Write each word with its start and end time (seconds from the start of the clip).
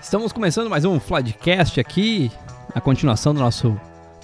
Estamos 0.00 0.30
começando 0.30 0.68
mais 0.68 0.84
um 0.84 1.00
Floodcast 1.00 1.80
aqui, 1.80 2.30
a 2.74 2.80
continuação 2.80 3.32
do 3.32 3.40
nosso, 3.40 3.80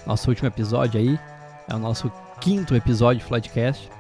nosso 0.07 0.29
último 0.29 0.47
episódio 0.47 1.01
aí. 1.01 1.19
É 1.67 1.75
o 1.75 1.79
nosso 1.79 2.13
quinto 2.41 2.77
episódio 2.77 3.21
de 3.21 3.25
Floodcast. 3.25 3.91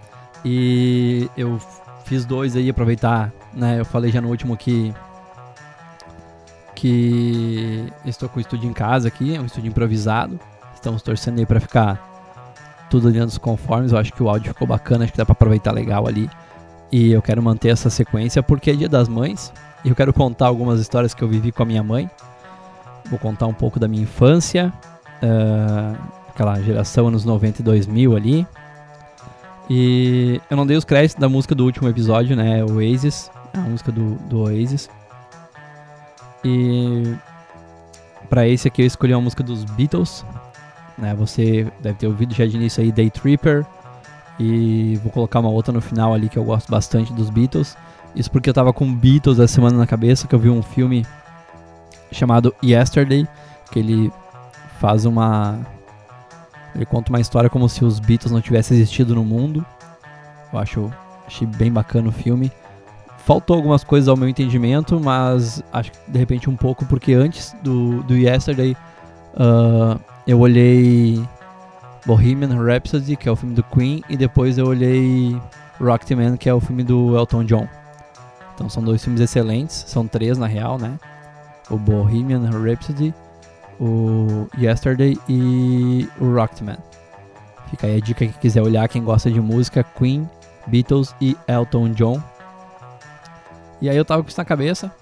E 0.45 1.30
eu 1.37 1.59
fiz 2.05 2.25
dois 2.25 2.57
aí, 2.57 2.69
aproveitar, 2.69 3.32
né? 3.55 3.80
Eu 3.80 3.85
falei 3.85 4.12
já 4.12 4.21
no 4.21 4.29
último 4.29 4.57
que. 4.57 4.95
Que 6.75 7.93
estou 8.05 8.29
com 8.29 8.39
o 8.39 8.41
estúdio 8.41 8.69
em 8.69 8.73
casa 8.73 9.09
aqui, 9.09 9.35
é 9.35 9.41
um 9.41 9.46
estúdio 9.46 9.69
improvisado. 9.69 10.39
Estamos 10.75 11.03
torcendo 11.03 11.39
aí 11.39 11.46
para 11.46 11.59
ficar 11.59 12.08
tudo 12.89 13.11
dentro 13.11 13.27
dos 13.27 13.39
conformes. 13.39 13.92
Eu 13.92 13.98
acho 13.98 14.12
que 14.12 14.23
o 14.23 14.28
áudio 14.28 14.52
ficou 14.52 14.66
bacana, 14.66 15.05
acho 15.05 15.12
que 15.12 15.19
dá 15.19 15.24
para 15.24 15.33
aproveitar 15.33 15.73
legal 15.73 16.06
ali. 16.06 16.29
E 16.91 17.12
eu 17.12 17.20
quero 17.20 17.42
manter 17.42 17.69
essa 17.69 17.91
sequência 17.91 18.42
porque 18.42 18.70
é 18.70 18.74
Dia 18.74 18.88
das 18.88 19.09
Mães. 19.09 19.52
E 19.84 19.88
eu 19.88 19.95
quero 19.95 20.12
contar 20.12 20.46
algumas 20.46 20.80
histórias 20.80 21.15
que 21.15 21.23
eu 21.23 21.29
vivi 21.29 21.52
com 21.52 21.62
a 21.62 21.66
minha 21.66 21.82
mãe. 21.82 22.10
Vou 23.06 23.19
contar 23.19 23.46
um 23.46 23.55
pouco 23.55 23.79
da 23.79 23.88
minha 23.88 24.02
infância, 24.02 24.73
uh, 25.23 25.98
aquela 26.29 26.60
geração 26.60 27.09
anos 27.09 27.24
90 27.24 27.60
e 27.60 27.65
2000 27.65 28.16
ali. 28.16 28.46
E 29.70 30.41
eu 30.51 30.57
não 30.57 30.66
dei 30.66 30.77
os 30.77 30.84
créditos 30.84 31.20
da 31.20 31.29
música 31.29 31.55
do 31.55 31.65
último 31.65 31.88
episódio, 31.88 32.34
né? 32.34 32.65
Oasis, 32.65 33.30
a 33.55 33.60
música 33.60 33.93
do, 33.93 34.15
do 34.29 34.41
Oasis. 34.41 34.88
E 36.45 37.15
para 38.29 38.46
esse 38.46 38.68
aqui 38.68 38.82
eu 38.82 38.87
escolhi 38.87 39.15
uma 39.15 39.23
música 39.23 39.43
dos 39.43 39.65
Beatles, 39.65 40.24
né? 40.98 41.15
Você 41.15 41.66
deve 41.80 41.98
ter 41.98 42.07
ouvido 42.07 42.34
já 42.34 42.45
de 42.47 42.57
início 42.57 42.83
aí 42.83 42.93
Day 42.93 43.11
Tripper. 43.11 43.65
E 44.38 44.97
vou 45.02 45.11
colocar 45.11 45.41
uma 45.41 45.51
outra 45.51 45.73
no 45.73 45.80
final 45.80 46.15
ali 46.15 46.29
que 46.29 46.37
eu 46.37 46.45
gosto 46.45 46.71
bastante 46.71 47.13
dos 47.13 47.30
Beatles. 47.30 47.77
Isso 48.15 48.30
porque 48.30 48.49
eu 48.49 48.54
tava 48.54 48.73
com 48.73 48.93
Beatles 48.93 49.38
essa 49.38 49.54
semana 49.54 49.76
na 49.76 49.87
cabeça, 49.87 50.29
que 50.29 50.35
eu 50.35 50.38
vi 50.38 50.49
um 50.49 50.63
filme 50.63 51.04
chamado 52.13 52.54
Yesterday, 52.63 53.26
que 53.71 53.79
ele 53.79 54.13
faz 54.80 55.04
uma 55.04 55.59
ele 56.74 56.87
conta 56.87 57.10
uma 57.10 57.21
história 57.21 57.51
como 57.51 57.69
se 57.69 57.85
os 57.85 57.99
Beatles 57.99 58.30
não 58.30 58.41
tivessem 58.41 58.76
existido 58.76 59.15
no 59.15 59.24
mundo. 59.24 59.65
Eu 60.52 60.59
acho 60.59 60.93
achei 61.26 61.46
bem 61.46 61.73
bacana 61.73 62.09
o 62.09 62.13
filme. 62.13 62.52
Faltou 63.24 63.57
algumas 63.57 63.85
coisas 63.85 64.09
ao 64.09 64.16
meu 64.16 64.28
entendimento, 64.28 64.99
mas 64.99 65.62
acho 65.72 65.93
que 65.93 65.99
de 66.09 66.19
repente 66.19 66.49
um 66.49 66.56
pouco 66.56 66.87
porque 66.87 67.12
antes 67.12 67.54
do, 67.62 68.03
do 68.04 68.16
Yesterday 68.16 68.76
uh, 69.34 70.00
eu 70.28 70.38
olhei 70.41 71.26
Bohemian 72.04 72.62
Rhapsody, 72.62 73.16
que 73.16 73.31
é 73.31 73.32
o 73.32 73.34
filme 73.34 73.54
do 73.54 73.62
Queen, 73.62 74.04
e 74.10 74.16
depois 74.16 74.59
eu 74.59 74.66
olhei 74.66 75.41
Rocketman, 75.81 76.37
que 76.37 76.50
é 76.50 76.53
o 76.53 76.60
filme 76.60 76.84
do 76.84 77.16
Elton 77.16 77.44
John. 77.44 77.66
Então 78.54 78.69
são 78.69 78.84
dois 78.84 79.03
filmes 79.03 79.22
excelentes, 79.22 79.84
são 79.88 80.06
três 80.06 80.37
na 80.37 80.47
real, 80.47 80.78
né? 80.78 81.00
O 81.70 81.78
Bohemian 81.78 82.43
Rhapsody, 82.50 83.15
o 83.81 84.47
Yesterday 84.59 85.19
e 85.26 86.06
o 86.20 86.34
Rocketman. 86.34 86.76
Fica 87.70 87.87
aí 87.87 87.97
a 87.97 88.00
dica 88.00 88.26
que 88.26 88.38
quiser 88.38 88.60
olhar, 88.60 88.87
quem 88.87 89.03
gosta 89.03 89.31
de 89.31 89.41
música, 89.41 89.82
Queen, 89.82 90.28
Beatles 90.66 91.15
e 91.22 91.34
Elton 91.48 91.92
John. 91.92 92.22
E 93.81 93.88
aí 93.88 93.97
eu 93.97 94.04
tava 94.04 94.22
com 94.22 94.28
isso 94.28 94.38
na 94.38 94.44
cabeça 94.44 94.92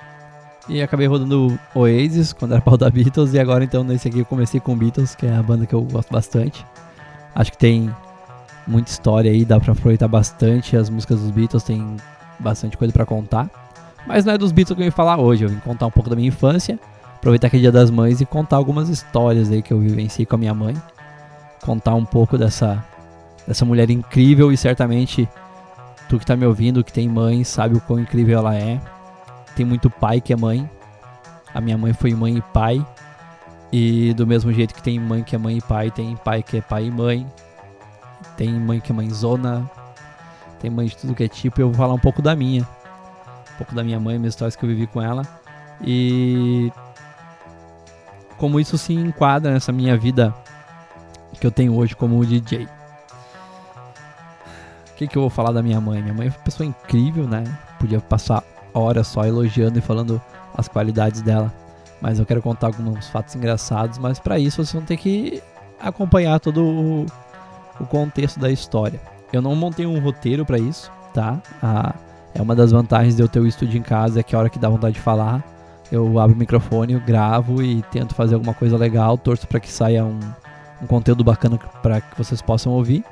e 0.69 0.83
acabei 0.83 1.07
rodando 1.07 1.59
Oasis 1.75 2.33
quando 2.33 2.53
era 2.53 2.61
pau 2.61 2.77
da 2.77 2.91
Beatles 2.91 3.33
e 3.33 3.39
agora 3.39 3.65
então 3.65 3.85
nesse 3.85 4.09
aqui 4.09 4.21
eu 4.21 4.25
comecei 4.25 4.61
com 4.61 4.77
Beatles, 4.77 5.15
que 5.15 5.27
é 5.27 5.35
a 5.35 5.43
banda 5.43 5.67
que 5.67 5.75
eu 5.75 5.83
gosto 5.83 6.13
bastante. 6.13 6.65
Acho 7.35 7.53
que 7.53 7.59
tem 7.59 7.95
muita 8.67 8.91
história 8.91 9.31
aí, 9.31 9.45
dá 9.45 9.61
pra 9.61 9.73
aproveitar 9.73 10.09
bastante 10.09 10.77
as 10.77 10.91
músicas 10.91 11.21
dos 11.21 11.31
Beatles, 11.31 11.63
tem 11.63 11.97
bastante 12.39 12.77
coisa 12.77 12.93
para 12.93 13.05
contar. 13.05 13.49
Mas 14.07 14.25
não 14.25 14.33
é 14.33 14.39
dos 14.39 14.53
Beatles 14.53 14.77
que 14.77 14.83
eu 14.83 14.87
vim 14.87 14.95
falar 14.95 15.19
hoje, 15.19 15.45
eu 15.45 15.49
vim 15.49 15.59
contar 15.59 15.87
um 15.87 15.91
pouco 15.91 16.11
da 16.11 16.17
minha 16.17 16.29
infância 16.29 16.79
aproveitar 17.27 17.51
que 17.51 17.57
é 17.57 17.61
dia 17.61 17.73
das 17.73 17.91
mães 17.91 18.21
e 18.21 18.25
contar 18.25 18.57
algumas 18.57 18.89
histórias 18.89 19.51
aí 19.51 19.61
que 19.61 19.73
eu 19.73 19.81
vivenciei 19.81 20.25
com 20.25 20.37
a 20.37 20.39
minha 20.39 20.55
mãe. 20.55 20.77
Contar 21.61 21.95
um 21.95 22.05
pouco 22.05 22.39
dessa, 22.39 22.85
dessa 23.47 23.65
mulher 23.65 23.91
incrível 23.91 24.53
e 24.53 24.57
certamente 24.57 25.29
tu 26.09 26.21
que 26.21 26.27
tá 26.27 26.37
me 26.37 26.47
ouvindo, 26.47 26.85
que 26.85 26.93
tem 26.93 27.09
mãe, 27.09 27.43
sabe 27.43 27.77
o 27.77 27.81
quão 27.81 27.99
incrível 27.99 28.39
ela 28.39 28.55
é. 28.55 28.81
Tem 29.57 29.65
muito 29.65 29.89
pai 29.89 30.21
que 30.21 30.35
é 30.35 30.37
mãe. 30.37 30.71
A 31.53 31.61
minha 31.61 31.79
mãe 31.79 31.95
foi 31.95 32.15
mãe 32.15 32.37
e 32.37 32.43
pai. 32.53 32.87
E 33.73 34.13
do 34.15 34.27
mesmo 34.27 34.53
jeito 34.53 34.75
que 34.75 34.83
tem 34.83 35.01
mãe 35.01 35.25
que 35.25 35.35
é 35.35 35.39
mãe 35.39 35.57
e 35.57 35.63
pai, 35.63 35.91
tem 35.91 36.15
pai 36.17 36.43
que 36.43 36.59
é 36.59 36.61
pai 36.61 36.85
e 36.85 36.91
mãe. 36.91 37.27
Tem 38.37 38.53
mãe 38.53 38.79
que 38.79 38.93
é 38.93 38.95
mãezona. 38.95 39.69
Tem 40.61 40.71
mãe 40.71 40.87
de 40.87 40.97
tudo 40.97 41.15
que 41.15 41.25
é 41.25 41.29
tipo. 41.29 41.59
Eu 41.59 41.69
vou 41.69 41.77
falar 41.77 41.95
um 41.95 41.99
pouco 41.99 42.21
da 42.21 42.37
minha. 42.37 42.63
Um 42.63 43.57
pouco 43.57 43.75
da 43.75 43.83
minha 43.83 43.99
mãe, 43.99 44.19
minhas 44.19 44.35
histórias 44.35 44.55
que 44.55 44.65
eu 44.65 44.69
vivi 44.69 44.87
com 44.87 45.01
ela. 45.01 45.23
E 45.81 46.71
como 48.37 48.61
isso 48.61 48.77
se 48.77 48.93
enquadra 48.93 49.51
nessa 49.51 49.73
minha 49.73 49.97
vida 49.97 50.35
que 51.41 51.47
eu 51.47 51.51
tenho 51.51 51.75
hoje 51.75 51.95
como 51.95 52.25
DJ. 52.25 52.65
O 52.65 52.69
que, 54.97 55.07
que 55.07 55.17
eu 55.17 55.23
vou 55.23 55.31
falar 55.31 55.53
da 55.53 55.63
minha 55.63 55.81
mãe? 55.81 56.03
Minha 56.03 56.15
mãe 56.15 56.27
é 56.27 56.31
uma 56.31 56.39
pessoa 56.39 56.67
incrível, 56.67 57.29
né? 57.29 57.45
Podia 57.79 58.01
passar 58.01 58.43
horas 58.77 59.07
só 59.07 59.25
elogiando 59.25 59.79
e 59.79 59.83
falando 59.83 60.21
as 60.57 60.69
qualidades 60.69 61.23
dela. 61.23 61.53
Mas 62.01 62.19
eu 62.19 62.27
quero 62.27 62.43
contar 62.43 62.69
alguns 62.69 63.09
fatos 63.09 63.35
engraçados, 63.35 63.99
mas 63.99 64.19
para 64.19 64.39
isso 64.39 64.57
vocês 64.57 64.73
vão 64.73 64.83
ter 64.83 64.97
que 64.97 65.43
acompanhar 65.81 66.39
todo 66.41 66.65
o, 66.65 67.07
o, 67.81 67.87
contexto 67.87 68.39
da 68.39 68.51
história. 68.51 69.01
Eu 69.33 69.41
não 69.41 69.55
montei 69.55 69.87
um 69.87 69.99
roteiro 69.99 70.45
para 70.45 70.59
isso, 70.59 70.91
tá? 71.15 71.41
Ah, 71.63 71.95
é 72.35 72.43
uma 72.43 72.55
das 72.55 72.73
vantagens 72.73 73.17
de 73.17 73.23
eu 73.23 73.29
ter 73.29 73.41
o 73.41 73.47
estúdio 73.47 73.79
em 73.79 73.83
casa, 73.83 74.21
é 74.21 74.23
que 74.23 74.37
a 74.37 74.39
hora 74.39 74.51
que 74.51 74.59
dá 74.59 74.69
vontade 74.69 74.95
de 74.95 75.01
falar, 75.01 75.43
eu 75.91 76.19
abro 76.19 76.37
o 76.37 76.39
microfone, 76.39 76.93
eu 76.93 77.01
gravo 77.01 77.63
e 77.63 77.83
tento 77.91 78.15
fazer 78.15 78.35
alguma 78.35 78.55
coisa 78.55 78.77
legal, 78.77 79.17
torço 79.17 79.47
para 79.47 79.61
que 79.61 79.71
saia 79.71 80.05
um, 80.05 80.19
um 80.83 80.87
conteúdo 80.87 81.25
bacana 81.25 81.59
para 81.83 82.01
que 82.01 82.17
vocês 82.17 82.43
possam 82.43 82.73
ouvir. 82.73 83.05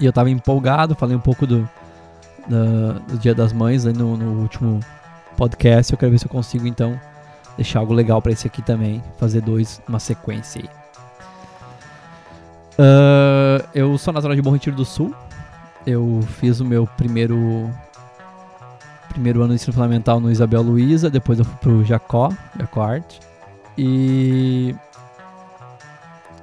E 0.00 0.04
eu 0.04 0.10
estava 0.10 0.30
empolgado, 0.30 0.94
falei 0.94 1.16
um 1.16 1.20
pouco 1.20 1.46
do, 1.46 1.68
do, 2.46 2.94
do 3.00 3.18
Dia 3.18 3.34
das 3.34 3.52
Mães 3.52 3.84
no, 3.84 4.16
no, 4.16 4.42
último 4.42 4.80
podcast. 5.36 5.92
Eu 5.92 5.98
quero 5.98 6.12
ver 6.12 6.18
se 6.18 6.26
eu 6.26 6.30
consigo 6.30 6.66
então 6.66 6.98
deixar 7.56 7.80
algo 7.80 7.92
legal 7.92 8.20
para 8.20 8.32
esse 8.32 8.46
aqui 8.46 8.62
também, 8.62 9.02
fazer 9.18 9.40
dois, 9.40 9.80
uma 9.88 9.98
sequência 9.98 10.62
aí. 10.62 10.68
Uh, 12.76 13.64
eu 13.74 13.96
sou 13.98 14.12
natural 14.12 14.34
de 14.34 14.42
Bom 14.42 14.50
Retiro 14.50 14.74
do 14.74 14.84
Sul. 14.84 15.14
Eu 15.86 16.20
fiz 16.40 16.60
o 16.60 16.64
meu 16.64 16.86
primeiro 16.86 17.70
primeiro 19.10 19.40
ano 19.42 19.50
de 19.50 19.54
ensino 19.54 19.72
fundamental 19.72 20.18
no 20.18 20.28
Isabel 20.28 20.60
Luiza, 20.60 21.08
depois 21.08 21.38
eu 21.38 21.44
fui 21.44 21.56
pro 21.58 21.84
Jacó, 21.84 22.32
Jacó 22.58 22.82
Art. 22.82 23.20
E 23.78 24.74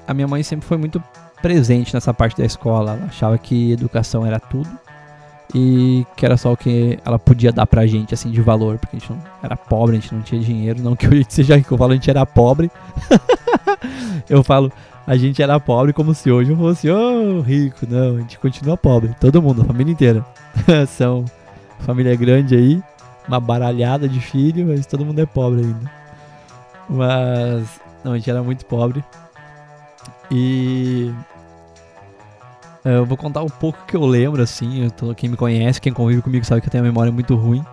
a 0.08 0.14
minha 0.14 0.28
mãe 0.28 0.42
sempre 0.42 0.66
foi 0.66 0.78
muito 0.78 1.04
presente 1.42 1.94
nessa 1.94 2.14
parte 2.14 2.38
da 2.38 2.46
escola. 2.46 2.94
Ela 2.94 3.06
achava 3.08 3.38
que 3.38 3.74
educação 3.74 4.26
era 4.26 4.40
tudo 4.40 4.70
e 5.54 6.06
que 6.16 6.26
era 6.26 6.38
só 6.38 6.54
o 6.54 6.58
que 6.58 6.98
ela 7.06 7.20
podia 7.20 7.52
dar 7.52 7.68
pra 7.68 7.86
gente, 7.86 8.14
assim, 8.14 8.32
de 8.32 8.42
valor, 8.42 8.78
porque 8.78 8.96
a 8.96 9.00
gente 9.00 9.12
não 9.12 9.20
era 9.44 9.56
pobre, 9.56 9.98
a 9.98 10.00
gente 10.00 10.14
não 10.14 10.22
tinha 10.22 10.40
dinheiro. 10.40 10.82
Não 10.82 10.96
que 10.96 11.08
gente 11.10 11.34
seja 11.34 11.58
rico, 11.58 11.74
eu 11.74 11.78
falo, 11.78 11.92
a 11.92 11.96
gente 11.96 12.10
era 12.10 12.26
pobre. 12.26 12.72
eu 14.30 14.44
falo, 14.44 14.72
a 15.06 15.18
gente 15.18 15.42
era 15.42 15.60
pobre 15.60 15.92
como 15.92 16.14
se 16.14 16.32
hoje 16.32 16.52
eu 16.52 16.58
fosse, 16.58 16.90
oh, 16.90 17.42
rico. 17.42 17.86
Não, 17.90 18.18
a 18.18 18.20
gente 18.20 18.40
continua 18.40 18.78
pobre, 18.78 19.14
todo 19.20 19.42
mundo, 19.42 19.62
a 19.62 19.66
família 19.66 19.92
inteira. 19.92 20.26
São 20.88 21.26
família 21.80 22.16
grande 22.16 22.56
aí, 22.56 22.82
uma 23.28 23.40
baralhada 23.40 24.08
de 24.08 24.20
filho, 24.20 24.68
mas 24.68 24.86
todo 24.86 25.06
mundo 25.06 25.20
é 25.20 25.26
pobre 25.26 25.62
ainda. 25.62 25.92
Mas, 26.90 27.82
não, 28.04 28.14
a 28.14 28.18
gente 28.18 28.30
era 28.30 28.42
muito 28.42 28.66
pobre. 28.66 29.04
E 30.30 31.12
eu 32.84 33.06
vou 33.06 33.18
contar 33.18 33.44
um 33.44 33.50
pouco 33.50 33.86
que 33.86 33.96
eu 33.96 34.06
lembro, 34.06 34.42
assim. 34.42 34.90
Eu 35.00 35.16
quem 35.16 35.30
me 35.30 35.38
conhece, 35.38 35.80
quem 35.80 35.94
convive 35.94 36.22
comigo 36.22 36.46
sabe 36.46 36.62
que 36.62 36.68
eu 36.68 36.72
tenho 36.72 36.84
a 36.84 36.88
memória 36.88 37.12
muito 37.12 37.36
ruim. 37.36 37.64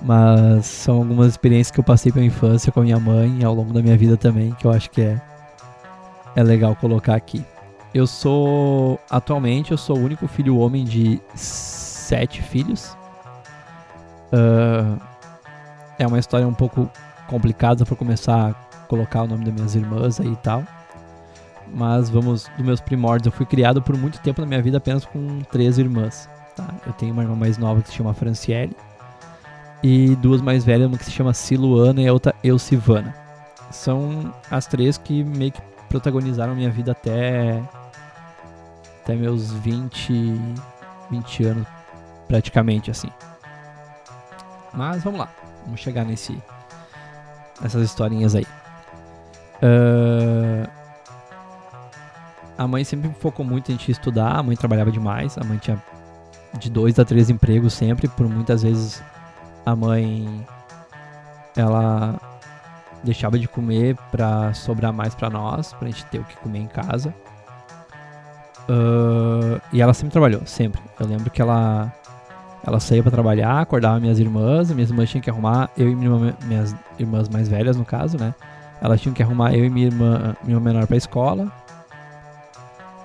Mas 0.00 0.66
são 0.66 0.98
algumas 0.98 1.28
experiências 1.28 1.70
que 1.70 1.78
eu 1.78 1.84
passei 1.84 2.10
pela 2.10 2.24
infância 2.24 2.72
com 2.72 2.80
a 2.80 2.82
minha 2.82 2.98
mãe 2.98 3.38
e 3.40 3.44
ao 3.44 3.54
longo 3.54 3.72
da 3.72 3.80
minha 3.80 3.96
vida 3.96 4.16
também, 4.16 4.52
que 4.52 4.66
eu 4.66 4.72
acho 4.72 4.90
que 4.90 5.00
é, 5.00 5.20
é 6.34 6.42
legal 6.42 6.74
colocar 6.74 7.14
aqui. 7.14 7.44
Eu 7.94 8.06
sou, 8.06 8.98
atualmente, 9.08 9.70
eu 9.70 9.78
sou 9.78 9.96
o 9.98 10.00
único 10.02 10.26
filho 10.26 10.56
homem 10.56 10.84
de 10.84 11.20
sete 11.34 12.42
filhos. 12.42 12.96
Uh, 14.32 14.98
é 15.98 16.06
uma 16.06 16.18
história 16.18 16.48
um 16.48 16.54
pouco 16.54 16.90
complicada 17.28 17.84
para 17.84 17.94
começar 17.94 18.50
a 18.50 18.54
colocar 18.88 19.22
o 19.22 19.26
nome 19.26 19.44
das 19.44 19.54
minhas 19.54 19.74
irmãs 19.74 20.20
aí 20.20 20.32
e 20.32 20.36
tal. 20.36 20.64
Mas 21.74 22.10
vamos, 22.10 22.48
dos 22.56 22.66
meus 22.66 22.80
primórdios, 22.80 23.26
eu 23.26 23.32
fui 23.32 23.46
criado 23.46 23.80
por 23.80 23.96
muito 23.96 24.20
tempo 24.20 24.40
na 24.40 24.46
minha 24.46 24.62
vida 24.62 24.78
apenas 24.78 25.04
com 25.04 25.40
três 25.50 25.78
irmãs. 25.78 26.28
Tá? 26.54 26.68
Eu 26.86 26.92
tenho 26.92 27.12
uma 27.12 27.22
irmã 27.22 27.34
mais 27.34 27.56
nova 27.56 27.82
que 27.82 27.88
se 27.88 27.94
chama 27.94 28.12
Franciele. 28.12 28.76
E 29.82 30.14
duas 30.16 30.40
mais 30.40 30.64
velhas, 30.64 30.86
uma 30.86 30.98
que 30.98 31.04
se 31.04 31.10
chama 31.10 31.32
Siluana 31.32 32.00
e 32.02 32.06
a 32.06 32.12
outra 32.12 32.34
Elcivana. 32.44 33.14
São 33.70 34.32
as 34.50 34.66
três 34.66 34.98
que 34.98 35.24
meio 35.24 35.50
que 35.50 35.62
protagonizaram 35.88 36.54
minha 36.54 36.70
vida 36.70 36.92
até 36.92 37.62
até 39.02 39.16
meus 39.16 39.52
20, 39.52 40.40
20 41.10 41.44
anos 41.44 41.66
praticamente 42.28 42.90
assim. 42.90 43.08
Mas 44.72 45.02
vamos 45.02 45.20
lá, 45.20 45.28
vamos 45.64 45.80
chegar 45.80 46.04
nesse 46.04 46.40
nessas 47.60 47.82
historinhas 47.82 48.34
aí. 48.34 48.46
Uh, 49.62 50.81
a 52.56 52.66
mãe 52.66 52.84
sempre 52.84 53.10
focou 53.18 53.44
muito 53.44 53.70
em 53.70 53.72
gente 53.72 53.90
estudar, 53.90 54.38
a 54.38 54.42
mãe 54.42 54.56
trabalhava 54.56 54.90
demais, 54.90 55.36
a 55.38 55.44
mãe 55.44 55.58
tinha 55.58 55.82
de 56.58 56.70
dois 56.70 56.98
a 56.98 57.04
três 57.04 57.30
empregos 57.30 57.72
sempre, 57.72 58.08
por 58.08 58.28
muitas 58.28 58.62
vezes 58.62 59.02
a 59.64 59.74
mãe 59.74 60.46
ela 61.56 62.20
deixava 63.02 63.38
de 63.38 63.48
comer 63.48 63.96
para 64.10 64.52
sobrar 64.54 64.92
mais 64.92 65.14
para 65.14 65.30
nós, 65.30 65.72
pra 65.72 65.88
gente 65.88 66.04
ter 66.06 66.18
o 66.18 66.24
que 66.24 66.36
comer 66.36 66.60
em 66.60 66.66
casa. 66.66 67.12
Uh, 68.68 69.60
e 69.72 69.82
ela 69.82 69.92
sempre 69.92 70.12
trabalhou, 70.12 70.42
sempre. 70.46 70.80
Eu 71.00 71.06
lembro 71.06 71.30
que 71.30 71.42
ela 71.42 71.92
ela 72.64 72.78
saía 72.78 73.02
para 73.02 73.10
trabalhar, 73.10 73.60
acordava 73.60 73.98
minhas 73.98 74.20
irmãs, 74.20 74.70
minhas 74.70 74.88
irmãs 74.88 75.10
tinham 75.10 75.20
que 75.20 75.28
arrumar 75.28 75.68
eu 75.76 75.90
e 75.90 75.96
minha, 75.96 76.36
minhas 76.44 76.74
irmãs 76.96 77.28
mais 77.28 77.48
velhas 77.48 77.76
no 77.76 77.84
caso, 77.84 78.16
né? 78.16 78.32
Elas 78.80 79.00
tinham 79.00 79.12
que 79.12 79.22
arrumar 79.22 79.52
eu 79.52 79.64
e 79.64 79.70
minha 79.70 79.86
irmã, 79.86 80.36
minha 80.44 80.60
menor 80.60 80.86
para 80.86 80.96
escola. 80.96 81.50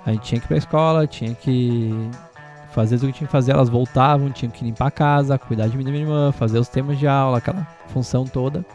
A 0.07 0.11
gente 0.13 0.23
tinha 0.23 0.39
que 0.39 0.45
ir 0.45 0.47
pra 0.47 0.57
escola, 0.57 1.05
tinha 1.05 1.35
que 1.35 2.09
fazer 2.71 2.97
tudo 2.97 3.11
que 3.11 3.17
tinha 3.17 3.27
que 3.27 3.31
fazer, 3.31 3.51
elas 3.51 3.67
voltavam, 3.67 4.31
tinham 4.31 4.49
que 4.49 4.63
limpar 4.63 4.87
a 4.87 4.91
casa, 4.91 5.37
cuidar 5.37 5.67
de 5.67 5.77
mim 5.77 5.83
e 5.85 5.91
minha 5.91 6.03
irmã, 6.03 6.31
fazer 6.31 6.59
os 6.59 6.69
temas 6.69 6.97
de 6.97 7.05
aula, 7.05 7.39
aquela 7.39 7.67
função 7.87 8.23
toda. 8.23 8.65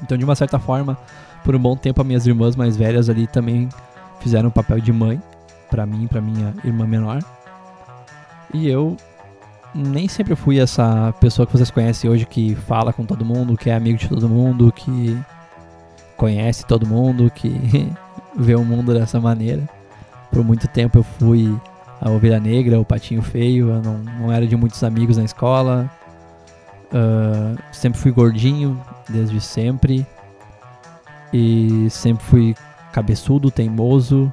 Então, 0.00 0.16
de 0.16 0.24
uma 0.24 0.36
certa 0.36 0.56
forma, 0.56 0.96
por 1.44 1.56
um 1.56 1.58
bom 1.58 1.76
tempo, 1.76 2.00
as 2.00 2.06
minhas 2.06 2.26
irmãs 2.28 2.54
mais 2.54 2.76
velhas 2.76 3.10
ali 3.10 3.26
também 3.26 3.68
fizeram 4.20 4.50
o 4.50 4.52
papel 4.52 4.78
de 4.78 4.92
mãe 4.92 5.20
para 5.68 5.84
mim, 5.84 6.06
para 6.06 6.20
minha 6.20 6.54
irmã 6.62 6.86
menor. 6.86 7.18
E 8.54 8.68
eu 8.68 8.96
nem 9.74 10.06
sempre 10.06 10.36
fui 10.36 10.60
essa 10.60 11.12
pessoa 11.18 11.44
que 11.44 11.52
vocês 11.52 11.72
conhecem 11.72 12.08
hoje 12.08 12.24
que 12.24 12.54
fala 12.54 12.92
com 12.92 13.04
todo 13.04 13.24
mundo, 13.24 13.56
que 13.56 13.68
é 13.68 13.74
amigo 13.74 13.98
de 13.98 14.08
todo 14.08 14.28
mundo, 14.28 14.70
que 14.70 15.18
conhece 16.16 16.64
todo 16.64 16.86
mundo, 16.86 17.28
que 17.34 17.50
vê 18.38 18.54
o 18.54 18.64
mundo 18.64 18.94
dessa 18.94 19.18
maneira. 19.18 19.79
Por 20.30 20.44
muito 20.44 20.68
tempo 20.68 20.98
eu 20.98 21.02
fui 21.02 21.58
a 22.00 22.10
ovelha 22.10 22.40
negra, 22.40 22.80
o 22.80 22.84
patinho 22.84 23.20
feio, 23.20 23.68
eu 23.68 23.82
não, 23.82 23.98
não 23.98 24.32
era 24.32 24.46
de 24.46 24.56
muitos 24.56 24.82
amigos 24.82 25.16
na 25.16 25.24
escola. 25.24 25.90
Uh, 26.92 27.58
sempre 27.72 28.00
fui 28.00 28.10
gordinho, 28.10 28.80
desde 29.08 29.40
sempre. 29.40 30.06
E 31.32 31.88
sempre 31.90 32.24
fui 32.24 32.54
cabeçudo, 32.92 33.50
teimoso. 33.50 34.30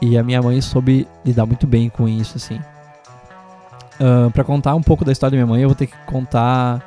E 0.00 0.18
a 0.18 0.22
minha 0.22 0.42
mãe 0.42 0.60
soube 0.60 1.08
lidar 1.24 1.46
muito 1.46 1.66
bem 1.66 1.88
com 1.88 2.08
isso, 2.08 2.36
assim. 2.36 2.60
Uh, 3.98 4.30
para 4.30 4.44
contar 4.44 4.74
um 4.74 4.82
pouco 4.82 5.04
da 5.04 5.12
história 5.12 5.30
da 5.30 5.42
minha 5.42 5.46
mãe, 5.46 5.62
eu 5.62 5.68
vou 5.68 5.76
ter 5.76 5.86
que 5.86 5.96
contar 6.04 6.82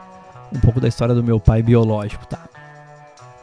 um 0.53 0.59
pouco 0.59 0.79
da 0.79 0.87
história 0.87 1.15
do 1.15 1.23
meu 1.23 1.39
pai 1.39 1.63
biológico, 1.63 2.25
tá? 2.27 2.39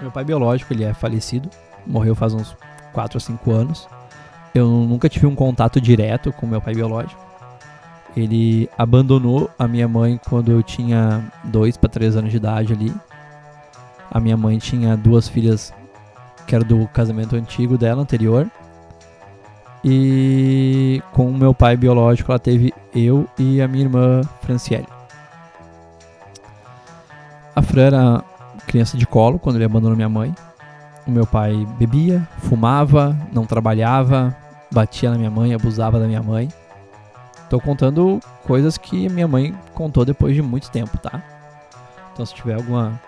Meu 0.00 0.11
pai 0.11 0.25
biológico, 0.25 0.73
ele 0.73 0.85
é 0.85 0.94
falecido, 0.94 1.50
morreu 1.87 2.15
faz 2.15 2.33
uns 2.33 2.56
4 2.93 3.17
ou 3.17 3.21
5 3.21 3.50
anos. 3.50 3.88
Eu 4.56 4.70
nunca 4.70 5.06
tive 5.06 5.26
um 5.26 5.35
contato 5.35 5.79
direto 5.79 6.32
com 6.32 6.47
meu 6.47 6.62
pai 6.62 6.75
biológico. 6.75 7.20
Ele 8.17 8.70
abandonou 8.79 9.50
a 9.58 9.69
minha 9.69 9.87
mãe 9.87 10.19
quando 10.31 10.50
eu 10.50 10.62
tinha 10.62 11.31
2 11.44 11.76
para 11.76 11.91
3 11.91 12.17
anos 12.17 12.31
de 12.31 12.38
idade 12.38 12.73
ali. 12.73 12.91
A 14.11 14.19
minha 14.19 14.35
mãe 14.35 14.56
tinha 14.56 14.97
duas 14.97 15.29
filhas 15.29 15.75
que 16.47 16.55
eram 16.55 16.67
do 16.67 16.88
casamento 16.88 17.37
antigo 17.37 17.76
dela, 17.76 18.00
anterior. 18.00 18.50
E 19.85 21.02
com 21.12 21.29
o 21.29 21.37
meu 21.37 21.52
pai 21.52 21.76
biológico, 21.76 22.32
ela 22.32 22.38
teve 22.38 22.73
eu 22.94 23.29
e 23.38 23.61
a 23.61 23.69
minha 23.69 23.85
irmã 23.85 24.23
Franciele. 24.41 24.88
A 27.55 27.61
Fran 27.61 27.82
era 27.82 28.25
criança 28.67 28.97
de 28.97 29.06
colo 29.06 29.38
quando 29.38 29.56
ele 29.56 29.67
abandonou 29.67 29.94
minha 29.94 30.09
mãe. 30.09 30.35
O 31.06 31.11
meu 31.11 31.26
pai 31.26 31.69
bebia, 31.79 32.26
fumava, 32.38 33.14
não 33.31 33.44
trabalhava, 33.44 34.35
batia 34.70 35.10
na 35.10 35.18
minha 35.18 35.30
mãe, 35.30 35.54
abusava 35.54 35.98
da 35.98 36.06
minha 36.06 36.22
mãe. 36.22 36.48
Tô 37.48 37.60
contando 37.60 38.20
coisas 38.44 38.76
que 38.76 39.08
minha 39.08 39.28
mãe 39.28 39.56
contou 39.74 40.04
depois 40.04 40.34
de 40.34 40.42
muito 40.42 40.70
tempo, 40.70 40.98
tá? 40.98 41.22
Então 42.12 42.26
se 42.26 42.34
tiver 42.34 42.54
alguma 42.54 43.00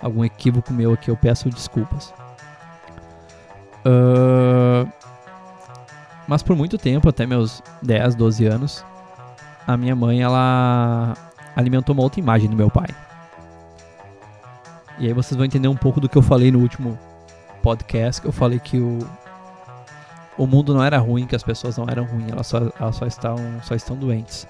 algum 0.00 0.24
equívoco 0.24 0.72
meu 0.72 0.92
aqui, 0.92 1.10
eu 1.10 1.16
peço 1.16 1.50
desculpas. 1.50 2.12
Uh, 3.84 4.88
mas 6.26 6.42
por 6.42 6.56
muito 6.56 6.76
tempo, 6.76 7.08
até 7.08 7.26
meus 7.26 7.62
10, 7.82 8.14
12 8.14 8.46
anos, 8.46 8.84
a 9.66 9.76
minha 9.76 9.94
mãe 9.94 10.22
ela 10.22 11.14
alimentou 11.54 11.94
uma 11.94 12.02
outra 12.02 12.20
imagem 12.20 12.48
do 12.48 12.56
meu 12.56 12.70
pai. 12.70 12.88
E 14.98 15.06
aí 15.06 15.12
vocês 15.12 15.36
vão 15.36 15.44
entender 15.44 15.68
um 15.68 15.76
pouco 15.76 16.00
do 16.00 16.08
que 16.08 16.16
eu 16.16 16.22
falei 16.22 16.50
no 16.50 16.58
último 16.60 16.98
podcast, 17.62 18.20
que 18.20 18.28
eu 18.28 18.32
falei 18.32 18.58
que 18.58 18.78
o, 18.78 18.98
o 20.38 20.46
mundo 20.46 20.74
não 20.74 20.82
era 20.82 20.98
ruim, 20.98 21.26
que 21.26 21.34
as 21.34 21.42
pessoas 21.42 21.76
não 21.78 21.86
eram 21.88 22.04
ruins, 22.04 22.30
elas 22.30 22.46
só, 22.46 22.58
elas 22.78 22.96
só, 22.96 23.06
estão, 23.06 23.36
só 23.62 23.74
estão 23.74 23.96
doentes. 23.96 24.46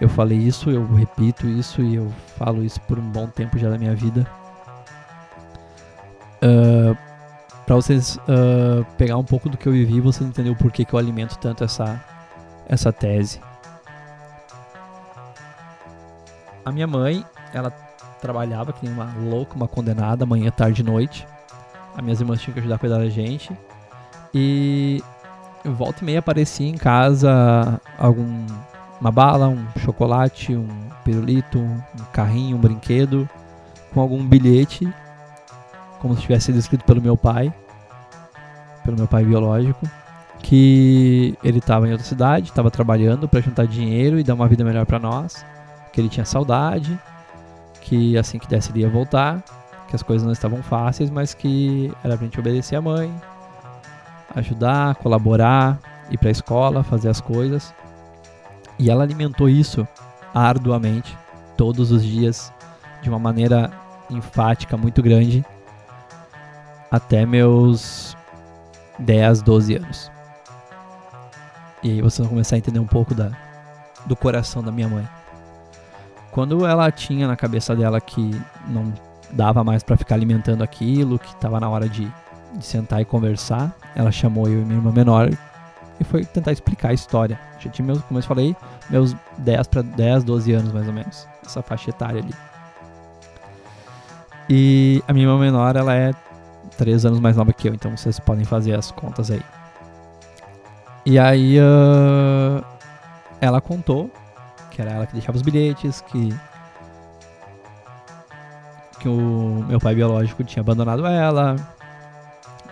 Eu 0.00 0.08
falei 0.08 0.38
isso, 0.38 0.70
eu 0.70 0.86
repito 0.94 1.46
isso 1.46 1.82
e 1.82 1.96
eu 1.96 2.12
falo 2.36 2.62
isso 2.62 2.80
por 2.82 2.98
um 2.98 3.10
bom 3.10 3.26
tempo 3.26 3.58
já 3.58 3.70
da 3.70 3.78
minha 3.78 3.94
vida. 3.94 4.26
Uh, 6.42 6.96
para 7.64 7.74
vocês 7.74 8.16
uh, 8.16 8.84
pegar 8.96 9.16
um 9.16 9.24
pouco 9.24 9.48
do 9.48 9.56
que 9.56 9.66
eu 9.66 9.72
vivi, 9.72 10.00
vocês 10.00 10.28
entenderem 10.28 10.52
o 10.52 10.56
porquê 10.56 10.84
que 10.84 10.94
eu 10.94 10.98
alimento 10.98 11.36
tanto 11.38 11.64
essa, 11.64 12.00
essa 12.68 12.92
tese. 12.92 13.40
A 16.64 16.70
minha 16.70 16.86
mãe, 16.86 17.24
ela 17.52 17.70
trabalhava 18.20 18.72
que 18.72 18.84
nem 18.84 18.92
uma 18.92 19.12
louca, 19.18 19.54
uma 19.54 19.66
condenada, 19.66 20.26
manhã, 20.26 20.50
tarde 20.50 20.82
e 20.82 20.84
noite. 20.84 21.26
As 21.96 22.04
minhas 22.04 22.20
irmãs 22.20 22.40
tinham 22.40 22.52
que 22.52 22.60
ajudar 22.60 22.74
a 22.76 22.78
cuidar 22.78 22.98
da 22.98 23.08
gente. 23.08 23.56
E 24.38 25.02
volta 25.64 26.02
e 26.02 26.04
meia 26.04 26.18
aparecia 26.18 26.68
em 26.68 26.76
casa 26.76 27.80
algum 27.98 28.44
uma 29.00 29.10
bala, 29.10 29.48
um 29.48 29.66
chocolate, 29.78 30.54
um 30.54 30.68
pirulito, 31.04 31.58
um 31.58 31.80
carrinho, 32.12 32.56
um 32.56 32.60
brinquedo 32.60 33.28
com 33.92 34.00
algum 34.00 34.22
bilhete 34.22 34.86
como 36.00 36.14
se 36.14 36.22
tivesse 36.22 36.46
sido 36.46 36.58
escrito 36.58 36.84
pelo 36.84 37.00
meu 37.00 37.16
pai, 37.16 37.52
pelo 38.84 38.96
meu 38.96 39.08
pai 39.08 39.24
biológico, 39.24 39.88
que 40.38 41.36
ele 41.42 41.58
estava 41.58 41.88
em 41.88 41.92
outra 41.92 42.06
cidade, 42.06 42.50
estava 42.50 42.70
trabalhando 42.70 43.28
para 43.28 43.40
juntar 43.40 43.66
dinheiro 43.66 44.18
e 44.18 44.22
dar 44.22 44.34
uma 44.34 44.46
vida 44.46 44.64
melhor 44.64 44.86
para 44.86 44.98
nós, 44.98 45.44
que 45.92 46.00
ele 46.00 46.08
tinha 46.08 46.24
saudade, 46.24 46.98
que 47.80 48.16
assim 48.18 48.38
que 48.38 48.46
desse 48.46 48.70
ele 48.70 48.80
ia 48.80 48.90
voltar, 48.90 49.42
que 49.88 49.96
as 49.96 50.02
coisas 50.02 50.24
não 50.24 50.32
estavam 50.32 50.62
fáceis, 50.62 51.10
mas 51.10 51.34
que 51.34 51.90
era 52.04 52.16
pra 52.16 52.26
gente 52.26 52.38
obedecer 52.38 52.76
a 52.76 52.82
mãe, 52.82 53.12
ajudar, 54.36 54.94
colaborar, 54.96 55.78
ir 56.10 56.18
para 56.18 56.28
a 56.28 56.32
escola, 56.32 56.84
fazer 56.84 57.08
as 57.08 57.20
coisas. 57.20 57.74
E 58.78 58.90
ela 58.90 59.02
alimentou 59.02 59.48
isso 59.48 59.88
arduamente, 60.34 61.16
todos 61.56 61.90
os 61.90 62.04
dias, 62.04 62.52
de 63.02 63.08
uma 63.08 63.18
maneira 63.18 63.70
enfática 64.10 64.76
muito 64.76 65.02
grande 65.02 65.44
até 66.90 67.26
meus 67.26 68.16
10, 68.98 69.42
12 69.42 69.76
anos. 69.76 70.12
E 71.82 71.90
aí 71.90 72.02
vocês 72.02 72.26
vão 72.26 72.28
começar 72.28 72.56
a 72.56 72.58
entender 72.58 72.78
um 72.78 72.86
pouco 72.86 73.14
da, 73.14 73.30
do 74.06 74.14
coração 74.14 74.62
da 74.62 74.70
minha 74.70 74.88
mãe. 74.88 75.08
Quando 76.30 76.66
ela 76.66 76.90
tinha 76.90 77.26
na 77.26 77.36
cabeça 77.36 77.74
dela 77.74 78.00
que 78.00 78.38
não 78.68 78.92
dava 79.30 79.64
mais 79.64 79.82
para 79.82 79.96
ficar 79.96 80.14
alimentando 80.14 80.62
aquilo, 80.62 81.18
que 81.18 81.28
estava 81.28 81.58
na 81.58 81.68
hora 81.68 81.88
de, 81.88 82.10
de 82.56 82.64
sentar 82.64 83.00
e 83.00 83.04
conversar, 83.04 83.74
ela 83.94 84.10
chamou 84.10 84.48
eu 84.48 84.62
e 84.62 84.64
minha 84.64 84.78
irmã 84.78 84.92
menor 84.92 85.30
e 86.00 86.04
foi 86.04 86.24
tentar 86.24 86.52
explicar 86.52 86.90
a 86.90 86.92
história. 86.92 87.38
Já 87.58 87.70
tinha 87.70 87.86
meus, 87.86 88.02
como 88.02 88.18
eu 88.18 88.22
falei, 88.22 88.56
meus 88.90 89.14
10 89.38 89.66
para 89.68 89.82
10, 89.82 90.24
12 90.24 90.52
anos 90.52 90.72
mais 90.72 90.86
ou 90.86 90.92
menos, 90.92 91.26
essa 91.44 91.62
faixa 91.62 91.90
etária 91.90 92.20
ali. 92.20 92.34
E 94.48 95.02
a 95.08 95.12
minha 95.12 95.26
irmã 95.26 95.38
menor, 95.38 95.74
ela 95.76 95.94
é 95.94 96.12
três 96.76 97.04
anos 97.04 97.18
mais 97.20 97.36
nova 97.36 97.52
que 97.52 97.68
eu, 97.68 97.74
então 97.74 97.96
vocês 97.96 98.20
podem 98.20 98.44
fazer 98.44 98.74
as 98.74 98.90
contas 98.90 99.30
aí. 99.30 99.42
E 101.04 101.18
aí 101.18 101.58
uh, 101.58 102.64
ela 103.40 103.60
contou 103.60 104.10
que 104.70 104.82
era 104.82 104.90
ela 104.90 105.06
que 105.06 105.14
deixava 105.14 105.36
os 105.36 105.42
bilhetes, 105.42 106.00
que 106.02 106.34
que 108.98 109.08
o 109.08 109.64
meu 109.68 109.78
pai 109.78 109.94
biológico 109.94 110.42
tinha 110.42 110.62
abandonado 110.62 111.06
ela 111.06 111.75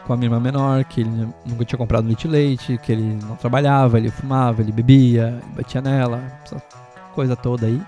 com 0.07 0.13
a 0.13 0.17
minha 0.17 0.27
irmã 0.27 0.41
menor, 0.41 0.85
que 0.85 1.01
ele 1.01 1.29
nunca 1.45 1.65
tinha 1.65 1.79
comprado 1.79 2.07
leite 2.07 2.29
leite, 2.29 2.79
que 2.79 2.93
ele 2.93 3.19
não 3.23 3.37
trabalhava, 3.37 3.99
ele 3.99 4.11
fumava, 4.11 4.63
ele 4.63 4.73
bebia, 4.73 5.41
batia 5.57 5.81
nela, 5.81 6.23
essa 6.45 6.63
coisa 7.15 7.35
toda 7.35 7.67
aí. 7.67 7.81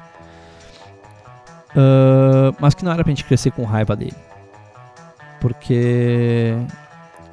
Uh, 1.72 2.56
mas 2.58 2.74
que 2.74 2.84
não 2.84 2.92
era 2.92 3.04
pra 3.04 3.10
gente 3.10 3.24
crescer 3.24 3.50
com 3.50 3.64
raiva 3.64 3.94
dele. 3.94 4.16
Porque 5.40 6.54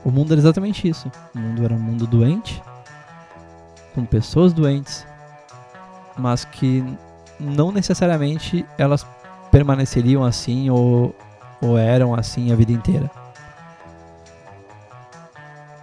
o 0.03 0.11
mundo 0.11 0.33
era 0.33 0.41
exatamente 0.41 0.87
isso. 0.87 1.09
O 1.33 1.39
mundo 1.39 1.63
era 1.63 1.73
um 1.73 1.79
mundo 1.79 2.05
doente, 2.05 2.61
com 3.95 4.05
pessoas 4.05 4.51
doentes, 4.51 5.07
mas 6.17 6.43
que 6.43 6.83
não 7.39 7.71
necessariamente 7.71 8.65
elas 8.77 9.05
permaneceriam 9.49 10.23
assim 10.23 10.69
ou, 10.69 11.15
ou 11.61 11.77
eram 11.77 12.13
assim 12.13 12.51
a 12.51 12.55
vida 12.55 12.71
inteira. 12.71 13.22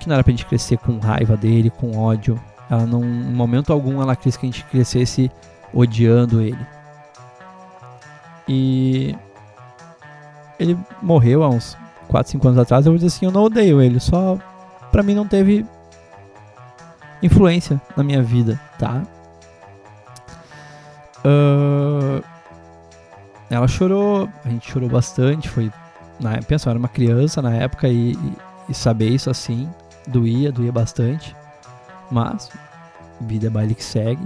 Que 0.00 0.08
não 0.08 0.14
era 0.14 0.24
pra 0.24 0.32
gente 0.32 0.46
crescer 0.46 0.78
com 0.78 0.98
raiva 0.98 1.36
dele, 1.36 1.70
com 1.70 1.96
ódio. 1.96 2.40
Ela 2.68 2.86
não, 2.86 3.04
em 3.04 3.32
momento 3.32 3.72
algum 3.72 4.02
ela 4.02 4.16
quis 4.16 4.36
que 4.36 4.46
a 4.46 4.50
gente 4.50 4.64
crescesse 4.64 5.30
odiando 5.72 6.40
ele. 6.40 6.66
E 8.48 9.14
ele 10.58 10.76
morreu 11.00 11.44
há 11.44 11.48
uns 11.48 11.76
4, 12.08 12.32
5 12.32 12.48
anos 12.48 12.58
atrás. 12.58 12.84
Eu 12.84 12.92
vou 12.92 12.96
dizer 12.96 13.08
assim, 13.08 13.26
eu 13.26 13.32
não 13.32 13.44
odeio 13.44 13.80
ele, 13.80 14.00
só 14.00 14.36
pra 14.90 15.02
mim 15.02 15.14
não 15.14 15.26
teve 15.26 15.64
influência 17.22 17.80
na 17.96 18.02
minha 18.02 18.22
vida, 18.22 18.60
tá? 18.78 19.02
Uh, 21.24 22.24
ela 23.50 23.68
chorou, 23.68 24.28
a 24.44 24.48
gente 24.48 24.70
chorou 24.70 24.88
bastante, 24.88 25.48
foi 25.48 25.70
na 26.18 26.38
pensa, 26.42 26.68
eu 26.68 26.70
era 26.70 26.78
uma 26.78 26.88
criança 26.88 27.42
na 27.42 27.54
época 27.54 27.88
e, 27.88 28.12
e, 28.12 28.36
e, 28.68 28.74
saber 28.74 29.08
isso 29.08 29.30
assim 29.30 29.68
doía, 30.10 30.52
doía 30.52 30.72
bastante. 30.72 31.34
Mas 32.10 32.50
vida 33.20 33.46
é 33.46 33.50
baile 33.50 33.74
que 33.74 33.84
segue. 33.84 34.24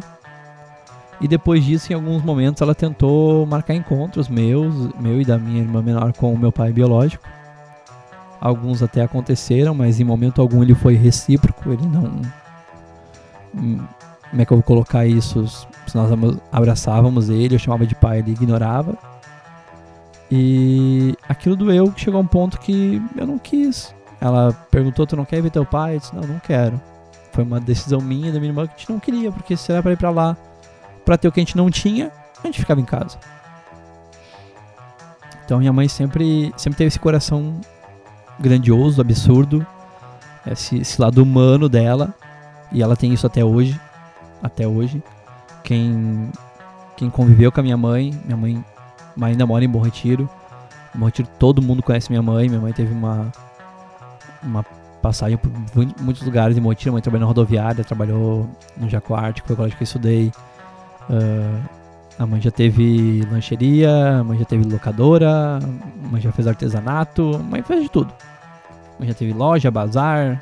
E 1.20 1.28
depois 1.28 1.64
disso, 1.64 1.92
em 1.92 1.94
alguns 1.94 2.22
momentos, 2.22 2.60
ela 2.60 2.74
tentou 2.74 3.46
marcar 3.46 3.74
encontros 3.74 4.28
meus, 4.28 4.92
meu 4.98 5.20
e 5.20 5.24
da 5.24 5.38
minha 5.38 5.60
irmã 5.60 5.80
menor 5.80 6.12
com 6.12 6.32
o 6.32 6.38
meu 6.38 6.50
pai 6.50 6.72
biológico. 6.72 7.24
Alguns 8.40 8.82
até 8.82 9.02
aconteceram, 9.02 9.74
mas 9.74 10.00
em 10.00 10.04
momento 10.04 10.40
algum 10.40 10.62
ele 10.62 10.74
foi 10.74 10.94
recíproco, 10.94 11.70
ele 11.70 11.86
não 11.86 12.20
como 14.34 14.42
é 14.42 14.44
que 14.44 14.52
eu 14.52 14.56
vou 14.56 14.64
colocar 14.64 15.06
isso? 15.06 15.46
Se 15.86 15.94
nós 15.94 16.10
abraçávamos 16.50 17.28
ele, 17.28 17.54
eu 17.54 17.58
chamava 17.58 17.86
de 17.86 17.94
pai, 17.94 18.18
ele 18.18 18.32
ignorava. 18.32 18.98
E 20.28 21.14
aquilo 21.28 21.54
doeu, 21.54 21.92
chegou 21.96 22.18
a 22.18 22.22
um 22.22 22.26
ponto 22.26 22.58
que 22.58 23.00
eu 23.16 23.26
não 23.26 23.38
quis. 23.38 23.94
Ela 24.24 24.54
perguntou: 24.70 25.06
Tu 25.06 25.14
não 25.14 25.26
quer 25.26 25.42
ver 25.42 25.50
teu 25.50 25.66
pai? 25.66 25.96
Eu 25.96 25.98
disse: 26.00 26.16
Não, 26.16 26.22
não 26.22 26.38
quero. 26.38 26.80
Foi 27.30 27.44
uma 27.44 27.60
decisão 27.60 28.00
minha 28.00 28.32
da 28.32 28.40
minha 28.40 28.50
irmã 28.50 28.66
que 28.66 28.72
a 28.74 28.78
gente 28.78 28.90
não 28.90 28.98
queria, 28.98 29.30
porque 29.30 29.54
se 29.54 29.70
era 29.70 29.82
pra 29.82 29.92
ir 29.92 29.98
pra 29.98 30.08
lá 30.08 30.34
pra 31.04 31.18
ter 31.18 31.28
o 31.28 31.32
que 31.32 31.40
a 31.40 31.42
gente 31.42 31.56
não 31.56 31.70
tinha, 31.70 32.10
a 32.42 32.46
gente 32.46 32.58
ficava 32.58 32.80
em 32.80 32.86
casa. 32.86 33.18
Então 35.44 35.58
minha 35.58 35.74
mãe 35.74 35.86
sempre, 35.88 36.54
sempre 36.56 36.78
teve 36.78 36.88
esse 36.88 36.98
coração 36.98 37.60
grandioso, 38.40 38.98
absurdo, 38.98 39.66
esse, 40.46 40.78
esse 40.78 40.98
lado 40.98 41.22
humano 41.22 41.68
dela, 41.68 42.14
e 42.72 42.82
ela 42.82 42.96
tem 42.96 43.12
isso 43.12 43.26
até 43.26 43.44
hoje. 43.44 43.78
Até 44.42 44.66
hoje. 44.66 45.02
Quem, 45.62 46.30
quem 46.96 47.10
conviveu 47.10 47.52
com 47.52 47.60
a 47.60 47.62
minha 47.62 47.76
mãe, 47.76 48.18
minha 48.24 48.36
mãe 48.36 48.64
ainda 49.20 49.44
mora 49.44 49.64
em 49.64 49.68
Bom 49.68 49.80
Retiro. 49.80 50.30
Bom 50.94 51.06
Retiro, 51.06 51.28
todo 51.38 51.60
mundo 51.60 51.82
conhece 51.82 52.10
minha 52.10 52.22
mãe. 52.22 52.48
Minha 52.48 52.60
mãe 52.60 52.72
teve 52.72 52.92
uma, 52.92 53.30
uma 54.44 54.64
passagem 55.02 55.36
por 55.36 55.50
muitos 56.00 56.22
lugares 56.22 56.56
em. 56.56 56.62
Minha 56.62 56.92
mãe 56.92 57.02
trabalhou 57.02 57.20
na 57.20 57.26
rodoviária, 57.26 57.84
trabalhou 57.84 58.48
no 58.76 58.88
Jacuarte, 58.88 59.42
que 59.42 59.48
foi 59.48 59.54
o 59.54 59.56
colégio 59.56 59.76
que 59.76 59.82
eu 59.82 59.86
estudei. 59.86 60.32
Uh, 61.10 61.84
a 62.18 62.26
mãe 62.26 62.40
já 62.40 62.50
teve 62.50 63.26
lancheria, 63.30 64.18
a 64.20 64.24
mãe 64.24 64.38
já 64.38 64.44
teve 64.44 64.64
locadora, 64.64 65.58
a 65.58 66.08
mãe 66.08 66.20
já 66.20 66.30
fez 66.30 66.46
artesanato, 66.46 67.34
a 67.34 67.38
mãe 67.38 67.62
fez 67.62 67.82
de 67.82 67.88
tudo. 67.88 68.12
A 68.96 69.00
mãe 69.00 69.08
já 69.08 69.14
teve 69.14 69.32
loja, 69.32 69.70
bazar, 69.70 70.40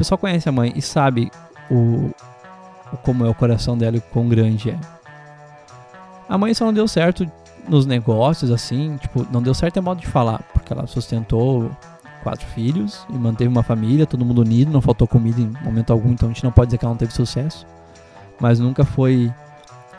pessoal 0.00 0.16
conhece 0.16 0.48
a 0.48 0.52
mãe 0.52 0.72
e 0.74 0.80
sabe 0.80 1.30
o, 1.70 2.10
o 2.90 2.96
como 3.02 3.26
é 3.26 3.28
o 3.28 3.34
coração 3.34 3.76
dela 3.76 3.96
e 3.96 3.98
o 3.98 4.02
quão 4.02 4.26
grande 4.26 4.70
é. 4.70 4.78
A 6.26 6.38
mãe 6.38 6.54
só 6.54 6.64
não 6.64 6.72
deu 6.72 6.88
certo 6.88 7.30
nos 7.68 7.84
negócios, 7.84 8.50
assim, 8.50 8.96
tipo, 8.96 9.26
não 9.30 9.42
deu 9.42 9.52
certo 9.52 9.76
é 9.76 9.80
modo 9.82 10.00
de 10.00 10.06
falar, 10.06 10.42
porque 10.54 10.72
ela 10.72 10.86
sustentou 10.86 11.70
quatro 12.22 12.46
filhos 12.48 13.04
e 13.08 13.12
manteve 13.14 13.48
uma 13.48 13.62
família, 13.62 14.06
todo 14.06 14.24
mundo 14.24 14.40
unido, 14.42 14.70
não 14.70 14.80
faltou 14.80 15.06
comida 15.06 15.40
em 15.40 15.52
momento 15.62 15.92
algum, 15.92 16.10
então 16.10 16.28
a 16.28 16.32
gente 16.32 16.44
não 16.44 16.52
pode 16.52 16.68
dizer 16.68 16.78
que 16.78 16.84
ela 16.84 16.92
não 16.92 16.98
teve 16.98 17.12
sucesso, 17.12 17.66
mas 18.40 18.58
nunca 18.58 18.84
foi 18.84 19.32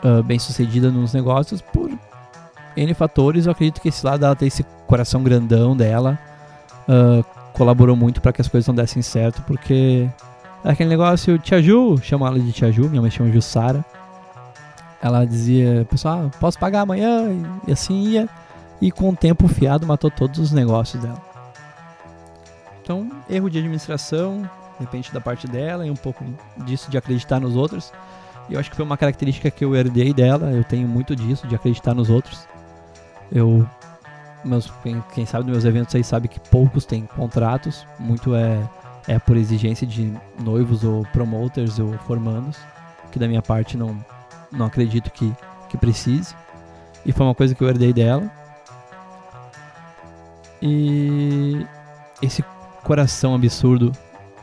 uh, 0.04 0.22
bem 0.22 0.38
sucedida 0.38 0.90
nos 0.90 1.12
negócios 1.12 1.60
por 1.60 1.90
N 2.76 2.94
fatores. 2.94 3.46
Eu 3.46 3.52
acredito 3.52 3.80
que 3.80 3.88
esse 3.88 4.04
lado 4.04 4.20
dela 4.20 4.36
ter 4.36 4.46
esse 4.46 4.64
coração 4.86 5.22
grandão 5.22 5.76
dela 5.76 6.18
uh, 6.88 7.24
colaborou 7.52 7.96
muito 7.96 8.20
para 8.20 8.32
que 8.32 8.40
as 8.40 8.48
coisas 8.48 8.66
não 8.66 8.74
dessem 8.74 9.02
certo, 9.02 9.42
porque 9.42 10.08
é 10.64 10.70
aquele 10.70 10.90
negócio, 10.90 11.38
Tia 11.38 11.60
Ju, 11.60 11.98
chama 12.02 12.26
ela 12.26 12.38
de 12.38 12.52
Tia 12.52 12.70
Ju, 12.70 12.88
minha 12.88 13.02
mãe 13.02 13.10
chama 13.10 13.30
Jussara. 13.30 13.84
Ela 15.02 15.24
dizia, 15.24 15.84
pessoal, 15.90 16.30
posso 16.38 16.56
pagar 16.58 16.82
amanhã? 16.82 17.24
E 17.66 17.72
assim 17.72 18.04
ia. 18.04 18.28
E 18.80 18.90
com 18.92 19.10
o 19.10 19.16
tempo 19.16 19.48
fiado 19.48 19.84
matou 19.84 20.10
todos 20.10 20.38
os 20.38 20.52
negócios 20.52 21.02
dela. 21.02 21.31
Então, 22.82 23.08
erro 23.30 23.48
de 23.48 23.58
administração, 23.58 24.42
de 24.42 24.84
repente 24.84 25.12
da 25.12 25.20
parte 25.20 25.46
dela, 25.46 25.86
e 25.86 25.90
um 25.90 25.96
pouco 25.96 26.24
disso 26.64 26.90
de 26.90 26.98
acreditar 26.98 27.40
nos 27.40 27.54
outros. 27.54 27.92
Eu 28.50 28.58
acho 28.58 28.70
que 28.70 28.76
foi 28.76 28.84
uma 28.84 28.96
característica 28.96 29.50
que 29.50 29.64
eu 29.64 29.74
herdei 29.74 30.12
dela, 30.12 30.50
eu 30.50 30.64
tenho 30.64 30.88
muito 30.88 31.14
disso, 31.14 31.46
de 31.46 31.54
acreditar 31.54 31.94
nos 31.94 32.10
outros. 32.10 32.46
Eu 33.30 33.66
meus, 34.44 34.70
quem, 34.82 35.02
quem 35.14 35.24
sabe 35.24 35.44
dos 35.44 35.52
meus 35.52 35.64
eventos 35.64 35.94
aí 35.94 36.02
sabe 36.02 36.28
que 36.28 36.40
poucos 36.40 36.84
têm 36.84 37.06
contratos, 37.06 37.86
muito 37.98 38.34
é, 38.34 38.58
é 39.06 39.18
por 39.18 39.36
exigência 39.36 39.86
de 39.86 40.12
noivos 40.40 40.84
ou 40.84 41.04
promoters 41.12 41.78
ou 41.78 41.92
formandos, 41.98 42.58
que 43.10 43.18
da 43.18 43.28
minha 43.28 43.42
parte 43.42 43.76
não, 43.76 44.04
não 44.50 44.66
acredito 44.66 45.10
que, 45.10 45.32
que 45.68 45.76
precise. 45.76 46.34
E 47.04 47.12
foi 47.12 47.26
uma 47.26 47.34
coisa 47.34 47.54
que 47.54 47.62
eu 47.62 47.68
herdei 47.68 47.92
dela. 47.92 48.30
E 50.60 51.66
esse 52.20 52.44
coração 52.82 53.34
absurdo, 53.34 53.92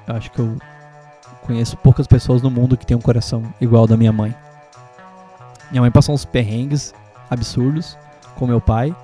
eu 0.08 0.16
acho 0.16 0.32
que 0.32 0.40
eu 0.40 0.58
conheço 1.42 1.78
poucas 1.78 2.08
pessoas 2.08 2.42
no 2.42 2.50
mundo 2.50 2.78
que 2.78 2.86
tem 2.86 2.96
um 2.96 3.02
coração 3.02 3.44
igual 3.60 3.82
ao 3.82 3.88
da 3.88 3.98
minha 3.98 4.12
mãe. 4.12 4.36
Minha 5.72 5.82
mãe 5.82 5.92
passou 5.92 6.16
uns 6.16 6.26
perrengues 6.26 6.94
absurdos 7.30 7.98
com 8.36 8.48
meu 8.48 8.60
pai 8.60 8.96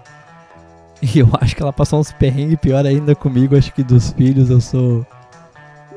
e 1.01 1.19
eu 1.19 1.29
acho 1.39 1.55
que 1.55 1.61
ela 1.61 1.73
passou 1.73 1.99
uns 1.99 2.11
perrengues 2.11 2.59
pior 2.59 2.85
ainda 2.85 3.15
comigo. 3.15 3.57
Acho 3.57 3.73
que 3.73 3.83
dos 3.83 4.11
filhos 4.11 4.49
eu 4.49 4.61
sou. 4.61 5.05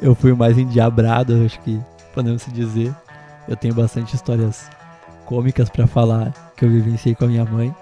Eu 0.00 0.14
fui 0.14 0.32
o 0.32 0.36
mais 0.36 0.58
endiabrado, 0.58 1.44
acho 1.44 1.58
que 1.60 1.80
podemos 2.14 2.42
se 2.42 2.50
dizer. 2.50 2.94
Eu 3.48 3.56
tenho 3.56 3.74
bastante 3.74 4.14
histórias 4.14 4.68
cômicas 5.24 5.68
para 5.70 5.86
falar 5.86 6.32
que 6.56 6.64
eu 6.64 6.70
vivenciei 6.70 7.14
com 7.14 7.24
a 7.24 7.28
minha 7.28 7.44
mãe. 7.44 7.74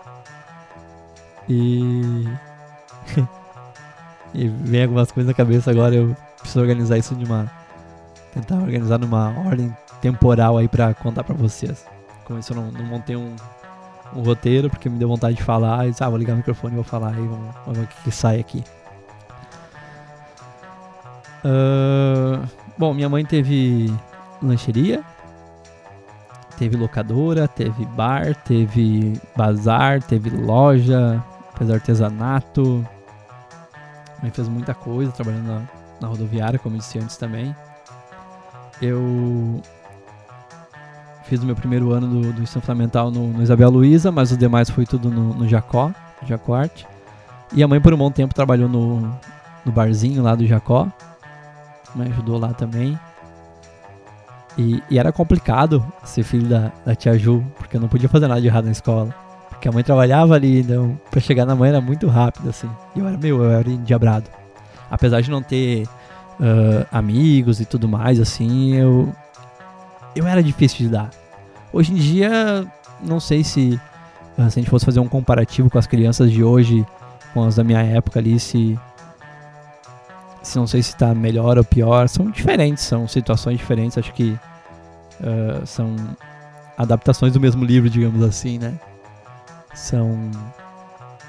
E. 1.48 2.25
e 4.35 4.49
vem 4.49 4.83
algumas 4.83 5.11
coisas 5.11 5.28
na 5.28 5.35
cabeça 5.35 5.71
agora. 5.71 5.95
Eu 5.95 6.16
preciso 6.38 6.61
organizar 6.61 6.99
isso 6.99 7.14
de 7.14 7.25
uma. 7.25 7.50
Tentar 8.33 8.56
organizar 8.56 8.99
numa 8.99 9.30
ordem 9.47 9.75
temporal 10.00 10.59
aí 10.59 10.68
para 10.68 10.92
contar 10.95 11.25
para 11.25 11.35
vocês. 11.35 11.87
Como 12.25 12.38
isso 12.38 12.52
eu 12.52 12.56
não, 12.56 12.71
não 12.71 12.85
montei 12.85 13.16
um, 13.16 13.35
um 14.14 14.23
roteiro, 14.23 14.68
porque 14.68 14.88
me 14.88 14.99
deu 14.99 15.09
vontade 15.09 15.37
de 15.37 15.42
falar. 15.42 15.88
E 15.88 15.95
ah, 16.00 16.09
vou 16.09 16.18
ligar 16.18 16.35
o 16.35 16.37
microfone 16.37 16.75
e 16.75 16.76
vou 16.76 16.85
falar 16.85 17.09
aí, 17.09 17.26
vamos, 17.26 17.54
vamos 17.64 17.78
ver 17.78 17.85
o 17.85 17.88
que, 17.88 18.02
que 18.04 18.11
sai 18.11 18.40
aqui. 18.40 18.62
Uh, 21.45 22.47
bom, 22.76 22.92
minha 22.92 23.09
mãe 23.09 23.25
teve 23.25 23.95
lancheria, 24.42 25.02
teve 26.59 26.76
locadora, 26.76 27.47
teve 27.47 27.85
bar, 27.87 28.35
teve 28.35 29.21
bazar, 29.37 30.02
teve 30.02 30.30
loja, 30.30 31.23
fez 31.56 31.71
artesanato. 31.71 32.87
Mãe 34.23 34.30
fez 34.30 34.49
muita 34.49 34.75
coisa 34.75 35.12
trabalhando 35.12 35.46
na, 35.46 35.62
na 36.00 36.08
rodoviária, 36.08 36.58
como 36.58 36.76
eu 36.76 36.80
disse 36.80 36.99
antes 36.99 37.16
também. 37.16 37.54
Eu 38.80 39.62
Fiz 41.26 41.42
o 41.42 41.46
meu 41.46 41.56
primeiro 41.56 41.90
ano 41.92 42.06
do, 42.06 42.32
do 42.32 42.42
ensino 42.42 42.62
fundamental 42.62 43.11
no, 43.11 43.26
no 43.26 43.42
Isabel 43.42 43.68
Luiza, 43.68 44.12
mas 44.12 44.30
os 44.30 44.38
demais 44.38 44.70
foi 44.70 44.87
tudo 44.87 45.11
no, 45.11 45.35
no 45.35 45.49
Jacó, 45.49 45.90
Jacoarte. 46.25 46.87
E 47.52 47.64
a 47.64 47.68
mãe 47.68 47.80
por 47.80 47.92
um 47.92 47.96
bom 47.96 48.11
tempo 48.12 48.32
trabalhou 48.32 48.68
no, 48.68 49.00
no 49.64 49.73
barzinho 49.73 50.23
lá 50.23 50.37
do 50.37 50.46
Jacó. 50.46 50.87
Me 51.96 52.06
ajudou 52.06 52.38
lá 52.38 52.54
também. 52.54 52.99
E, 54.56 54.80
e, 54.88 54.99
era 54.99 55.12
complicado 55.12 55.85
ser 56.04 56.23
filho 56.23 56.49
da, 56.49 56.70
da 56.85 56.94
tia 56.94 57.18
Ju, 57.18 57.44
porque 57.58 57.76
eu 57.76 57.80
não 57.80 57.88
podia 57.88 58.08
fazer 58.08 58.28
nada 58.28 58.40
de 58.40 58.46
errado 58.46 58.66
na 58.66 58.70
escola. 58.70 59.12
Porque 59.56 59.68
a 59.68 59.72
mãe 59.72 59.82
trabalhava 59.82 60.34
ali, 60.34 60.60
então 60.60 61.00
pra 61.10 61.18
chegar 61.18 61.46
na 61.46 61.54
mãe 61.54 61.70
era 61.70 61.80
muito 61.80 62.06
rápido, 62.08 62.50
assim. 62.50 62.68
E 62.94 63.00
eu 63.00 63.08
era 63.08 63.16
meu, 63.16 63.42
eu 63.42 63.50
era 63.50 63.68
endiabrado. 63.68 64.30
Apesar 64.90 65.20
de 65.22 65.30
não 65.30 65.42
ter 65.42 65.84
uh, 65.84 66.86
amigos 66.92 67.58
e 67.58 67.64
tudo 67.64 67.88
mais, 67.88 68.20
assim, 68.20 68.75
eu, 68.75 69.12
eu 70.14 70.26
era 70.26 70.42
difícil 70.42 70.78
de 70.78 70.88
dar. 70.88 71.10
Hoje 71.72 71.92
em 71.92 71.96
dia, 71.96 72.66
não 73.02 73.18
sei 73.18 73.42
se, 73.42 73.72
se 73.72 73.80
a 74.40 74.48
gente 74.48 74.68
fosse 74.68 74.84
fazer 74.84 75.00
um 75.00 75.08
comparativo 75.08 75.70
com 75.70 75.78
as 75.78 75.86
crianças 75.86 76.30
de 76.30 76.44
hoje, 76.44 76.86
com 77.32 77.42
as 77.42 77.56
da 77.56 77.64
minha 77.64 77.82
época 77.82 78.18
ali, 78.20 78.38
se, 78.38 78.78
se 80.42 80.58
não 80.58 80.66
sei 80.66 80.82
se 80.82 80.90
está 80.90 81.14
melhor 81.14 81.56
ou 81.56 81.64
pior, 81.64 82.08
são 82.08 82.30
diferentes, 82.30 82.84
são 82.84 83.08
situações 83.08 83.56
diferentes, 83.58 83.96
acho 83.96 84.12
que 84.12 84.38
uh, 85.20 85.66
são 85.66 85.96
adaptações 86.76 87.32
do 87.32 87.40
mesmo 87.40 87.64
livro, 87.64 87.88
digamos 87.88 88.22
assim, 88.22 88.58
né? 88.58 88.78
São 89.76 90.30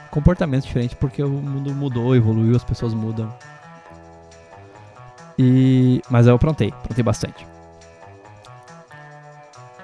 comportamentos 0.10 0.66
diferentes 0.66 0.98
porque 0.98 1.22
o 1.22 1.30
mundo 1.30 1.76
mudou, 1.76 2.16
evoluiu, 2.16 2.56
as 2.56 2.64
pessoas 2.64 2.94
mudam. 2.94 3.32
E 5.38 6.02
mas 6.10 6.26
eu 6.26 6.36
aprontei, 6.36 6.70
aprontei 6.70 7.04
bastante. 7.04 7.46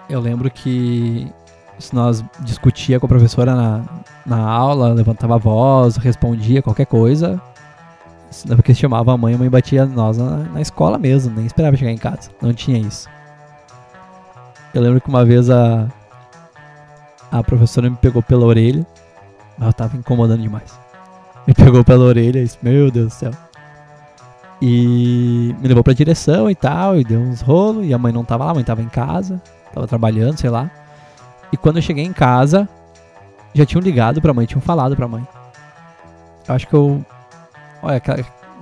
Eu 0.10 0.20
lembro 0.20 0.50
que 0.50 1.32
se 1.78 1.94
nós 1.94 2.24
discutia 2.40 3.00
com 3.00 3.06
a 3.06 3.10
professora 3.10 3.54
na, 3.54 3.84
na 4.26 4.40
aula, 4.40 4.94
levantava 4.94 5.36
a 5.36 5.38
voz, 5.38 5.98
respondia 5.98 6.62
qualquer 6.62 6.86
coisa, 6.86 7.42
porque 8.56 8.74
chamava 8.74 9.14
a 9.14 9.18
mãe, 9.18 9.36
a 9.36 9.38
mãe 9.38 9.50
batia 9.50 9.86
nós 9.86 10.18
na, 10.18 10.38
na 10.38 10.62
escola 10.62 10.98
mesmo, 10.98 11.36
nem 11.36 11.46
esperava 11.46 11.76
chegar 11.76 11.92
em 11.92 11.98
casa. 11.98 12.32
Não 12.42 12.54
tinha 12.54 12.80
isso. 12.80 13.08
Eu 14.74 14.82
lembro 14.82 15.02
que 15.02 15.10
uma 15.10 15.24
vez 15.24 15.50
a, 15.50 15.88
a 17.40 17.44
professora 17.44 17.90
me 17.90 17.96
pegou 17.96 18.22
pela 18.22 18.46
orelha, 18.46 18.86
mas 19.58 19.68
eu 19.68 19.74
tava 19.74 19.98
incomodando 19.98 20.42
demais. 20.42 20.80
Me 21.48 21.54
pegou 21.54 21.84
pela 21.84 22.04
orelha 22.06 22.40
e 22.40 22.44
disse, 22.44 22.58
meu 22.62 22.92
Deus 22.92 23.08
do 23.08 23.14
céu. 23.14 23.32
E 24.62 25.56
me 25.60 25.68
levou 25.68 25.84
pra 25.84 25.94
direção 25.94 26.50
e 26.50 26.56
tal, 26.56 27.00
e 27.00 27.04
deu 27.04 27.20
uns 27.20 27.42
rolos, 27.42 27.86
e 27.86 27.94
a 27.94 27.98
mãe 27.98 28.14
não 28.14 28.24
tava 28.24 28.46
lá, 28.46 28.52
a 28.52 28.54
mãe 28.54 28.64
tava 28.64 28.82
em 28.82 28.88
casa, 28.88 29.42
tava 29.74 29.88
trabalhando, 29.88 30.38
sei 30.38 30.50
lá. 30.50 30.70
E 31.52 31.58
quando 31.58 31.78
eu 31.78 31.82
cheguei 31.82 32.06
em 32.06 32.14
casa, 32.14 32.70
já 33.54 33.66
tinham 33.66 33.82
ligado 33.82 34.22
pra 34.22 34.34
mãe, 34.34 34.46
tinham 34.46 34.62
falado 34.62 34.96
pra 34.96 35.08
mãe. 35.08 35.28
Eu 36.48 36.56
acho 36.56 36.68
que 36.68 36.74
eu 36.74 37.04
Olha, 37.82 38.02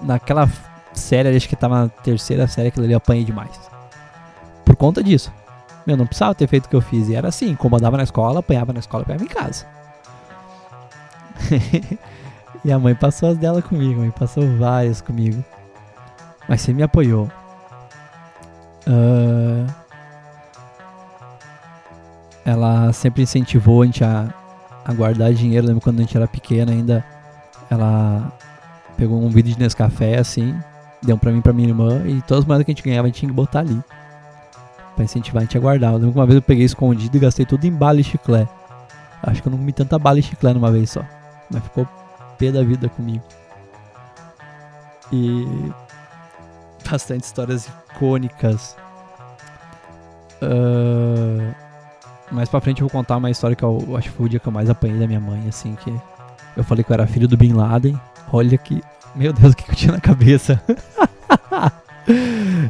naquela 0.01 0.49
série, 0.93 1.29
acho 1.29 1.47
que 1.47 1.55
tava 1.55 1.83
na 1.83 1.89
terceira 1.89 2.47
série, 2.47 2.69
aquilo 2.69 2.85
ali 2.85 2.93
eu 2.93 2.97
apanhei 2.97 3.23
demais. 3.23 3.51
Por 4.65 4.75
conta 4.75 5.03
disso. 5.03 5.31
Eu 5.87 5.97
não 5.97 6.05
precisava 6.05 6.35
ter 6.35 6.47
feito 6.47 6.65
o 6.65 6.69
que 6.69 6.75
eu 6.75 6.81
fiz. 6.81 7.09
E 7.09 7.15
era 7.15 7.27
assim, 7.27 7.49
incomodava 7.49 7.97
na 7.97 8.03
escola, 8.03 8.39
apanhava 8.39 8.73
na 8.73 8.79
escola, 8.79 9.03
apanhava 9.03 9.23
em 9.23 9.27
casa. 9.27 9.65
e 12.63 12.71
a 12.71 12.79
mãe 12.79 12.93
passou 12.95 13.29
as 13.29 13.37
dela 13.37 13.61
comigo, 13.61 13.99
a 13.99 14.03
mãe 14.03 14.11
passou 14.11 14.45
várias 14.57 15.01
comigo. 15.01 15.43
Mas 16.47 16.61
você 16.61 16.73
me 16.73 16.83
apoiou. 16.83 17.29
Uh, 18.87 19.67
ela 22.43 22.91
sempre 22.93 23.23
incentivou 23.23 23.81
a 23.81 23.85
gente 23.85 24.03
a, 24.03 24.33
a 24.85 24.93
guardar 24.93 25.33
dinheiro. 25.33 25.67
lembro 25.67 25.81
quando 25.81 25.99
a 25.99 26.01
gente 26.01 26.15
era 26.15 26.27
pequena 26.27 26.71
ainda. 26.71 27.05
Ela 27.69 28.31
pegou 28.97 29.21
um 29.21 29.29
vídeo 29.29 29.53
de 29.53 29.59
Nescafé 29.59 30.17
assim, 30.17 30.55
deu 31.01 31.17
pra 31.17 31.31
mim 31.31 31.39
e 31.39 31.41
pra 31.41 31.53
minha 31.53 31.69
irmã, 31.69 32.03
e 32.05 32.21
todas 32.21 32.43
as 32.43 32.47
moedas 32.47 32.65
que 32.65 32.71
a 32.71 32.75
gente 32.75 32.83
ganhava 32.83 33.07
a 33.07 33.09
gente 33.09 33.19
tinha 33.19 33.29
que 33.29 33.35
botar 33.35 33.61
ali. 33.61 33.81
Pra 34.95 35.05
incentivar 35.05 35.41
a 35.41 35.45
gente 35.45 35.57
a 35.57 35.61
guardar. 35.61 35.91
Eu 35.91 35.97
lembro 35.97 36.13
que 36.13 36.19
uma 36.19 36.25
vez 36.25 36.35
eu 36.35 36.41
peguei 36.41 36.65
escondido 36.65 37.15
e 37.15 37.19
gastei 37.19 37.45
tudo 37.45 37.65
em 37.65 37.71
bala 37.71 37.99
e 37.99 38.03
chiclé. 38.03 38.47
Acho 39.23 39.41
que 39.41 39.47
eu 39.47 39.51
não 39.51 39.57
comi 39.57 39.71
tanta 39.71 39.97
bala 39.99 40.19
e 40.19 40.23
chiclé 40.23 40.53
numa 40.53 40.71
vez 40.71 40.89
só. 40.89 41.03
Mas 41.49 41.63
ficou 41.63 41.87
pé 42.37 42.51
da 42.51 42.63
vida 42.63 42.89
comigo. 42.89 43.23
E 45.11 45.45
bastante 46.89 47.23
histórias 47.23 47.69
icônicas. 47.93 48.75
Uh, 50.41 51.53
mais 52.31 52.49
pra 52.49 52.59
frente 52.59 52.81
eu 52.81 52.87
vou 52.87 52.91
contar 52.91 53.17
uma 53.17 53.29
história 53.29 53.55
que 53.55 53.63
eu 53.63 53.95
acho 53.95 54.09
que 54.09 54.17
foi 54.17 54.25
o 54.25 54.29
dia 54.29 54.39
que 54.39 54.47
eu 54.47 54.51
mais 54.51 54.69
apanhei 54.69 54.97
da 54.97 55.05
minha 55.05 55.19
mãe, 55.19 55.47
assim, 55.47 55.75
que 55.75 55.93
eu 56.57 56.63
falei 56.63 56.83
que 56.83 56.91
eu 56.91 56.93
era 56.93 57.05
filho 57.05 57.27
do 57.27 57.37
Bin 57.37 57.53
Laden. 57.53 57.99
Olha 58.31 58.57
que. 58.57 58.81
Meu 59.13 59.33
Deus, 59.33 59.53
o 59.53 59.55
que 59.55 59.69
eu 59.69 59.75
tinha 59.75 59.91
na 59.91 59.99
cabeça? 59.99 60.61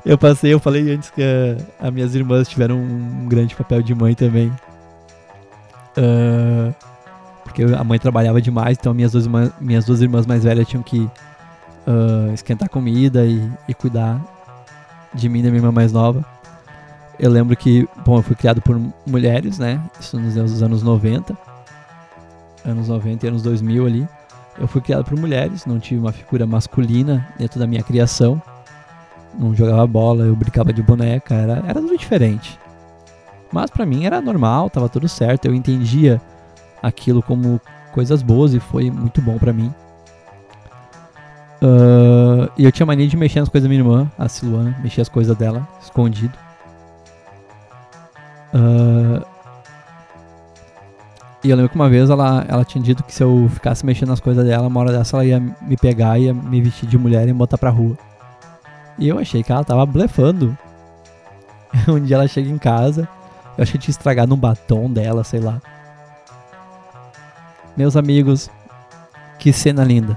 eu 0.05 0.17
passei, 0.17 0.53
eu 0.53 0.59
falei 0.59 0.93
antes 0.93 1.09
que 1.09 1.21
as 1.79 1.93
minhas 1.93 2.15
irmãs 2.15 2.47
tiveram 2.47 2.77
um 2.77 3.27
grande 3.27 3.55
papel 3.55 3.81
de 3.81 3.93
mãe 3.93 4.15
também. 4.15 4.51
Uh, 5.97 6.73
porque 7.43 7.63
a 7.63 7.83
mãe 7.83 7.99
trabalhava 7.99 8.41
demais, 8.41 8.77
então 8.79 8.93
minhas 8.93 9.11
duas 9.11 9.25
irmãs, 9.25 9.51
minhas 9.59 9.85
duas 9.85 10.01
irmãs 10.01 10.25
mais 10.25 10.43
velhas 10.43 10.67
tinham 10.67 10.81
que 10.81 10.99
uh, 10.99 12.33
esquentar 12.33 12.69
comida 12.69 13.25
e, 13.25 13.47
e, 13.67 13.73
cuidar 13.73 14.19
de 15.13 15.27
mim 15.27 15.39
e 15.39 15.43
da 15.43 15.49
minha 15.49 15.59
irmã 15.59 15.71
mais 15.71 15.91
nova. 15.91 16.25
Eu 17.19 17.29
lembro 17.29 17.55
que, 17.55 17.87
bom, 18.05 18.17
eu 18.17 18.23
fui 18.23 18.35
criado 18.35 18.61
por 18.61 18.79
mulheres, 19.05 19.59
né? 19.59 19.79
Isso 19.99 20.19
nos 20.19 20.63
anos 20.63 20.81
90. 20.81 21.37
Anos 22.65 22.87
90 22.87 23.25
e 23.25 23.29
anos 23.29 23.43
2000 23.43 23.85
ali. 23.85 24.07
Eu 24.57 24.67
fui 24.67 24.81
criado 24.81 25.03
por 25.03 25.17
mulheres, 25.19 25.65
não 25.65 25.79
tive 25.79 25.99
uma 25.99 26.11
figura 26.11 26.47
masculina 26.47 27.27
dentro 27.37 27.59
da 27.59 27.67
minha 27.67 27.83
criação. 27.83 28.41
Não 29.37 29.55
jogava 29.55 29.85
bola, 29.87 30.23
eu 30.25 30.35
brincava 30.35 30.73
de 30.73 30.81
boneca, 30.81 31.33
era, 31.33 31.63
era 31.67 31.81
tudo 31.81 31.97
diferente. 31.97 32.59
Mas 33.51 33.69
para 33.69 33.85
mim 33.85 34.05
era 34.05 34.21
normal, 34.21 34.69
tava 34.69 34.87
tudo 34.87 35.07
certo, 35.07 35.45
eu 35.45 35.53
entendia 35.53 36.21
aquilo 36.81 37.21
como 37.21 37.59
coisas 37.91 38.21
boas 38.21 38.53
e 38.53 38.59
foi 38.59 38.89
muito 38.89 39.21
bom 39.21 39.37
para 39.37 39.53
mim. 39.53 39.73
Uh, 41.61 42.49
e 42.57 42.65
eu 42.65 42.71
tinha 42.71 42.85
mania 42.85 43.07
de 43.07 43.15
mexer 43.15 43.39
nas 43.39 43.49
coisas 43.49 43.65
da 43.65 43.69
minha 43.69 43.81
irmã, 43.81 44.11
a 44.17 44.27
Siluana, 44.27 44.75
mexer 44.81 45.01
as 45.01 45.09
coisas 45.09 45.35
dela, 45.37 45.67
escondido. 45.81 46.33
Uh, 48.53 49.23
e 51.43 51.49
eu 51.49 51.55
lembro 51.55 51.69
que 51.69 51.75
uma 51.75 51.89
vez 51.89 52.09
ela, 52.09 52.45
ela 52.47 52.63
tinha 52.63 52.83
dito 52.83 53.03
que 53.03 53.13
se 53.13 53.23
eu 53.23 53.47
ficasse 53.49 53.85
mexendo 53.85 54.09
nas 54.09 54.19
coisas 54.19 54.45
dela, 54.45 54.67
uma 54.67 54.79
hora 54.79 54.91
dessa 54.91 55.17
ela 55.17 55.25
ia 55.25 55.39
me 55.39 55.75
pegar, 55.75 56.19
ia 56.19 56.33
me 56.33 56.61
vestir 56.61 56.87
de 56.87 56.97
mulher 56.97 57.23
e 57.27 57.33
me 57.33 57.33
botar 57.33 57.57
pra 57.57 57.69
rua. 57.69 57.97
E 59.01 59.07
eu 59.07 59.17
achei 59.17 59.41
que 59.41 59.51
ela 59.51 59.63
tava 59.63 59.83
blefando. 59.83 60.55
um 61.89 61.99
dia 61.99 62.17
ela 62.17 62.27
chega 62.27 62.49
em 62.49 62.57
casa, 62.59 63.09
eu 63.57 63.63
achei 63.63 63.73
que 63.73 63.85
tinha 63.85 63.91
estragado 63.91 64.33
um 64.33 64.37
batom 64.37 64.89
dela, 64.91 65.23
sei 65.23 65.39
lá. 65.39 65.59
Meus 67.75 67.97
amigos, 67.97 68.47
que 69.39 69.51
cena 69.51 69.83
linda. 69.83 70.15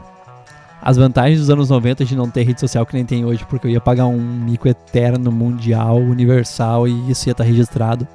As 0.83 0.99
vantagens 0.99 1.40
dos 1.40 1.49
anos 1.49 1.70
90 1.70 2.05
de 2.05 2.14
não 2.14 2.29
ter 2.29 2.42
rede 2.42 2.61
social 2.61 2.85
que 2.85 2.94
nem 2.94 3.07
tem 3.07 3.25
hoje, 3.25 3.47
porque 3.47 3.66
eu 3.66 3.70
ia 3.70 3.81
pagar 3.81 4.05
um 4.05 4.20
mico 4.20 4.68
eterno, 4.68 5.33
mundial, 5.33 5.97
universal 5.97 6.87
e 6.87 7.11
isso 7.11 7.27
ia 7.27 7.33
estar 7.33 7.42
tá 7.42 7.49
registrado 7.49 8.07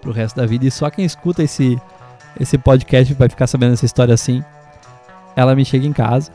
pro 0.00 0.10
resto 0.10 0.36
da 0.36 0.46
vida. 0.46 0.64
E 0.64 0.70
só 0.70 0.88
quem 0.88 1.04
escuta 1.04 1.42
esse 1.42 1.78
esse 2.40 2.56
podcast 2.56 3.12
vai 3.14 3.28
ficar 3.28 3.46
sabendo 3.46 3.74
essa 3.74 3.84
história 3.84 4.14
assim. 4.14 4.42
Ela 5.36 5.54
me 5.54 5.66
chega 5.66 5.86
em 5.86 5.92
casa 5.92 6.30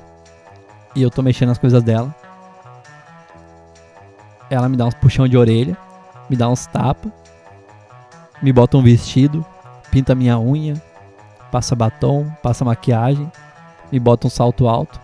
e 0.95 1.01
eu 1.01 1.09
tô 1.09 1.23
mexendo 1.23 1.49
nas 1.49 1.57
coisas 1.57 1.81
dela. 1.81 2.13
Ela 4.49 4.69
me 4.69 4.77
dá 4.77 4.86
uns 4.86 4.93
puxão 4.93 5.27
de 5.27 5.38
orelha, 5.38 5.77
me 6.29 6.36
dá 6.36 6.49
uns 6.49 6.65
tapa, 6.65 7.12
me 8.41 8.51
bota 8.51 8.77
um 8.77 8.84
vestido, 8.84 9.45
pinta 9.89 10.13
minha 10.13 10.39
unha, 10.39 10.82
passa 11.51 11.75
batom, 11.75 12.29
passa 12.41 12.65
maquiagem, 12.65 13.32
me 13.91 13.99
bota 13.99 14.27
um 14.27 14.29
salto 14.29 14.67
alto 14.67 14.99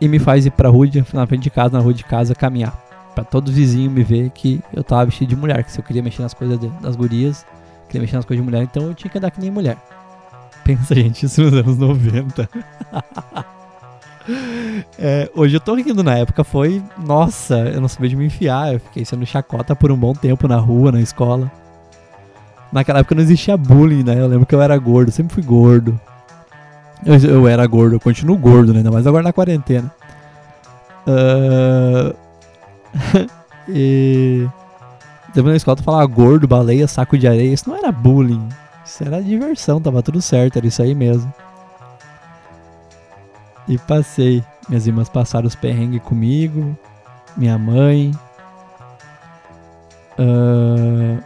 e 0.00 0.08
me 0.08 0.18
faz 0.18 0.44
ir 0.44 0.50
pra 0.50 0.68
rua, 0.68 0.86
na 1.12 1.26
frente 1.26 1.44
de 1.44 1.50
casa, 1.50 1.76
na 1.76 1.82
rua 1.82 1.94
de 1.94 2.02
casa, 2.02 2.34
caminhar. 2.34 2.76
Pra 3.14 3.22
todo 3.22 3.52
vizinho 3.52 3.90
me 3.90 4.02
ver 4.02 4.30
que 4.30 4.60
eu 4.74 4.82
tava 4.82 5.04
vestido 5.04 5.28
de 5.28 5.36
mulher, 5.36 5.62
que 5.62 5.70
se 5.70 5.78
eu 5.78 5.84
queria 5.84 6.02
mexer 6.02 6.22
nas 6.22 6.34
coisas 6.34 6.58
das 6.80 6.96
gurias, 6.96 7.46
queria 7.86 8.00
mexer 8.00 8.16
nas 8.16 8.24
coisas 8.24 8.44
de 8.44 8.50
mulher, 8.50 8.64
então 8.64 8.82
eu 8.84 8.94
tinha 8.94 9.08
que 9.08 9.18
andar 9.18 9.30
que 9.30 9.40
nem 9.40 9.50
mulher. 9.50 9.76
Pensa, 10.64 10.94
gente, 10.96 11.26
isso 11.26 11.40
nos 11.42 11.52
anos 11.52 11.78
90. 11.78 12.48
é, 14.98 15.30
hoje 15.34 15.56
eu 15.56 15.60
tô 15.60 15.74
rindo, 15.74 16.02
na 16.02 16.18
época 16.18 16.44
foi, 16.44 16.82
nossa, 17.04 17.58
eu 17.58 17.80
não 17.80 17.88
sabia 17.88 18.10
de 18.10 18.16
me 18.16 18.26
enfiar, 18.26 18.74
eu 18.74 18.80
fiquei 18.80 19.04
sendo 19.04 19.26
chacota 19.26 19.74
por 19.74 19.90
um 19.90 19.96
bom 19.96 20.12
tempo 20.12 20.46
na 20.46 20.56
rua, 20.56 20.92
na 20.92 21.00
escola. 21.00 21.50
Naquela 22.72 23.00
época 23.00 23.14
não 23.14 23.22
existia 23.22 23.56
bullying, 23.56 24.02
né? 24.02 24.18
Eu 24.18 24.26
lembro 24.26 24.46
que 24.46 24.54
eu 24.54 24.62
era 24.62 24.76
gordo, 24.78 25.10
sempre 25.10 25.34
fui 25.34 25.42
gordo. 25.42 26.00
Eu, 27.04 27.16
eu 27.18 27.48
era 27.48 27.66
gordo, 27.66 27.96
eu 27.96 28.00
continuo 28.00 28.38
gordo, 28.38 28.72
né? 28.72 28.78
Ainda 28.78 28.90
mais 28.90 29.06
agora 29.06 29.22
na 29.22 29.32
quarentena. 29.32 29.92
Uh... 31.06 32.14
e 33.68 34.48
depois 35.34 35.52
na 35.52 35.56
escola 35.56 35.76
tu 35.76 35.82
falava 35.82 36.06
gordo, 36.06 36.48
baleia, 36.48 36.86
saco 36.86 37.18
de 37.18 37.26
areia. 37.26 37.52
Isso 37.52 37.68
não 37.68 37.76
era 37.76 37.92
bullying. 37.92 38.48
Isso 38.84 39.04
era 39.04 39.22
diversão, 39.22 39.80
tava 39.80 40.02
tudo 40.02 40.22
certo, 40.22 40.56
era 40.56 40.66
isso 40.66 40.82
aí 40.82 40.94
mesmo. 40.94 41.32
E 43.68 43.78
passei. 43.78 44.44
Minhas 44.68 44.86
irmãs 44.86 45.08
passaram 45.08 45.46
os 45.46 45.54
perrengues 45.54 46.02
comigo. 46.02 46.76
Minha 47.36 47.58
mãe. 47.58 48.12
Uh, 50.18 51.22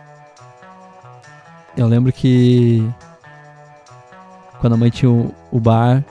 eu 1.76 1.86
lembro 1.86 2.12
que 2.12 2.88
quando 4.60 4.74
a 4.74 4.76
mãe 4.76 4.90
tinha 4.90 5.10
o, 5.10 5.34
o 5.50 5.60
bar, 5.60 6.04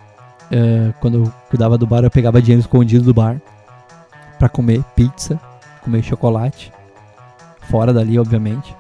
uh, 0.51 0.93
quando 0.99 1.25
eu 1.25 1.33
cuidava 1.49 1.77
do 1.77 1.88
bar, 1.88 2.03
eu 2.03 2.11
pegava 2.11 2.41
dinheiro 2.41 2.61
escondido 2.61 3.05
do 3.05 3.13
bar 3.13 3.41
para 4.38 4.49
comer 4.49 4.83
pizza, 4.95 5.39
comer 5.81 6.03
chocolate 6.03 6.71
fora 7.69 7.93
dali, 7.93 8.17
obviamente. 8.19 8.75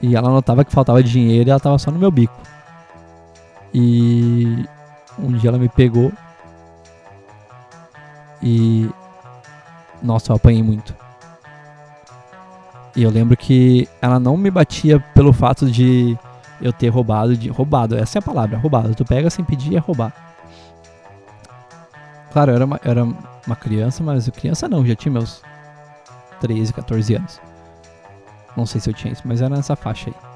E 0.00 0.14
ela 0.14 0.30
notava 0.30 0.64
que 0.64 0.72
faltava 0.72 1.02
dinheiro 1.02 1.48
e 1.48 1.50
ela 1.50 1.60
tava 1.60 1.78
só 1.78 1.90
no 1.90 1.98
meu 1.98 2.10
bico. 2.10 2.38
E 3.74 4.64
um 5.18 5.32
dia 5.32 5.50
ela 5.50 5.58
me 5.58 5.68
pegou 5.68 6.12
E. 8.42 8.88
Nossa, 10.02 10.32
eu 10.32 10.36
apanhei 10.36 10.62
muito. 10.62 10.94
E 12.94 13.02
eu 13.02 13.10
lembro 13.10 13.36
que 13.36 13.88
ela 14.00 14.18
não 14.18 14.36
me 14.36 14.50
batia 14.50 15.00
pelo 15.14 15.32
fato 15.32 15.70
de 15.70 16.16
eu 16.60 16.72
ter 16.72 16.88
roubado 16.88 17.36
de. 17.36 17.48
Roubado, 17.48 17.96
essa 17.96 18.18
é 18.18 18.20
a 18.20 18.22
palavra, 18.22 18.58
roubado. 18.58 18.94
Tu 18.94 19.04
pega 19.04 19.30
sem 19.30 19.44
pedir 19.44 19.76
é 19.76 19.78
roubar. 19.78 20.12
Claro, 22.32 22.52
eu 22.52 22.56
era 22.56 22.64
uma, 22.64 22.80
eu 22.84 22.90
era 22.90 23.04
uma 23.04 23.56
criança, 23.56 24.02
mas 24.02 24.28
criança 24.28 24.68
não, 24.68 24.86
já 24.86 24.94
tinha 24.94 25.12
meus 25.12 25.42
13, 26.40 26.72
14 26.72 27.14
anos. 27.14 27.40
Não 28.56 28.66
sei 28.66 28.80
se 28.80 28.90
eu 28.90 28.94
tinha 28.94 29.12
isso, 29.12 29.22
mas 29.24 29.40
era 29.40 29.54
nessa 29.54 29.74
faixa 29.74 30.10
aí. 30.10 30.27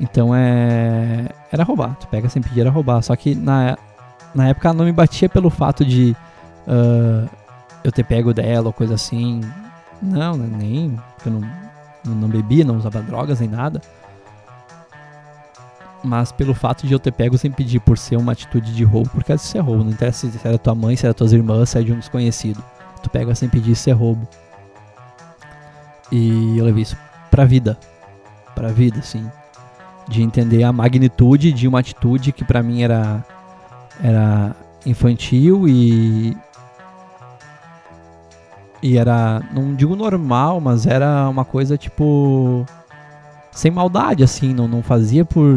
Então 0.00 0.34
é. 0.34 1.28
Era 1.50 1.64
roubar. 1.64 1.96
Tu 1.96 2.06
pega 2.08 2.28
sem 2.28 2.42
pedir, 2.42 2.60
era 2.60 2.70
roubar. 2.70 3.02
Só 3.02 3.14
que 3.16 3.34
na, 3.34 3.76
na 4.34 4.48
época 4.48 4.68
ela 4.68 4.78
não 4.78 4.84
me 4.84 4.92
batia 4.92 5.28
pelo 5.28 5.50
fato 5.50 5.84
de 5.84 6.16
uh, 6.66 7.28
eu 7.82 7.90
ter 7.90 8.04
pego 8.04 8.32
dela 8.32 8.68
ou 8.68 8.72
coisa 8.72 8.94
assim. 8.94 9.40
Não, 10.00 10.36
né, 10.36 10.48
nem. 10.58 10.98
Porque 11.14 11.28
eu 11.28 11.32
não, 11.32 12.14
não 12.14 12.28
bebia, 12.28 12.64
não 12.64 12.76
usava 12.76 13.02
drogas 13.02 13.40
nem 13.40 13.48
nada. 13.48 13.80
Mas 16.04 16.30
pelo 16.30 16.54
fato 16.54 16.86
de 16.86 16.92
eu 16.92 17.00
ter 17.00 17.10
pego 17.10 17.36
sem 17.36 17.50
pedir 17.50 17.80
por 17.80 17.98
ser 17.98 18.16
uma 18.16 18.30
atitude 18.30 18.72
de 18.72 18.84
roubo, 18.84 19.10
porque 19.10 19.32
isso 19.34 19.58
é 19.58 19.60
roubo. 19.60 19.82
Não 19.82 19.90
interessa 19.90 20.30
se 20.30 20.46
era 20.46 20.56
tua 20.56 20.74
mãe, 20.74 20.94
se 20.96 21.04
era 21.04 21.12
tuas 21.12 21.32
irmãs, 21.32 21.70
se 21.70 21.78
é 21.78 21.82
de 21.82 21.92
um 21.92 21.98
desconhecido. 21.98 22.62
Tu 23.02 23.10
pega 23.10 23.34
sem 23.34 23.48
pedir, 23.48 23.72
isso 23.72 23.90
é 23.90 23.92
roubo. 23.92 24.26
E 26.12 26.56
eu 26.56 26.64
levei 26.64 26.82
isso 26.82 26.96
pra 27.30 27.44
vida. 27.44 27.76
Pra 28.54 28.68
vida, 28.68 29.00
assim. 29.00 29.28
De 30.08 30.22
entender 30.22 30.62
a 30.64 30.72
magnitude 30.72 31.52
de 31.52 31.68
uma 31.68 31.80
atitude 31.80 32.32
que 32.32 32.44
pra 32.44 32.62
mim 32.62 32.82
era, 32.82 33.24
era 34.02 34.56
infantil 34.86 35.68
e. 35.68 36.36
E 38.82 38.96
era, 38.96 39.42
não 39.52 39.74
digo 39.74 39.96
normal, 39.96 40.60
mas 40.60 40.86
era 40.86 41.28
uma 41.28 41.44
coisa 41.44 41.76
tipo. 41.76 42.64
Sem 43.50 43.70
maldade, 43.70 44.22
assim. 44.22 44.54
Não, 44.54 44.66
não 44.66 44.82
fazia 44.82 45.24
por. 45.24 45.54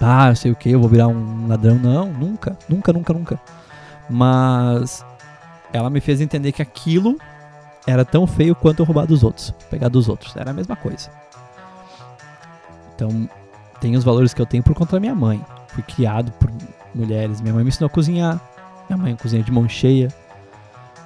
Ah, 0.00 0.28
eu 0.28 0.36
sei 0.36 0.52
o 0.52 0.56
que, 0.56 0.70
eu 0.70 0.80
vou 0.80 0.88
virar 0.88 1.08
um 1.08 1.46
ladrão. 1.48 1.76
Não, 1.76 2.12
nunca, 2.12 2.56
nunca, 2.68 2.92
nunca, 2.92 3.12
nunca. 3.12 3.40
Mas 4.08 5.04
ela 5.72 5.90
me 5.90 6.00
fez 6.00 6.20
entender 6.20 6.52
que 6.52 6.62
aquilo 6.62 7.16
era 7.86 8.04
tão 8.04 8.26
feio 8.26 8.54
quanto 8.54 8.80
eu 8.80 8.86
roubar 8.86 9.06
dos 9.06 9.22
outros, 9.22 9.54
pegar 9.70 9.88
dos 9.88 10.08
outros. 10.08 10.36
Era 10.36 10.50
a 10.50 10.54
mesma 10.54 10.76
coisa. 10.76 11.10
Então, 12.94 13.28
tem 13.80 13.96
os 13.96 14.04
valores 14.04 14.34
que 14.34 14.40
eu 14.40 14.46
tenho 14.46 14.62
por 14.62 14.74
conta 14.74 14.92
da 14.92 15.00
minha 15.00 15.14
mãe. 15.14 15.44
Fui 15.68 15.82
criado 15.82 16.32
por 16.32 16.50
mulheres. 16.94 17.40
Minha 17.40 17.54
mãe 17.54 17.62
me 17.62 17.68
ensinou 17.68 17.86
a 17.86 17.90
cozinhar. 17.90 18.40
Minha 18.88 18.96
mãe 18.96 19.16
cozinha 19.16 19.42
de 19.42 19.52
mão 19.52 19.68
cheia. 19.68 20.08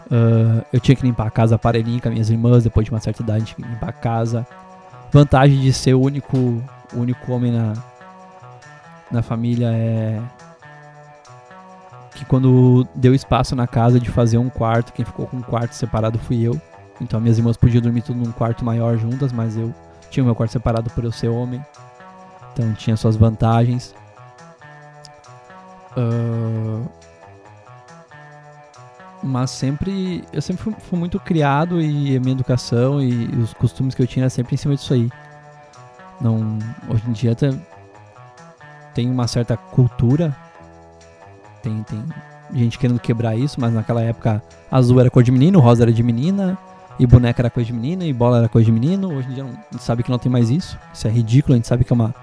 Uh, 0.07 0.65
eu 0.73 0.81
tinha 0.81 0.95
que 0.97 1.03
limpar 1.03 1.27
a 1.27 1.31
casa 1.31 1.55
aparelhinho 1.55 2.01
com 2.01 2.09
as 2.09 2.13
minhas 2.13 2.31
irmãs. 2.31 2.65
Depois 2.65 2.85
de 2.85 2.91
uma 2.93 3.01
certa 3.01 3.23
idade, 3.23 3.45
tinha 3.45 3.67
que 3.67 3.73
limpar 3.73 3.91
a 3.91 3.93
casa. 3.93 4.47
Vantagem 5.11 5.61
de 5.61 5.73
ser 5.73 5.95
o 5.95 6.01
único, 6.01 6.63
único 6.95 7.33
homem 7.33 7.53
na, 7.53 7.75
na 9.11 9.23
família 9.23 9.69
é 9.73 10.21
que 12.15 12.25
quando 12.25 12.87
deu 12.95 13.15
espaço 13.15 13.57
na 13.57 13.67
casa 13.67 13.99
de 13.99 14.11
fazer 14.11 14.39
um 14.39 14.49
quarto, 14.49 14.93
quem 14.93 15.05
ficou 15.05 15.27
com 15.27 15.39
um 15.39 15.43
quarto 15.43 15.73
separado 15.73 16.19
fui 16.19 16.41
eu. 16.43 16.61
Então 17.01 17.21
minhas 17.21 17.39
irmãs 17.39 17.57
podiam 17.57 17.83
dormir 17.83 18.03
tudo 18.03 18.19
num 18.19 18.33
quarto 18.33 18.65
maior 18.65 18.97
juntas, 18.97 19.33
mas 19.33 19.57
eu 19.57 19.75
tinha 20.11 20.23
o 20.23 20.27
meu 20.27 20.35
quarto 20.35 20.53
separado 20.53 20.91
por 20.91 21.05
eu 21.05 21.13
ser 21.13 21.29
homem. 21.29 21.65
Então 22.53 22.73
tinha 22.75 22.97
suas 22.97 23.17
vantagens. 23.17 23.95
Uh, 25.97 26.89
mas 29.23 29.51
sempre 29.51 30.25
eu 30.33 30.43
sempre 30.43 30.65
fui, 30.65 30.75
fui, 30.79 30.99
muito 30.99 31.21
criado 31.21 31.81
e 31.81 32.17
a 32.17 32.21
minha 32.21 32.33
educação 32.33 33.01
e, 33.01 33.27
e, 33.27 33.37
os 33.37 33.53
costumes 33.55 33.95
que 33.95 34.03
eu 34.03 34.07
tinha 34.07 34.25
era 34.25 34.31
sempre 34.31 34.55
em 34.55 34.59
cima 34.59 34.75
disso 34.75 34.93
aí. 34.93 35.11
Não, 36.21 36.59
hoje 36.89 37.03
em 37.07 37.13
dia 37.13 37.37
tem, 38.95 39.11
uma 39.11 39.27
certa 39.27 39.57
cultura, 39.57 40.37
tem, 41.63 41.83
tem 41.83 42.05
gente 42.53 42.79
querendo 42.79 43.01
quebrar 43.01 43.37
isso, 43.37 43.61
mas 43.61 43.73
naquela 43.73 44.03
época 44.03 44.43
azul 44.71 45.01
era 45.01 45.11
cor 45.11 45.23
de 45.23 45.33
menino, 45.33 45.61
rosa 45.61 45.85
era 45.85 45.93
de 45.93 46.03
menina, 46.03 46.59
e 46.99 47.07
boneca 47.07 47.43
era 47.43 47.51
coisa 47.51 47.67
de 47.67 47.73
menina, 47.73 48.05
e 48.05 48.13
bola 48.13 48.39
era 48.39 48.49
coisa 48.49 48.67
de 48.67 48.73
menino. 48.73 49.15
Hoje 49.15 49.29
em 49.29 49.35
dia 49.35 49.45
a 49.45 49.47
gente 49.47 49.83
sabe 49.83 50.03
que 50.03 50.11
não 50.11 50.19
tem 50.19 50.31
mais 50.31 50.51
isso. 50.51 50.79
Isso 50.93 51.07
é 51.07 51.11
ridículo, 51.11 51.55
a 51.55 51.57
gente 51.57 51.67
sabe 51.67 51.85
que 51.85 51.93
é 51.93 51.95
uma, 51.95 52.15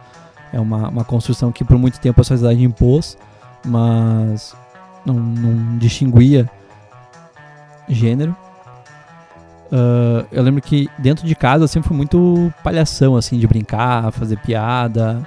é 0.51 0.59
uma, 0.59 0.89
uma 0.89 1.03
construção 1.03 1.51
que 1.51 1.63
por 1.63 1.77
muito 1.77 1.99
tempo 1.99 2.19
a 2.19 2.23
sociedade 2.23 2.63
impôs, 2.63 3.17
mas 3.65 4.55
não, 5.05 5.15
não 5.15 5.77
distinguia 5.77 6.49
gênero. 7.87 8.35
Uh, 9.71 10.25
eu 10.31 10.41
lembro 10.41 10.61
que 10.61 10.89
dentro 10.97 11.27
de 11.27 11.35
casa 11.35 11.63
eu 11.63 11.67
sempre 11.67 11.87
fui 11.87 11.97
muito 11.97 12.51
palhação, 12.63 13.15
assim, 13.15 13.37
de 13.37 13.47
brincar, 13.47 14.11
fazer 14.11 14.37
piada. 14.39 15.25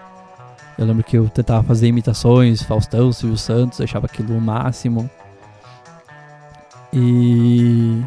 Eu 0.76 0.86
lembro 0.86 1.04
que 1.04 1.16
eu 1.16 1.28
tentava 1.28 1.62
fazer 1.62 1.86
imitações, 1.86 2.62
Faustão, 2.62 3.12
Silvio 3.12 3.38
Santos, 3.38 3.80
achava 3.80 4.06
aquilo 4.06 4.36
o 4.36 4.40
máximo. 4.40 5.08
E 6.92 8.02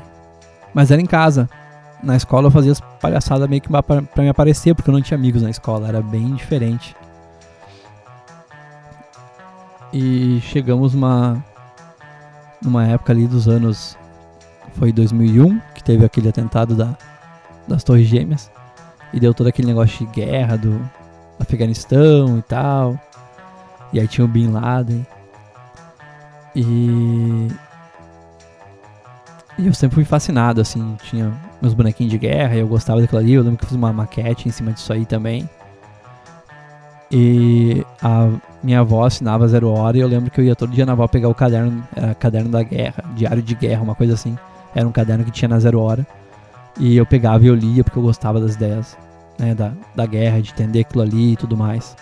mas 0.74 0.92
era 0.92 1.02
em 1.02 1.06
casa. 1.06 1.50
Na 2.04 2.18
escola 2.18 2.48
eu 2.48 2.52
fazia 2.52 2.74
as 2.74 2.82
palhaçadas 2.82 3.50
meio 3.50 3.62
que 3.62 3.70
pra, 3.70 3.82
pra 3.82 4.24
me 4.24 4.28
aparecer, 4.28 4.76
porque 4.76 4.90
eu 4.90 4.94
não 4.94 5.02
tinha 5.02 5.18
amigos 5.18 5.42
na 5.42 5.50
escola, 5.50 5.88
era 5.88 6.02
bem 6.02 6.36
diferente. 6.36 6.94
E 9.94 10.40
chegamos 10.42 10.94
uma 10.94 11.44
numa 12.62 12.86
época 12.86 13.14
ali 13.14 13.28
dos 13.28 13.48
anos 13.48 13.98
foi 14.74 14.92
2001 14.92 15.60
que 15.74 15.84
teve 15.84 16.04
aquele 16.04 16.30
atentado 16.30 16.76
da, 16.76 16.98
das 17.68 17.84
Torres 17.84 18.08
Gêmeas 18.08 18.52
e 19.14 19.20
deu 19.20 19.34
todo 19.34 19.48
aquele 19.48 19.68
negócio 19.68 20.06
de 20.06 20.12
guerra 20.12 20.58
do 20.58 20.82
Afeganistão 21.40 22.38
e 22.38 22.42
tal. 22.42 23.00
E 23.94 24.00
aí 24.00 24.08
tinha 24.08 24.26
o 24.26 24.28
Bin 24.28 24.52
Laden. 24.52 25.06
E 26.56 27.48
e 29.58 29.68
eu 29.68 29.74
sempre 29.74 29.96
fui 29.96 30.04
fascinado, 30.04 30.60
assim, 30.60 30.98
tinha 31.04 31.32
meus 31.62 31.74
bonequinhos 31.74 32.12
de 32.12 32.18
guerra 32.18 32.56
e 32.56 32.60
eu 32.60 32.68
gostava 32.68 33.00
daquilo 33.00 33.20
ali. 33.20 33.34
Eu 33.34 33.44
lembro 33.44 33.58
que 33.58 33.64
eu 33.64 33.70
fiz 33.70 33.78
uma 33.78 33.94
maquete 33.94 34.50
em 34.50 34.52
cima 34.52 34.74
disso 34.74 34.92
aí 34.92 35.06
também. 35.06 35.50
E 37.12 37.86
a 38.02 38.30
minha 38.64 38.80
avó 38.80 39.06
assinava 39.06 39.48
Zero 39.48 39.70
Hora 39.70 39.98
e 39.98 40.02
eu 40.02 40.08
lembro 40.08 40.32
que 40.32 40.42
eu 40.42 40.46
ia 40.46 40.56
todo 40.56 40.72
dia 40.72 40.86
na 40.86 40.94
avó 40.94 41.08
pegar 41.08 41.30
o 41.30 41.36
caderno, 41.36 41.84
era 41.96 42.16
caderno 42.16 42.50
da 42.50 42.64
guerra, 42.64 43.04
diário 43.16 43.42
de 43.42 43.56
guerra, 43.56 43.84
uma 43.84 43.96
coisa 43.96 44.14
assim. 44.14 44.38
Era 44.74 44.88
um 44.88 44.92
caderno 44.92 45.24
que 45.24 45.32
tinha 45.32 45.48
na 45.48 45.60
Zero 45.60 45.80
Hora. 45.80 46.06
E 46.80 46.98
eu 46.98 47.06
pegava 47.06 47.44
e 47.44 47.48
eu 47.48 47.56
lia 47.56 47.84
porque 47.84 47.98
eu 47.98 48.04
gostava 48.04 48.40
das 48.40 48.56
ideias, 48.56 48.98
né, 49.40 49.54
da, 49.56 49.72
da 49.96 50.06
guerra, 50.06 50.42
de 50.42 50.52
entender 50.52 50.82
aquilo 50.82 51.04
ali 51.04 51.34
e 51.34 51.36
tudo 51.38 51.56
mais. 51.56 51.96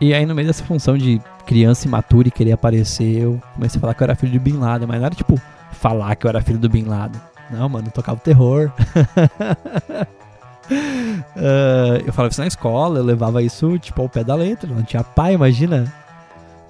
E 0.00 0.12
aí 0.12 0.26
no 0.26 0.34
meio 0.34 0.48
dessa 0.48 0.64
função 0.64 0.98
de 0.98 1.20
criança 1.46 1.86
imatura 1.86 2.28
e 2.28 2.30
querer 2.30 2.52
aparecer, 2.52 3.22
eu 3.22 3.40
comecei 3.54 3.78
a 3.78 3.80
falar 3.80 3.94
que 3.94 4.02
eu 4.02 4.04
era 4.06 4.16
filho 4.16 4.32
de 4.32 4.38
Bin 4.38 4.56
Laden, 4.56 4.88
mas 4.88 4.98
não 4.98 5.06
era 5.06 5.14
tipo 5.14 5.40
falar 5.70 6.16
que 6.16 6.26
eu 6.26 6.28
era 6.28 6.42
filho 6.42 6.58
do 6.58 6.68
Bin 6.68 6.84
Laden. 6.84 7.20
Não, 7.50 7.68
mano, 7.68 7.88
eu 7.88 7.92
tocava 7.92 8.18
terror. 8.18 8.72
uh, 10.70 12.02
eu 12.06 12.12
falava 12.12 12.30
isso 12.32 12.40
na 12.40 12.46
escola, 12.46 12.98
eu 12.98 13.04
levava 13.04 13.42
isso 13.42 13.78
tipo 13.78 14.02
ao 14.02 14.08
pé 14.08 14.24
da 14.24 14.34
letra. 14.34 14.72
Não 14.72 14.82
tinha 14.82 15.02
pai, 15.02 15.34
imagina. 15.34 15.92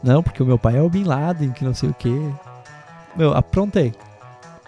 Não, 0.02 0.22
porque 0.22 0.42
o 0.42 0.46
meu 0.46 0.58
pai 0.58 0.76
é 0.76 0.82
o 0.82 0.88
Bin 0.88 1.04
Laden, 1.04 1.52
que 1.52 1.64
não 1.64 1.74
sei 1.74 1.88
o 1.88 1.94
que. 1.94 2.32
Meu, 3.16 3.32
aprontei. 3.34 3.92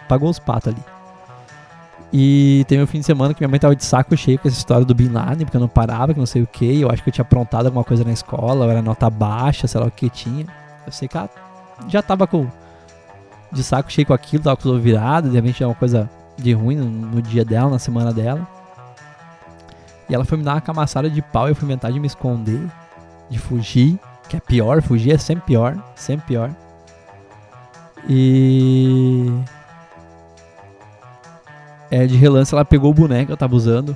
Pagou 0.07 0.29
os 0.29 0.39
patos 0.39 0.73
ali. 0.73 0.83
E 2.11 2.63
teve 2.67 2.81
um 2.81 2.87
fim 2.87 2.99
de 2.99 3.05
semana 3.05 3.33
que 3.33 3.41
minha 3.41 3.49
mãe 3.49 3.59
tava 3.59 3.75
de 3.75 3.83
saco 3.83 4.15
cheio 4.15 4.39
com 4.39 4.47
essa 4.47 4.57
história 4.57 4.85
do 4.85 4.95
Bin 4.95 5.09
Laden, 5.09 5.45
porque 5.45 5.57
eu 5.57 5.61
não 5.61 5.67
parava, 5.67 6.13
que 6.13 6.19
não 6.19 6.25
sei 6.25 6.41
o 6.41 6.47
que. 6.47 6.81
Eu 6.81 6.89
acho 6.89 7.03
que 7.03 7.09
eu 7.09 7.13
tinha 7.13 7.23
aprontado 7.23 7.65
alguma 7.65 7.83
coisa 7.83 8.03
na 8.03 8.11
escola, 8.11 8.65
era 8.71 8.81
nota 8.81 9.09
baixa, 9.09 9.67
sei 9.67 9.81
lá 9.81 9.87
o 9.87 9.91
que 9.91 10.09
tinha. 10.09 10.45
Eu 10.85 10.91
sei 10.91 11.07
que 11.07 11.17
ela 11.17 11.29
já 11.87 12.01
tava 12.01 12.25
com 12.25 12.47
de 13.51 13.63
saco 13.63 13.91
cheio 13.91 14.07
com 14.07 14.13
aquilo, 14.13 14.43
tava 14.43 14.57
com 14.57 14.69
os 14.69 14.81
virado, 14.81 15.29
de 15.29 15.35
repente 15.35 15.63
é 15.63 15.67
uma 15.67 15.75
coisa 15.75 16.09
de 16.37 16.53
ruim 16.53 16.75
no, 16.75 16.85
no, 16.85 17.21
dia 17.21 17.43
dela, 17.43 17.69
na 17.69 17.79
semana 17.79 18.13
dela. 18.13 18.47
E 20.09 20.15
ela 20.15 20.25
foi 20.25 20.37
me 20.37 20.43
dar 20.43 20.55
uma 20.55 20.61
camaçada 20.61 21.09
de 21.09 21.21
pau 21.21 21.47
e 21.47 21.51
eu 21.51 21.55
fui 21.55 21.65
inventar 21.65 21.91
de 21.91 21.99
me 21.99 22.07
esconder, 22.07 22.61
de 23.29 23.37
fugir, 23.37 23.99
que 24.29 24.37
é 24.37 24.39
pior, 24.39 24.81
fugir 24.81 25.13
é 25.13 25.17
sempre 25.17 25.45
pior, 25.45 25.77
sempre 25.95 26.27
pior. 26.27 26.51
E. 28.07 29.31
É, 31.89 32.05
de 32.05 32.17
relance 32.17 32.53
ela 32.53 32.65
pegou 32.65 32.91
o 32.91 32.93
boneco 32.93 33.27
que 33.27 33.31
eu 33.31 33.37
tava 33.37 33.55
usando. 33.55 33.95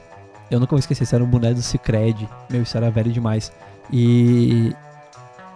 Eu 0.49 0.59
nunca 0.59 0.71
vou 0.71 0.79
esquecer, 0.79 1.03
isso 1.03 1.15
era 1.15 1.23
um 1.23 1.27
boneco 1.27 1.55
do 1.55 1.61
Cicred. 1.61 2.27
Meu, 2.49 2.61
isso 2.63 2.75
era 2.75 2.91
velho 2.91 3.11
demais. 3.11 3.51
E 3.91 4.75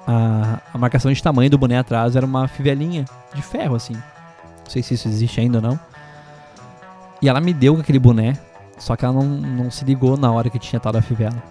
a, 0.07 0.59
a 0.73 0.77
marcação 0.77 1.11
de 1.11 1.21
tamanho 1.21 1.49
do 1.49 1.57
boné 1.57 1.77
atrás 1.77 2.15
era 2.15 2.25
uma 2.25 2.47
fivelinha 2.47 3.05
de 3.33 3.41
ferro, 3.41 3.75
assim. 3.75 3.93
Não 3.93 4.69
sei 4.69 4.81
se 4.81 4.93
isso 4.93 5.07
existe 5.07 5.39
ainda 5.39 5.57
ou 5.57 5.61
não. 5.61 5.79
E 7.21 7.27
ela 7.27 7.41
me 7.41 7.53
deu 7.53 7.77
aquele 7.77 7.99
boné, 7.99 8.37
só 8.77 8.95
que 8.95 9.05
ela 9.05 9.13
não, 9.13 9.25
não 9.25 9.71
se 9.71 9.85
ligou 9.85 10.17
na 10.17 10.31
hora 10.31 10.49
que 10.49 10.59
tinha 10.59 10.79
tal 10.79 10.91
da 10.91 11.01
fivela. 11.01 11.41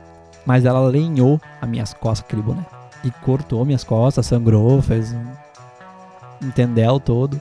Mas 0.45 0.65
ela 0.65 0.81
lenhou 0.81 1.41
as 1.61 1.69
minhas 1.69 1.95
costas 1.95 2.27
aquele 2.27 2.43
boné. 2.43 2.65
E 3.03 3.11
cortou 3.11 3.65
minhas 3.65 3.85
costas, 3.85 4.27
sangrou, 4.27 4.81
fez 4.83 5.13
um, 5.13 6.47
um 6.47 6.51
tendel 6.51 7.01
todo. 7.01 7.41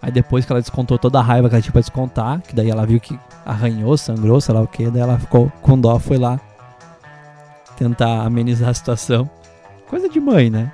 Aí 0.00 0.12
depois 0.12 0.44
que 0.44 0.52
ela 0.52 0.60
descontou 0.60 0.98
toda 0.98 1.18
a 1.18 1.22
raiva 1.22 1.48
que 1.48 1.54
ela 1.54 1.62
tinha 1.62 1.72
pra 1.72 1.80
descontar, 1.80 2.40
que 2.42 2.54
daí 2.54 2.70
ela 2.70 2.86
viu 2.86 3.00
que 3.00 3.18
arranhou, 3.44 3.96
sangrou, 3.96 4.40
sei 4.40 4.54
lá 4.54 4.60
o 4.60 4.68
que, 4.68 4.88
daí 4.90 5.02
ela 5.02 5.18
ficou 5.18 5.50
com 5.62 5.78
dó, 5.78 5.98
foi 5.98 6.18
lá 6.18 6.38
tentar 7.76 8.22
amenizar 8.22 8.70
a 8.70 8.74
situação. 8.74 9.28
Coisa 9.88 10.08
de 10.08 10.20
mãe, 10.20 10.50
né? 10.50 10.72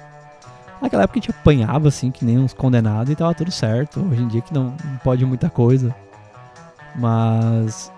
Naquela 0.81 1.05
época 1.05 1.19
a 1.19 1.23
gente 1.23 1.31
apanhava 1.31 1.89
assim, 1.89 2.11
que 2.11 2.25
nem 2.25 2.39
uns 2.39 2.53
condenados 2.53 3.13
e 3.13 3.17
tava 3.17 3.35
tudo 3.35 3.51
certo. 3.51 4.01
Hoje 4.01 4.23
em 4.23 4.29
dia 4.29 4.41
que 4.41 4.53
não, 4.53 4.75
não 4.85 4.97
pode 5.03 5.25
muita 5.25 5.49
coisa. 5.49 5.95
Mas 6.97 7.93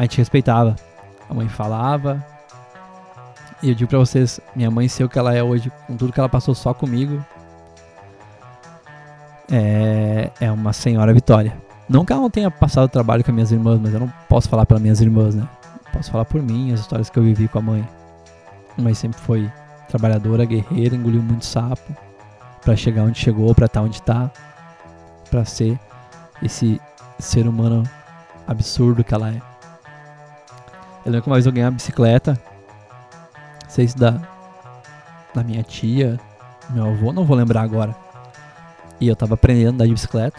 a 0.00 0.04
gente 0.04 0.16
respeitava. 0.16 0.76
A 1.28 1.34
mãe 1.34 1.46
falava. 1.46 2.24
E 3.62 3.68
eu 3.68 3.74
digo 3.74 3.90
pra 3.90 3.98
vocês, 3.98 4.40
minha 4.56 4.70
mãe 4.70 4.88
ser 4.88 5.04
o 5.04 5.10
que 5.10 5.18
ela 5.18 5.34
é 5.34 5.42
hoje, 5.42 5.70
com 5.86 5.94
tudo 5.94 6.10
que 6.10 6.18
ela 6.18 6.28
passou 6.28 6.54
só 6.54 6.72
comigo, 6.72 7.22
é, 9.52 10.30
é 10.40 10.50
uma 10.50 10.72
senhora 10.72 11.12
vitória. 11.12 11.54
Não 11.86 12.02
que 12.02 12.14
ela 12.14 12.22
não 12.22 12.30
tenha 12.30 12.50
passado 12.50 12.88
trabalho 12.88 13.22
com 13.22 13.30
as 13.30 13.34
minhas 13.34 13.52
irmãs, 13.52 13.78
mas 13.78 13.92
eu 13.92 14.00
não 14.00 14.10
posso 14.26 14.48
falar 14.48 14.64
pelas 14.64 14.82
minhas 14.82 15.02
irmãs, 15.02 15.34
né? 15.34 15.46
Posso 15.92 16.10
falar 16.10 16.24
por 16.24 16.42
mim, 16.42 16.72
as 16.72 16.80
histórias 16.80 17.10
que 17.10 17.18
eu 17.18 17.22
vivi 17.22 17.46
com 17.46 17.58
a 17.58 17.62
mãe. 17.62 17.86
Mãe 18.78 18.94
sempre 18.94 19.20
foi 19.20 19.52
trabalhadora, 19.86 20.46
guerreira, 20.46 20.96
engoliu 20.96 21.20
muito 21.20 21.44
sapo 21.44 21.94
para 22.62 22.74
chegar 22.74 23.02
onde 23.02 23.18
chegou, 23.18 23.54
para 23.54 23.66
estar 23.66 23.80
tá 23.80 23.86
onde 23.86 24.00
tá, 24.00 24.30
para 25.30 25.44
ser 25.44 25.78
esse 26.42 26.80
ser 27.18 27.46
humano 27.46 27.82
absurdo 28.46 29.04
que 29.04 29.12
ela 29.12 29.28
é. 29.28 29.49
Eu 31.04 31.12
lembro 31.12 31.22
que 31.22 31.28
uma 31.28 31.36
vez 31.36 31.46
eu 31.46 31.52
ganhei 31.52 31.66
uma 31.66 31.72
bicicleta, 31.72 32.40
não 33.62 33.70
sei 33.70 33.88
se 33.88 33.96
da, 33.96 34.20
da 35.34 35.42
minha 35.42 35.62
tia, 35.62 36.18
meu 36.70 36.88
avô, 36.88 37.12
não 37.12 37.24
vou 37.24 37.36
lembrar 37.36 37.62
agora. 37.62 37.94
E 39.00 39.08
eu 39.08 39.16
tava 39.16 39.34
aprendendo 39.34 39.68
a 39.68 39.70
andar 39.70 39.86
de 39.86 39.92
bicicleta. 39.92 40.38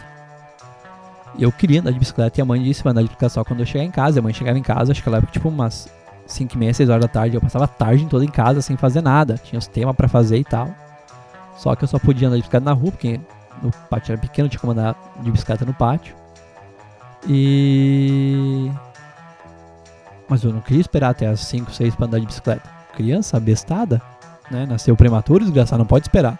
E 1.36 1.42
eu 1.42 1.50
queria 1.50 1.80
andar 1.80 1.90
de 1.90 1.98
bicicleta 1.98 2.40
e 2.40 2.42
a 2.42 2.44
mãe 2.44 2.62
disse 2.62 2.82
pra 2.82 2.92
andar 2.92 3.02
de 3.02 3.08
bicicleta 3.08 3.34
só 3.34 3.44
quando 3.44 3.60
eu 3.60 3.66
chegar 3.66 3.84
em 3.84 3.90
casa. 3.90 4.18
E 4.18 4.20
a 4.20 4.22
mãe 4.22 4.32
chegava 4.32 4.58
em 4.58 4.62
casa, 4.62 4.92
acho 4.92 5.02
que 5.02 5.08
ela 5.08 5.18
era 5.18 5.26
tipo 5.26 5.48
umas 5.48 5.88
5 6.26 6.54
e 6.54 6.58
meia, 6.58 6.72
6 6.72 6.88
horas 6.88 7.02
da 7.02 7.08
tarde. 7.08 7.36
Eu 7.36 7.40
passava 7.40 7.64
a 7.64 7.68
tarde 7.68 8.06
toda 8.06 8.24
em 8.24 8.30
casa 8.30 8.62
sem 8.62 8.76
fazer 8.76 9.02
nada. 9.02 9.34
Tinha 9.42 9.58
os 9.58 9.66
temas 9.66 9.96
para 9.96 10.08
fazer 10.08 10.38
e 10.38 10.44
tal. 10.44 10.70
Só 11.56 11.74
que 11.74 11.84
eu 11.84 11.88
só 11.88 11.98
podia 11.98 12.28
andar 12.28 12.36
de 12.36 12.42
bicicleta 12.42 12.64
na 12.64 12.72
rua, 12.72 12.92
porque 12.92 13.20
o 13.62 13.70
pátio 13.88 14.12
era 14.12 14.20
pequeno, 14.20 14.48
tinha 14.48 14.60
como 14.60 14.72
andar 14.72 14.94
de 15.20 15.30
bicicleta 15.30 15.64
no 15.64 15.74
pátio. 15.74 16.14
E. 17.28 18.70
Mas 20.32 20.42
eu 20.42 20.50
não 20.50 20.62
queria 20.62 20.80
esperar 20.80 21.10
até 21.10 21.26
as 21.26 21.40
5, 21.40 21.70
6 21.70 21.94
pra 21.94 22.06
andar 22.06 22.18
de 22.18 22.24
bicicleta. 22.24 22.66
Criança, 22.96 23.38
bestada, 23.38 24.00
né? 24.50 24.64
Nasceu 24.64 24.96
prematuro, 24.96 25.44
desgraçado, 25.44 25.80
não 25.80 25.86
pode 25.86 26.06
esperar. 26.06 26.38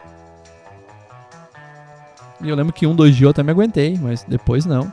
E 2.41 2.49
eu 2.49 2.57
lembro 2.57 2.73
que 2.73 2.87
um, 2.87 2.97
dois 2.97 3.15
dias 3.15 3.25
eu 3.25 3.31
até 3.33 3.43
me 3.43 3.51
aguentei, 3.51 3.99
mas 4.01 4.25
depois 4.25 4.65
não. 4.65 4.91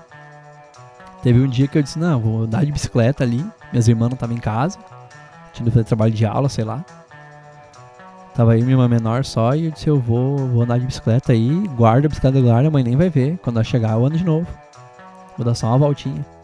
Teve 1.23 1.39
um 1.39 1.47
dia 1.47 1.65
que 1.65 1.77
eu 1.77 1.81
disse, 1.81 1.97
não, 1.97 2.19
vou 2.19 2.43
andar 2.43 2.65
de 2.65 2.73
bicicleta 2.73 3.23
ali. 3.23 3.41
Minhas 3.71 3.87
irmãs 3.87 4.09
não 4.09 4.15
estavam 4.15 4.35
em 4.35 4.39
casa. 4.41 4.77
Tinha 5.53 5.63
que 5.63 5.71
fazer 5.71 5.85
trabalho 5.85 6.11
de 6.11 6.25
aula, 6.25 6.49
sei 6.49 6.65
lá. 6.65 6.83
Tava 8.35 8.51
aí 8.51 8.61
minha 8.61 8.73
irmã 8.73 8.89
menor 8.89 9.23
só 9.23 9.55
e 9.55 9.67
eu 9.67 9.71
disse, 9.71 9.87
eu 9.87 9.97
vou, 9.97 10.37
vou 10.39 10.63
andar 10.63 10.77
de 10.77 10.85
bicicleta 10.85 11.31
aí, 11.31 11.65
guarda 11.69 12.07
a 12.07 12.09
bicicleta 12.09 12.41
guarda, 12.41 12.67
a 12.67 12.71
mãe 12.71 12.83
nem 12.83 12.97
vai 12.97 13.09
ver. 13.09 13.37
Quando 13.37 13.55
ela 13.55 13.63
chegar, 13.63 13.93
eu 13.93 14.05
ando 14.05 14.17
de 14.17 14.25
novo. 14.25 14.45
Vou 15.37 15.45
dar 15.45 15.55
só 15.55 15.67
uma 15.67 15.77
voltinha. 15.77 16.38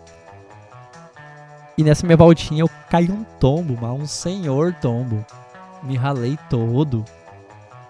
E 1.78 1.84
nessa 1.84 2.06
minha 2.06 2.18
voltinha 2.18 2.62
eu 2.62 2.70
caí 2.90 3.12
um 3.12 3.24
tombo, 3.40 3.78
mas 3.80 4.02
um 4.02 4.08
senhor 4.08 4.74
tombo. 4.82 5.26
Me 5.84 5.96
ralei 5.96 6.38
todo. 6.50 7.04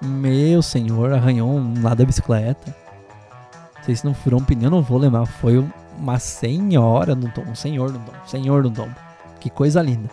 Meu 0.02 0.62
senhor, 0.62 1.14
arranhou 1.14 1.50
um 1.50 1.82
lado 1.82 2.00
da 2.00 2.06
bicicleta 2.06 2.86
sei 3.86 3.96
se 3.96 4.04
não 4.04 4.14
furou 4.14 4.40
um 4.40 4.44
pneu, 4.44 4.70
não 4.70 4.82
vou 4.82 4.98
lembrar. 4.98 5.26
Foi 5.26 5.64
uma 5.98 6.18
senhora 6.18 7.14
no 7.14 7.30
tombo. 7.30 7.52
Um 7.52 7.56
senhor 7.56 7.92
no 7.92 8.00
tombo. 8.00 8.18
Senhor 8.26 8.64
no 8.64 8.72
tombo. 8.72 8.96
Que 9.40 9.50
coisa 9.50 9.82
linda. 9.82 10.10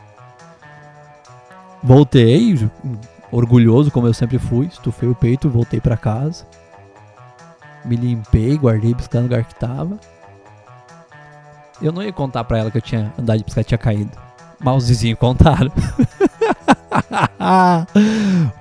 Voltei, 1.82 2.54
orgulhoso 3.30 3.90
como 3.90 4.06
eu 4.06 4.14
sempre 4.14 4.38
fui. 4.38 4.66
Estufei 4.66 5.08
o 5.08 5.14
peito, 5.14 5.48
voltei 5.48 5.80
para 5.80 5.96
casa. 5.96 6.46
Me 7.84 7.96
limpei, 7.96 8.56
guardei 8.56 8.94
bicicleta 8.94 9.22
no 9.22 9.28
lugar 9.28 9.44
que 9.44 9.54
tava. 9.54 9.98
Eu 11.82 11.92
não 11.92 12.02
ia 12.02 12.12
contar 12.12 12.44
pra 12.44 12.58
ela 12.58 12.70
que 12.70 12.78
eu 12.78 12.82
tinha 12.82 13.12
andado 13.18 13.38
de 13.38 13.44
bicicleta 13.44 13.68
tinha 13.68 13.78
caído. 13.78 14.10
Mas 14.60 14.76
os 14.76 14.88
vizinhos 14.88 15.18
contaram. 15.18 15.72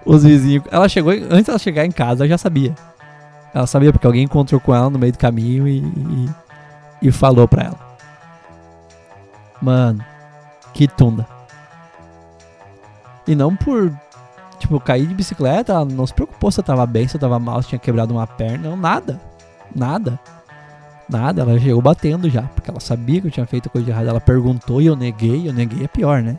os 0.03 0.23
vizinhos. 0.23 0.65
Ela 0.71 0.89
chegou. 0.89 1.13
Antes 1.13 1.45
dela 1.45 1.59
chegar 1.59 1.85
em 1.85 1.91
casa, 1.91 2.25
eu 2.25 2.29
já 2.29 2.37
sabia. 2.37 2.73
Ela 3.53 3.67
sabia 3.67 3.91
porque 3.91 4.07
alguém 4.07 4.23
encontrou 4.23 4.59
com 4.59 4.73
ela 4.73 4.89
no 4.89 4.97
meio 4.97 5.11
do 5.11 5.19
caminho 5.19 5.67
e, 5.67 5.79
e, 5.79 6.29
e 7.03 7.11
falou 7.11 7.47
pra 7.47 7.65
ela. 7.65 7.79
Mano, 9.61 10.03
que 10.73 10.87
tunda. 10.87 11.27
E 13.27 13.35
não 13.35 13.55
por, 13.55 13.93
tipo, 14.57 14.79
cair 14.79 15.05
de 15.05 15.13
bicicleta, 15.13 15.73
ela 15.73 15.85
não 15.85 16.07
se 16.07 16.13
preocupou 16.13 16.51
se 16.51 16.59
eu 16.59 16.63
tava 16.63 16.85
bem, 16.87 17.07
se 17.07 17.15
eu 17.15 17.21
tava 17.21 17.37
mal, 17.37 17.61
se 17.61 17.69
tinha 17.69 17.79
quebrado 17.79 18.13
uma 18.13 18.25
perna, 18.25 18.69
não, 18.69 18.75
nada. 18.75 19.21
Nada. 19.75 20.19
Nada, 21.11 21.41
ela 21.41 21.59
chegou 21.59 21.81
batendo 21.81 22.29
já, 22.29 22.43
porque 22.43 22.71
ela 22.71 22.79
sabia 22.79 23.19
que 23.19 23.27
eu 23.27 23.31
tinha 23.31 23.45
feito 23.45 23.69
coisa 23.69 23.83
de 23.83 23.91
errada. 23.91 24.09
Ela 24.09 24.21
perguntou 24.21 24.81
e 24.81 24.85
eu 24.85 24.95
neguei, 24.95 25.47
eu 25.47 25.51
neguei 25.51 25.83
é 25.83 25.87
pior, 25.87 26.23
né? 26.23 26.37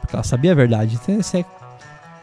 Porque 0.00 0.16
ela 0.16 0.24
sabia 0.24 0.50
a 0.50 0.54
verdade. 0.54 0.96
Isso, 0.96 1.36
é, 1.36 1.44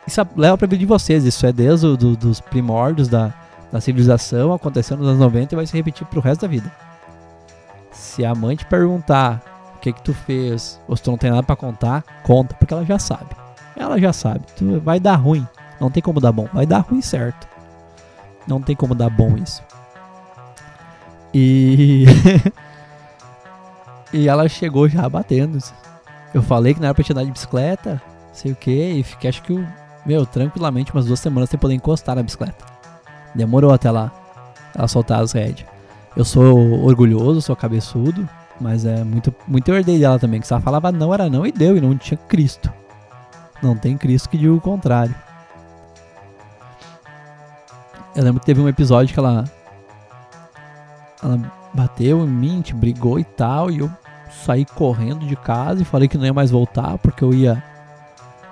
isso 0.06 0.28
leva 0.36 0.58
pra 0.58 0.68
vida 0.68 0.80
de 0.80 0.86
vocês, 0.86 1.24
isso 1.24 1.46
é 1.46 1.54
desde 1.54 1.88
os 1.88 1.98
do, 1.98 2.18
dos 2.18 2.42
primórdios 2.42 3.08
da, 3.08 3.34
na 3.72 3.80
civilização, 3.80 4.52
aconteceu 4.52 4.98
nos 4.98 5.08
anos 5.08 5.20
90 5.20 5.54
e 5.54 5.56
vai 5.56 5.66
se 5.66 5.74
repetir 5.74 6.06
pro 6.08 6.20
resto 6.20 6.42
da 6.42 6.48
vida. 6.50 6.70
Se 7.94 8.26
a 8.26 8.36
mãe 8.36 8.58
te 8.58 8.66
perguntar 8.66 9.42
o 9.78 9.80
que 9.80 9.94
que 9.94 10.02
tu 10.02 10.14
fez, 10.14 10.78
ou 10.90 10.98
se 10.98 11.04
tu 11.04 11.12
não 11.12 11.18
tem 11.18 11.32
nada 11.32 11.44
para 11.44 11.56
contar, 11.56 12.04
conta, 12.24 12.54
porque 12.56 12.74
ela 12.74 12.84
já 12.84 13.00
sabe. 13.00 13.30
Ela 13.78 13.98
já 13.98 14.12
sabe. 14.12 14.42
Tu 14.58 14.82
vai 14.82 15.00
dar 15.00 15.16
ruim. 15.16 15.48
Não 15.80 15.90
tem 15.90 16.04
como 16.04 16.20
dar 16.20 16.34
bom. 16.34 16.48
Vai 16.54 16.66
dar 16.66 16.80
ruim 16.80 17.02
certo. 17.02 17.48
Não 18.46 18.62
tem 18.62 18.76
como 18.76 18.94
dar 18.94 19.10
bom 19.10 19.38
isso. 19.38 19.64
E 21.34 22.06
e 24.14 24.28
ela 24.28 24.48
chegou 24.50 24.88
já 24.88 25.08
batendo. 25.08 25.58
Eu 26.34 26.42
falei 26.42 26.74
que 26.74 26.80
não 26.80 26.88
era 26.88 26.96
pra 26.96 27.04
te 27.04 27.12
andar 27.12 27.26
de 27.26 27.32
bicicleta, 27.32 28.02
sei 28.32 28.52
o 28.52 28.56
que, 28.56 28.72
e 28.72 29.04
fiquei 29.04 29.30
acho 29.30 29.44
que, 29.44 29.54
meu, 30.06 30.26
tranquilamente 30.26 30.94
umas 30.94 31.06
duas 31.06 31.20
semanas 31.20 31.50
sem 31.50 31.60
poder 31.60 31.76
encostar 31.76 32.16
na 32.16 32.24
bicicleta. 32.24 32.66
Demorou 33.36 33.74
até 33.74 33.92
lá 33.92 34.12
ela 34.76 34.88
soltar 34.88 35.22
as 35.22 35.32
rédeas. 35.32 35.68
Eu 36.16 36.26
sou 36.26 36.84
orgulhoso, 36.84 37.42
sou 37.42 37.56
cabeçudo, 37.56 38.28
mas 38.60 38.86
é 38.86 39.04
muito, 39.04 39.34
muito 39.48 39.70
eu 39.70 39.76
herdei 39.76 40.00
dela 40.00 40.20
também, 40.20 40.40
que 40.40 40.48
se 40.48 40.54
ela 40.54 40.62
falava 40.62 40.92
não, 40.92 41.14
era 41.14 41.30
não 41.30 41.46
e 41.46 41.52
deu, 41.52 41.78
e 41.78 41.82
não 41.82 41.98
tinha 41.98 42.18
Cristo. 42.18 42.72
Não 43.62 43.76
tem 43.76 43.98
Cristo 43.98 44.30
que 44.30 44.38
diga 44.38 44.54
o 44.54 44.62
contrário. 44.62 45.16
Eu 48.16 48.24
lembro 48.24 48.40
que 48.40 48.46
teve 48.46 48.60
um 48.60 48.68
episódio 48.68 49.14
que 49.14 49.20
ela. 49.20 49.46
Ela 51.24 51.40
bateu 51.74 52.26
em 52.26 52.30
mim, 52.30 52.56
gente 52.58 52.74
brigou 52.74 53.20
e 53.20 53.24
tal, 53.24 53.72
e 53.72 53.80
eu 53.80 53.90
saí 54.46 54.66
correndo 54.66 55.26
de 55.26 55.36
casa 55.36 55.82
e 55.82 55.86
falei 55.86 56.08
que 56.08 56.18
não 56.18 56.26
ia 56.26 56.34
mais 56.34 56.52
voltar 56.52 56.98
porque 56.98 57.24
eu 57.24 57.34
ia. 57.34 57.64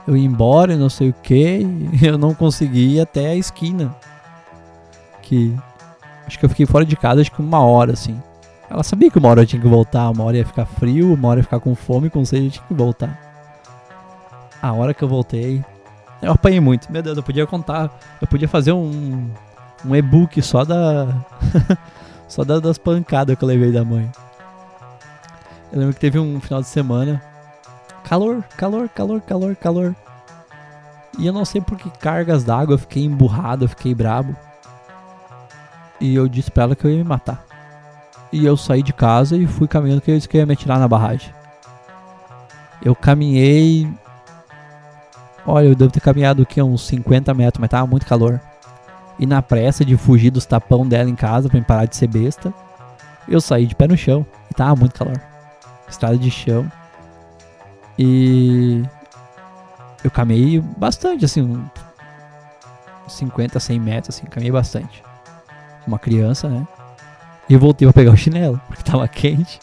Eu 0.08 0.18
ia 0.18 0.26
embora 0.26 0.74
e 0.74 0.78
não 0.78 0.90
sei 0.90 1.10
o 1.10 1.14
que, 1.14 1.68
eu 2.02 2.18
não 2.18 2.34
consegui 2.34 2.96
ir 2.96 3.02
até 3.02 3.28
a 3.28 3.36
esquina 3.36 3.96
que. 5.30 5.56
Acho 6.26 6.38
que 6.38 6.46
eu 6.46 6.50
fiquei 6.50 6.66
fora 6.66 6.86
de 6.86 6.96
casa 6.96 7.22
acho 7.22 7.32
que 7.32 7.42
uma 7.42 7.60
hora, 7.60 7.94
assim. 7.94 8.22
Ela 8.70 8.84
sabia 8.84 9.10
que 9.10 9.18
uma 9.18 9.30
hora 9.30 9.42
eu 9.42 9.48
tinha 9.48 9.62
que 9.62 9.68
voltar, 9.68 10.10
uma 10.10 10.24
hora 10.24 10.38
ia 10.38 10.46
ficar 10.46 10.66
frio, 10.66 11.14
uma 11.14 11.30
hora 11.30 11.40
ia 11.40 11.44
ficar 11.44 11.60
com 11.60 11.74
fome, 11.74 12.10
com 12.10 12.24
sede, 12.24 12.46
eu 12.46 12.52
tinha 12.52 12.66
que 12.68 12.74
voltar. 12.74 13.20
A 14.62 14.72
hora 14.74 14.94
que 14.94 15.04
eu 15.04 15.08
voltei, 15.08 15.64
eu 16.22 16.32
apanhei 16.32 16.60
muito. 16.60 16.92
Meu 16.92 17.02
Deus, 17.02 17.18
eu 17.18 17.24
podia 17.24 17.48
contar, 17.48 17.90
eu 18.22 18.28
podia 18.28 18.48
fazer 18.48 18.72
um, 18.72 19.28
um 19.86 19.96
e-book 19.96 20.40
só 20.42 20.64
da. 20.64 21.08
só 22.30 22.44
da, 22.46 22.60
das 22.60 22.78
pancadas 22.78 23.36
que 23.36 23.44
eu 23.44 23.48
levei 23.48 23.72
da 23.72 23.84
mãe. 23.84 24.10
Eu 25.74 25.80
lembro 25.80 25.94
que 25.94 26.00
teve 26.00 26.18
um 26.18 26.40
final 26.40 26.62
de 26.62 26.68
semana. 26.68 27.22
Calor, 28.04 28.44
calor, 28.56 28.88
calor, 28.88 29.20
calor, 29.22 29.56
calor. 29.56 29.96
E 31.18 31.26
eu 31.28 31.34
não 31.34 31.44
sei 31.44 31.60
por 31.60 31.78
que 31.78 31.90
cargas 31.90 32.44
d'água 32.44 32.76
eu 32.76 32.80
fiquei 32.80 33.04
emburrado, 33.04 33.66
eu 33.66 33.70
fiquei 33.70 33.94
brabo. 33.94 34.36
E 36.00 36.16
eu 36.16 36.28
disse 36.30 36.50
pra 36.50 36.64
ela 36.64 36.76
que 36.76 36.86
eu 36.86 36.92
ia 36.92 36.98
me 36.98 37.04
matar. 37.04 37.44
E 38.32 38.46
eu 38.46 38.56
saí 38.56 38.84
de 38.84 38.94
casa 38.94 39.36
e 39.36 39.46
fui 39.48 39.68
caminhando 39.68 40.02
que 40.02 40.12
eu 40.12 40.16
disse 40.16 40.30
que 40.30 40.38
eu 40.38 40.40
ia 40.40 40.46
me 40.46 40.54
atirar 40.54 40.80
na 40.80 40.88
barragem. 40.88 41.34
Eu 42.82 42.96
caminhei. 42.96 43.92
Olha, 45.46 45.66
eu 45.66 45.76
devo 45.76 45.92
ter 45.92 46.00
caminhado 46.00 46.44
aqui 46.44 46.62
uns 46.62 46.86
50 46.88 47.34
metros, 47.34 47.60
mas 47.60 47.70
tava 47.70 47.88
muito 47.88 48.06
calor. 48.06 48.40
E 49.20 49.26
na 49.26 49.42
pressa 49.42 49.84
de 49.84 49.98
fugir 49.98 50.32
dos 50.32 50.46
tapão 50.46 50.88
dela 50.88 51.10
em 51.10 51.16
casa 51.16 51.50
me 51.54 51.62
parar 51.62 51.86
de 51.86 51.96
ser 51.96 52.08
besta, 52.08 52.54
eu 53.28 53.42
saí 53.42 53.66
de 53.66 53.76
pé 53.76 53.88
no 53.88 53.98
chão 53.98 54.26
e 54.50 54.54
tava 54.54 54.76
muito 54.76 54.98
calor. 54.98 55.20
Estrada 55.88 56.18
de 56.18 56.32
chão. 56.32 56.72
E 57.98 58.82
eu 60.04 60.10
caminhei 60.10 60.62
bastante, 60.62 61.26
assim, 61.26 61.62
50, 63.08 63.60
100 63.60 63.80
metros, 63.80 64.16
assim, 64.16 64.26
caminhei 64.28 64.52
bastante 64.52 65.04
uma 65.90 66.00
criança, 66.00 66.48
né? 66.48 66.66
E 67.50 67.58
voltei 67.58 67.88
pra 67.88 67.94
pegar 67.94 68.12
o 68.12 68.18
chinelo, 68.18 68.62
porque 68.68 68.84
tava 68.84 69.08
quente. 69.08 69.60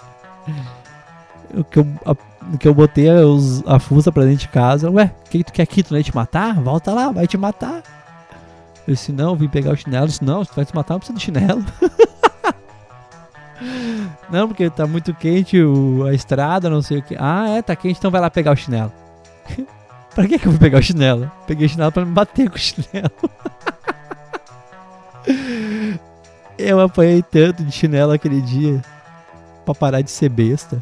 O 1.54 1.62
que 1.62 1.78
eu, 1.78 1.86
a, 2.04 2.12
o 2.12 2.58
que 2.58 2.66
eu 2.66 2.74
botei 2.74 3.08
os, 3.10 3.66
a 3.66 3.78
fuça 3.78 4.10
pra 4.10 4.24
dentro 4.24 4.40
de 4.40 4.48
casa. 4.48 4.90
Ué, 4.90 5.12
o 5.24 5.30
que 5.30 5.44
tu 5.44 5.52
quer 5.52 5.62
aqui? 5.62 5.82
Tu 5.82 5.92
não 5.92 5.98
ia 5.98 6.04
te 6.04 6.14
matar? 6.14 6.60
Volta 6.60 6.92
lá, 6.92 7.12
vai 7.12 7.26
te 7.26 7.38
matar. 7.38 7.82
Eu 8.86 8.94
disse, 8.94 9.10
não, 9.10 9.30
eu 9.30 9.36
vim 9.36 9.48
pegar 9.48 9.72
o 9.72 9.76
chinelo. 9.76 10.04
Eu 10.04 10.08
disse, 10.08 10.24
não, 10.24 10.44
se 10.44 10.50
tu 10.50 10.56
vai 10.56 10.64
te 10.64 10.74
matar, 10.74 10.94
não 10.94 11.00
precisa 11.00 11.18
de 11.18 11.24
chinelo. 11.24 11.64
não, 14.30 14.46
porque 14.46 14.70
tá 14.70 14.86
muito 14.86 15.12
quente 15.12 15.60
o, 15.60 16.04
a 16.04 16.14
estrada, 16.14 16.70
não 16.70 16.80
sei 16.80 16.98
o 16.98 17.02
que. 17.02 17.16
Ah, 17.18 17.48
é, 17.48 17.62
tá 17.62 17.74
quente, 17.74 17.98
então 17.98 18.10
vai 18.10 18.20
lá 18.20 18.30
pegar 18.30 18.52
o 18.52 18.56
chinelo. 18.56 18.92
pra 20.14 20.26
que, 20.28 20.38
que 20.38 20.46
eu 20.46 20.52
vou 20.52 20.60
pegar 20.60 20.78
o 20.78 20.82
chinelo? 20.82 21.30
Peguei 21.46 21.66
o 21.66 21.68
chinelo 21.68 21.90
pra 21.90 22.04
me 22.04 22.12
bater 22.12 22.48
com 22.48 22.56
o 22.56 22.58
chinelo. 22.60 23.10
eu 26.56 26.80
apanhei 26.80 27.22
tanto 27.22 27.64
de 27.64 27.72
chinelo 27.72 28.12
aquele 28.12 28.40
dia 28.40 28.80
pra 29.64 29.74
parar 29.74 30.00
de 30.00 30.10
ser 30.12 30.28
besta. 30.28 30.80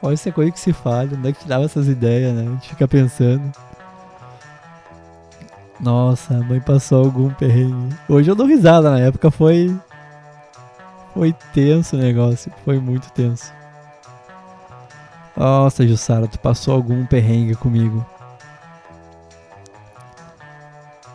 Olha 0.00 0.14
essa 0.14 0.32
coisa 0.32 0.50
que 0.50 0.60
se 0.60 0.72
fala, 0.72 1.08
onde 1.12 1.28
é 1.28 1.32
que 1.32 1.42
tirava 1.42 1.64
essas 1.64 1.88
ideias, 1.88 2.34
né? 2.34 2.42
A 2.42 2.50
gente 2.50 2.68
fica 2.68 2.88
pensando. 2.88 3.52
Nossa, 5.80 6.34
a 6.34 6.42
mãe 6.42 6.60
passou 6.60 7.04
algum 7.04 7.30
perrengue. 7.30 7.94
Hoje 8.08 8.30
eu 8.30 8.34
dou 8.34 8.46
risada, 8.46 8.90
na 8.90 9.00
época 9.00 9.30
foi. 9.30 9.74
Foi 11.12 11.32
tenso 11.52 11.96
o 11.96 11.98
negócio, 11.98 12.50
foi 12.64 12.78
muito 12.78 13.10
tenso. 13.12 13.52
Nossa, 15.36 15.86
Jussara, 15.86 16.26
tu 16.26 16.38
passou 16.38 16.74
algum 16.74 17.04
perrengue 17.06 17.54
comigo. 17.54 18.04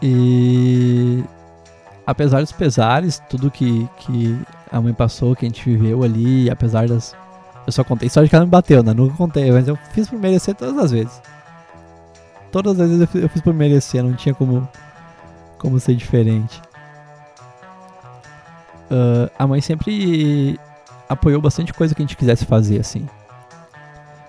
E 0.02 1.24
apesar 2.06 2.42
dos 2.42 2.52
pesares, 2.52 3.22
tudo 3.30 3.52
que, 3.52 3.88
que 3.98 4.38
a 4.72 4.80
mãe 4.82 4.94
passou, 4.94 5.36
que 5.36 5.46
a 5.46 5.50
gente 5.50 5.64
viveu 5.64 6.04
ali, 6.04 6.50
apesar 6.50 6.88
das. 6.88 7.16
Eu 7.66 7.72
só 7.72 7.84
contei 7.84 8.10
só 8.10 8.24
de 8.24 8.30
que 8.30 8.36
ela 8.36 8.46
me 8.46 8.52
bateu, 8.52 8.82
né? 8.82 8.94
Nunca 8.94 9.16
contei, 9.16 9.52
mas 9.52 9.68
eu 9.68 9.78
fiz 9.94 10.10
por 10.10 10.18
merecer 10.18 10.56
todas 10.56 10.78
as 10.78 10.92
vezes. 10.92 11.22
Todas 12.52 12.80
as 12.80 12.90
vezes 12.90 13.02
eu 13.02 13.08
fiz, 13.08 13.24
eu 13.24 13.30
fiz 13.30 13.42
por 13.42 13.54
merecer, 13.54 14.04
não 14.04 14.14
tinha 14.14 14.34
como, 14.34 14.68
como 15.58 15.80
ser 15.80 15.96
diferente. 15.96 16.62
Uh, 18.90 19.30
a 19.38 19.46
mãe 19.46 19.62
sempre 19.62 20.60
apoiou 21.08 21.42
bastante 21.42 21.74
coisa 21.74 21.94
que 21.94 22.02
a 22.02 22.06
gente 22.06 22.18
quisesse 22.18 22.46
fazer, 22.46 22.80
assim. 22.80 23.08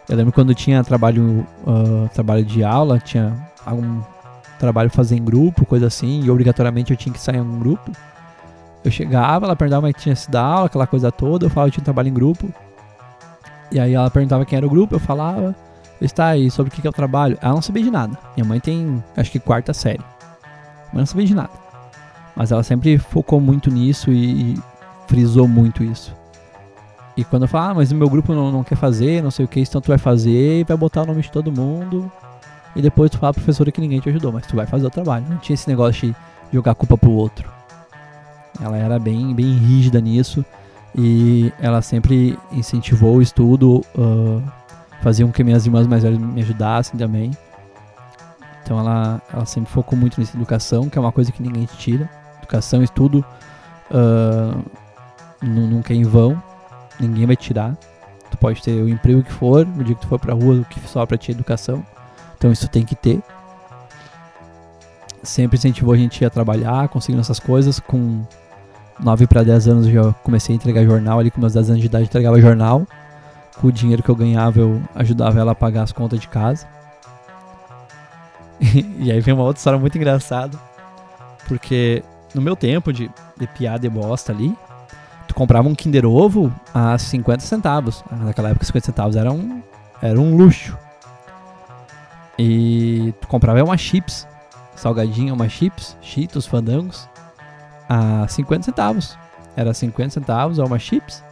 Eu 0.09 0.17
lembro 0.17 0.33
quando 0.33 0.55
tinha 0.55 0.83
trabalho, 0.85 1.47
uh, 1.67 2.09
trabalho 2.13 2.45
de 2.45 2.63
aula, 2.63 2.99
tinha 2.99 3.35
algum 3.65 4.03
trabalho 4.59 4.91
fazer 4.91 5.17
em 5.17 5.25
grupo, 5.25 5.65
coisa 5.65 5.87
assim, 5.87 6.23
e 6.23 6.31
obrigatoriamente 6.31 6.91
eu 6.91 6.97
tinha 6.97 7.13
que 7.13 7.21
sair 7.21 7.37
em 7.37 7.41
um 7.41 7.59
grupo. 7.59 7.91
Eu 8.85 8.91
chegava, 8.91 9.47
ela 9.47 9.57
perguntava 9.57 9.83
como 9.83 9.91
é 9.91 9.93
que 9.93 10.01
tinha 10.01 10.17
sido 10.17 10.37
a 10.37 10.43
aula, 10.43 10.67
aquela 10.67 10.87
coisa 10.87 11.11
toda, 11.11 11.47
eu 11.47 11.51
falava 11.51 11.71
que 11.71 11.75
tinha 11.75 11.83
um 11.83 11.85
trabalho 11.85 12.09
em 12.09 12.15
grupo. 12.15 12.53
E 13.71 13.79
aí 13.79 13.95
ela 13.95 14.11
perguntava 14.11 14.45
quem 14.45 14.57
era 14.57 14.67
o 14.67 14.71
grupo, 14.71 14.95
eu 14.95 15.01
falava, 15.01 15.55
está 16.01 16.29
aí, 16.29 16.51
sobre 16.51 16.73
o 16.73 16.75
que 16.75 16.87
é 16.87 16.91
o 16.91 16.93
trabalho. 16.93 17.39
Ela 17.41 17.55
não 17.55 17.63
sabia 17.63 17.83
de 17.83 17.91
nada. 17.91 18.17
Minha 18.37 18.47
mãe 18.47 18.61
tem, 18.61 19.03
acho 19.17 19.31
que 19.31 19.39
quarta 19.39 19.73
série. 19.75 20.05
Mas 20.93 21.01
não 21.01 21.07
sabia 21.07 21.27
de 21.27 21.35
nada. 21.35 21.51
Mas 22.35 22.53
ela 22.53 22.63
sempre 22.63 22.99
focou 22.99 23.41
muito 23.41 23.71
nisso 23.71 24.11
e, 24.11 24.59
frisou 25.11 25.49
muito 25.49 25.83
isso. 25.83 26.15
E 27.17 27.25
quando 27.25 27.43
eu 27.43 27.49
falo, 27.49 27.71
ah, 27.73 27.75
mas 27.75 27.91
o 27.91 27.97
meu 27.97 28.09
grupo 28.09 28.33
não, 28.33 28.53
não 28.53 28.63
quer 28.63 28.77
fazer, 28.77 29.21
não 29.21 29.31
sei 29.31 29.45
o 29.45 29.49
que, 29.49 29.61
então 29.61 29.81
tu 29.81 29.89
vai 29.89 29.99
fazer 29.99 30.61
e 30.61 30.65
vai 30.65 30.77
botar 30.77 31.03
o 31.03 31.07
nome 31.07 31.21
de 31.21 31.31
todo 31.31 31.51
mundo. 31.51 32.11
E 32.77 32.81
depois 32.81 33.11
tu 33.11 33.19
fala 33.19 33.35
professora 33.35 33.73
que 33.73 33.81
ninguém 33.81 33.99
te 33.99 34.09
ajudou, 34.09 34.31
mas 34.33 34.47
tu 34.47 34.55
vai 34.55 34.67
fazer 34.67 34.87
o 34.87 34.91
trabalho. 34.91 35.27
Não 35.29 35.39
tinha 35.39 35.55
esse 35.55 35.69
negócio 35.69 36.09
de 36.09 36.17
jogar 36.53 36.71
a 36.71 36.75
culpa 36.77 36.97
pro 36.97 37.11
outro. 37.11 37.51
Ela 38.63 38.77
era 38.77 38.99
bem, 39.01 39.35
bem 39.35 39.53
rígida 39.53 40.01
nisso 40.01 40.45
e 40.97 41.53
ela 41.61 41.83
sempre 41.83 42.39
incentivou 42.53 43.17
o 43.17 43.23
estudo, 43.23 43.85
uh, 43.97 44.43
fazia 45.03 45.25
com 45.27 45.33
que 45.33 45.43
minhas 45.43 45.67
irmãs 45.67 45.87
mais 45.87 46.03
velhas 46.03 46.19
me 46.19 46.41
ajudassem 46.41 46.99
também. 46.99 47.31
Então 48.63 48.79
ela, 48.79 49.21
ela 49.33 49.47
sempre 49.47 49.71
focou 49.71 49.99
muito 49.99 50.21
nessa 50.21 50.37
educação, 50.37 50.89
que 50.89 50.97
é 50.97 51.01
uma 51.01 51.13
coisa 51.13 51.33
que 51.33 51.43
ninguém 51.43 51.65
te 51.65 51.77
tira. 51.77 52.09
Educação, 52.39 52.83
estudo, 52.83 53.25
uh, 53.91 54.65
nunca 55.43 55.93
é 55.93 55.97
em 55.97 56.05
vão, 56.05 56.41
ninguém 56.99 57.27
vai 57.27 57.37
tirar. 57.37 57.77
Tu 58.31 58.37
pode 58.37 58.63
ter 58.63 58.81
o 58.81 58.89
emprego 58.89 59.23
que 59.23 59.33
for, 59.33 59.67
o 59.67 59.85
dia 59.85 59.95
que 59.95 60.03
tu 60.03 60.07
for 60.07 60.19
pra 60.19 60.35
rua, 60.35 60.61
o 60.61 60.65
que 60.65 60.81
só 60.89 61.05
pra 61.05 61.19
ti 61.19 61.33
é 61.33 61.35
educação. 61.35 61.85
Então 62.37 62.53
isso 62.53 62.69
tem 62.69 62.85
que 62.85 62.95
ter. 62.95 63.21
Sempre 65.23 65.59
incentivou 65.59 65.93
a 65.93 65.97
gente 65.97 66.25
a 66.25 66.31
trabalhar, 66.31 66.89
conseguindo 66.89 67.21
essas 67.21 67.41
coisas. 67.41 67.81
Com 67.81 68.25
9 69.01 69.27
para 69.27 69.43
10 69.43 69.69
anos 69.69 69.87
eu 69.87 69.93
já 69.93 70.13
comecei 70.23 70.55
a 70.55 70.57
entregar 70.57 70.85
jornal 70.85 71.19
ali, 71.19 71.31
com 71.31 71.41
meus 71.41 71.55
10 71.55 71.71
anos 71.71 71.81
de 71.81 71.87
idade 71.87 72.05
entregava 72.05 72.41
jornal. 72.41 72.87
Com 73.61 73.67
o 73.67 73.73
dinheiro 73.73 74.03
que 74.03 74.09
eu 74.09 74.17
ganhava 74.17 74.59
eu 74.59 74.83
ajudava 74.95 75.39
ela 75.39 75.53
a 75.53 75.55
pagar 75.55 75.83
as 75.83 75.93
contas 75.93 76.19
de 76.19 76.29
casa. 76.29 76.67
e 78.99 79.11
aí 79.11 79.21
vem 79.21 79.35
uma 79.35 79.45
outra 79.45 79.61
história 79.61 79.79
muito 79.79 79.97
engraçada. 79.97 80.59
Porque 81.47 82.03
no 82.35 82.41
meu 82.41 82.57
tempo 82.57 82.93
de, 82.93 83.11
de 83.37 83.47
piada 83.49 83.85
e 83.87 83.91
bosta 83.91 84.33
ali, 84.33 84.57
tu 85.27 85.35
comprava 85.35 85.69
um 85.69 85.75
Kinder 85.75 86.07
Ovo 86.07 86.53
a 86.73 86.97
50 86.97 87.41
centavos. 87.45 88.05
Naquela 88.11 88.51
época 88.51 88.65
50 88.65 88.87
centavos 88.87 89.17
era 89.17 89.31
um, 89.31 89.63
era 90.01 90.19
um 90.19 90.37
luxo. 90.37 90.77
E 92.39 93.13
tu 93.21 93.29
comprava 93.29 93.63
uma 93.63 93.77
chips, 93.77 94.27
salgadinho, 94.75 95.35
uma 95.35 95.49
chips, 95.49 95.97
cheetos, 96.01 96.47
fandangos, 96.47 97.09
a 97.89 98.27
50 98.27 98.65
centavos. 98.65 99.19
Era 99.57 99.75
50 99.75 100.11
centavos 100.11 100.59
uma 100.59 100.79
chips, 100.79 101.23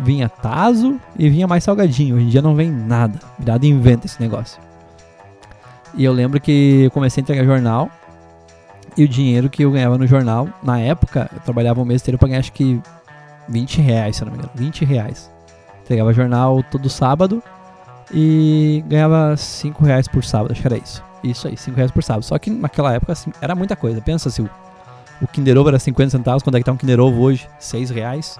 vinha 0.00 0.28
taso 0.28 1.00
e 1.18 1.28
vinha 1.28 1.46
mais 1.46 1.64
salgadinho. 1.64 2.16
Hoje 2.16 2.24
em 2.24 2.28
dia 2.28 2.42
não 2.42 2.54
vem 2.54 2.70
nada, 2.70 3.18
virado 3.38 3.64
inventa 3.66 4.06
esse 4.06 4.20
negócio. 4.20 4.60
E 5.94 6.04
eu 6.04 6.12
lembro 6.12 6.40
que 6.40 6.82
eu 6.84 6.90
comecei 6.90 7.20
a 7.20 7.22
entregar 7.22 7.44
jornal 7.44 7.90
e 8.96 9.04
o 9.04 9.08
dinheiro 9.08 9.48
que 9.48 9.62
eu 9.62 9.70
ganhava 9.70 9.96
no 9.96 10.06
jornal, 10.06 10.48
na 10.62 10.78
época, 10.78 11.30
eu 11.32 11.40
trabalhava 11.40 11.80
um 11.80 11.84
mês 11.84 12.02
inteiro 12.02 12.18
pra 12.18 12.28
ganhar 12.28 12.40
acho 12.40 12.52
que 12.52 12.80
20 13.48 13.80
reais, 13.80 14.16
se 14.16 14.24
não 14.24 14.32
me 14.32 14.38
engano, 14.38 14.52
20 14.54 14.84
reais. 14.84 15.30
Entregava 15.82 16.12
jornal 16.12 16.62
todo 16.62 16.88
sábado 16.88 17.42
e 18.12 18.84
ganhava 18.86 19.36
5 19.36 19.84
reais 19.84 20.08
por 20.08 20.24
sábado, 20.24 20.52
acho 20.52 20.60
que 20.60 20.66
era 20.66 20.78
isso. 20.78 21.02
Isso 21.22 21.48
aí, 21.48 21.56
5 21.56 21.76
reais 21.76 21.90
por 21.90 22.02
sábado. 22.02 22.24
Só 22.24 22.38
que 22.38 22.50
naquela 22.50 22.92
época 22.94 23.12
assim, 23.12 23.32
era 23.40 23.54
muita 23.54 23.76
coisa. 23.76 24.00
Pensa 24.00 24.30
se 24.30 24.40
o, 24.40 24.50
o 25.20 25.26
Kinder 25.26 25.56
Ovo 25.58 25.68
era 25.68 25.78
50 25.78 26.10
centavos, 26.10 26.42
quando 26.42 26.56
é 26.56 26.58
que 26.58 26.64
tá 26.64 26.72
um 26.72 26.76
Kinder 26.76 27.00
Ovo 27.00 27.20
hoje? 27.22 27.48
6 27.58 27.90
reais. 27.90 28.38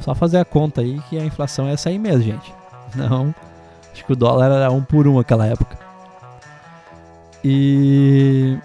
Só 0.00 0.14
fazer 0.14 0.38
a 0.38 0.44
conta 0.44 0.80
aí 0.80 1.00
que 1.08 1.18
a 1.18 1.24
inflação 1.24 1.66
é 1.66 1.72
essa 1.72 1.88
aí 1.88 1.98
mesmo, 1.98 2.22
gente. 2.22 2.54
Não, 2.94 3.34
acho 3.92 4.04
que 4.04 4.12
o 4.12 4.16
dólar 4.16 4.50
era 4.50 4.70
um 4.70 4.82
por 4.82 5.06
um 5.06 5.16
naquela 5.16 5.46
época. 5.46 5.76
E 7.44 8.58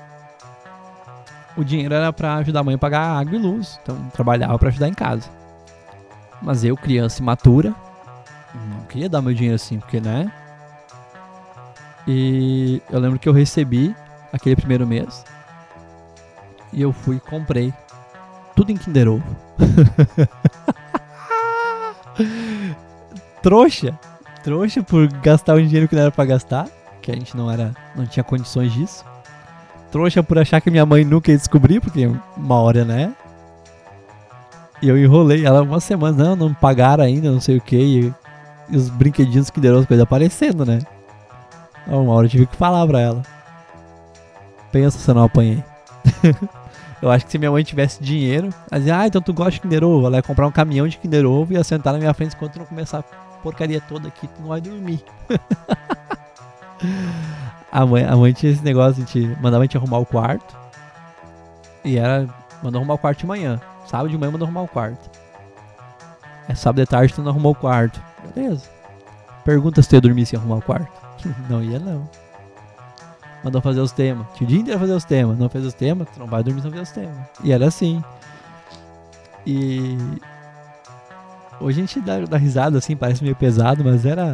o 1.55 1.63
dinheiro 1.63 1.93
era 1.93 2.11
para 2.13 2.35
ajudar 2.37 2.61
a 2.61 2.63
mãe 2.63 2.75
a 2.75 2.77
pagar 2.77 3.19
água 3.19 3.35
e 3.35 3.39
luz, 3.39 3.79
então 3.81 3.97
trabalhava 4.13 4.57
para 4.57 4.69
ajudar 4.69 4.87
em 4.87 4.93
casa. 4.93 5.29
Mas 6.41 6.63
eu, 6.63 6.75
criança 6.75 7.21
imatura, 7.21 7.75
não 8.53 8.85
queria 8.85 9.09
dar 9.09 9.21
meu 9.21 9.33
dinheiro 9.33 9.55
assim, 9.55 9.79
porque, 9.79 9.99
né? 9.99 10.31
E 12.07 12.81
eu 12.89 12.99
lembro 12.99 13.19
que 13.19 13.29
eu 13.29 13.33
recebi 13.33 13.95
aquele 14.33 14.55
primeiro 14.55 14.87
mês. 14.87 15.23
E 16.73 16.81
eu 16.81 16.91
fui 16.91 17.17
e 17.17 17.19
comprei 17.19 17.73
tudo 18.55 18.71
em 18.71 18.77
Kinder 18.77 19.07
Ovo. 19.07 19.35
trouxa. 23.41 23.97
Trouxa 24.43 24.81
por 24.81 25.07
gastar 25.07 25.55
o 25.55 25.61
dinheiro 25.61 25.87
que 25.87 25.95
não 25.95 26.03
era 26.03 26.11
pra 26.11 26.25
gastar. 26.25 26.67
Que 27.01 27.11
a 27.11 27.15
gente 27.15 27.35
não 27.35 27.49
era. 27.49 27.73
não 27.95 28.05
tinha 28.05 28.23
condições 28.23 28.71
disso. 28.73 29.03
Trouxa 29.91 30.23
por 30.23 30.39
achar 30.39 30.61
que 30.61 30.71
minha 30.71 30.85
mãe 30.85 31.03
nunca 31.03 31.31
ia 31.31 31.37
descobrir, 31.37 31.79
porque 31.79 32.09
uma 32.37 32.55
hora, 32.55 32.85
né? 32.85 33.13
E 34.81 34.87
eu 34.87 34.97
enrolei 34.97 35.45
ela 35.45 35.61
uma 35.61 35.79
semana, 35.79 36.29
não, 36.29 36.35
não 36.35 36.53
pagaram 36.53 37.03
ainda, 37.03 37.29
não 37.31 37.41
sei 37.41 37.57
o 37.57 37.61
que. 37.61 38.13
E 38.69 38.75
os 38.75 38.89
brinquedinhos 38.89 39.49
que 39.49 39.59
deram 39.59 39.79
as 39.79 39.85
coisas 39.85 40.03
aparecendo, 40.03 40.65
né? 40.65 40.79
Uma 41.87 42.13
hora 42.13 42.25
eu 42.25 42.29
tive 42.29 42.45
que 42.45 42.55
falar 42.55 42.87
pra 42.87 42.99
ela. 42.99 43.21
Pensa 44.71 44.97
se 44.97 45.09
eu 45.09 45.15
não 45.15 45.23
apanhei. 45.23 45.63
eu 47.01 47.09
acho 47.09 47.25
que 47.25 47.31
se 47.31 47.37
minha 47.37 47.51
mãe 47.51 47.63
tivesse 47.63 48.01
dinheiro, 48.01 48.49
ela 48.69 48.79
dizia, 48.79 48.99
ah, 48.99 49.07
então 49.07 49.21
tu 49.21 49.33
gosta 49.33 49.51
de 49.51 49.61
Kinder 49.61 49.83
Ovo. 49.83 50.05
Ela 50.05 50.17
ia 50.17 50.21
comprar 50.21 50.45
um 50.45 50.51
caminhão 50.51 50.87
de 50.87 50.97
Kinder 50.97 51.25
Ovo 51.25 51.53
e 51.53 51.55
ia 51.55 51.63
sentar 51.63 51.93
na 51.93 51.99
minha 51.99 52.13
frente 52.13 52.35
enquanto 52.35 52.59
não 52.59 52.65
começar 52.65 52.99
a 52.99 53.03
porcaria 53.41 53.81
toda 53.81 54.07
aqui, 54.07 54.27
tu 54.27 54.41
não 54.41 54.49
vai 54.49 54.61
dormir. 54.61 55.03
a, 57.71 57.85
mãe, 57.85 58.05
a 58.05 58.15
mãe 58.15 58.33
tinha 58.33 58.51
esse 58.51 58.63
negócio, 58.63 59.01
a 59.01 59.05
gente 59.05 59.35
mandava 59.41 59.63
a 59.63 59.65
gente 59.65 59.77
arrumar 59.77 59.97
o 59.97 60.05
quarto. 60.05 60.55
E 61.83 61.97
era, 61.97 62.27
mandou 62.61 62.79
arrumar 62.79 62.93
o 62.93 62.99
quarto 62.99 63.19
de 63.19 63.25
manhã. 63.25 63.59
Sábado 63.87 64.09
de 64.09 64.17
manhã 64.17 64.31
mandou 64.31 64.45
arrumar 64.45 64.61
o 64.61 64.67
quarto. 64.67 65.09
É 66.47 66.53
sábado 66.53 66.81
de 66.81 66.85
tarde 66.85 67.13
tu 67.13 67.23
não 67.23 67.31
arrumou 67.31 67.53
o 67.53 67.55
quarto. 67.55 67.99
Beleza. 68.35 68.69
Pergunta 69.43 69.81
se 69.81 69.89
tu 69.89 69.95
ia 69.95 70.01
dormir 70.01 70.27
sem 70.27 70.37
arrumar 70.37 70.57
o 70.57 70.61
quarto. 70.61 70.91
não 71.49 71.63
ia 71.63 71.79
não. 71.79 72.07
Mandou 73.43 73.61
fazer 73.61 73.79
os 73.79 73.91
temas. 73.91 74.27
Tinha 74.35 74.47
o 74.47 74.49
dia 74.49 74.59
inteiro 74.59 74.79
fazer 74.79 74.93
os 74.93 75.05
temas. 75.05 75.37
Não 75.37 75.49
fez 75.49 75.65
os 75.65 75.73
temas, 75.73 76.07
tu 76.13 76.19
não 76.19 76.27
vai 76.27 76.43
dormir 76.43 76.61
sem 76.61 76.69
fazer 76.69 76.83
os 76.83 76.91
temas. 76.91 77.17
E 77.43 77.51
era 77.51 77.67
assim. 77.67 78.03
E 79.45 79.97
Hoje 81.61 81.79
a 81.79 81.85
gente 81.85 82.01
dá, 82.01 82.19
dá 82.21 82.37
risada 82.37 82.79
assim, 82.79 82.95
parece 82.95 83.23
meio 83.23 83.35
pesado, 83.35 83.83
mas 83.83 84.03
era 84.03 84.33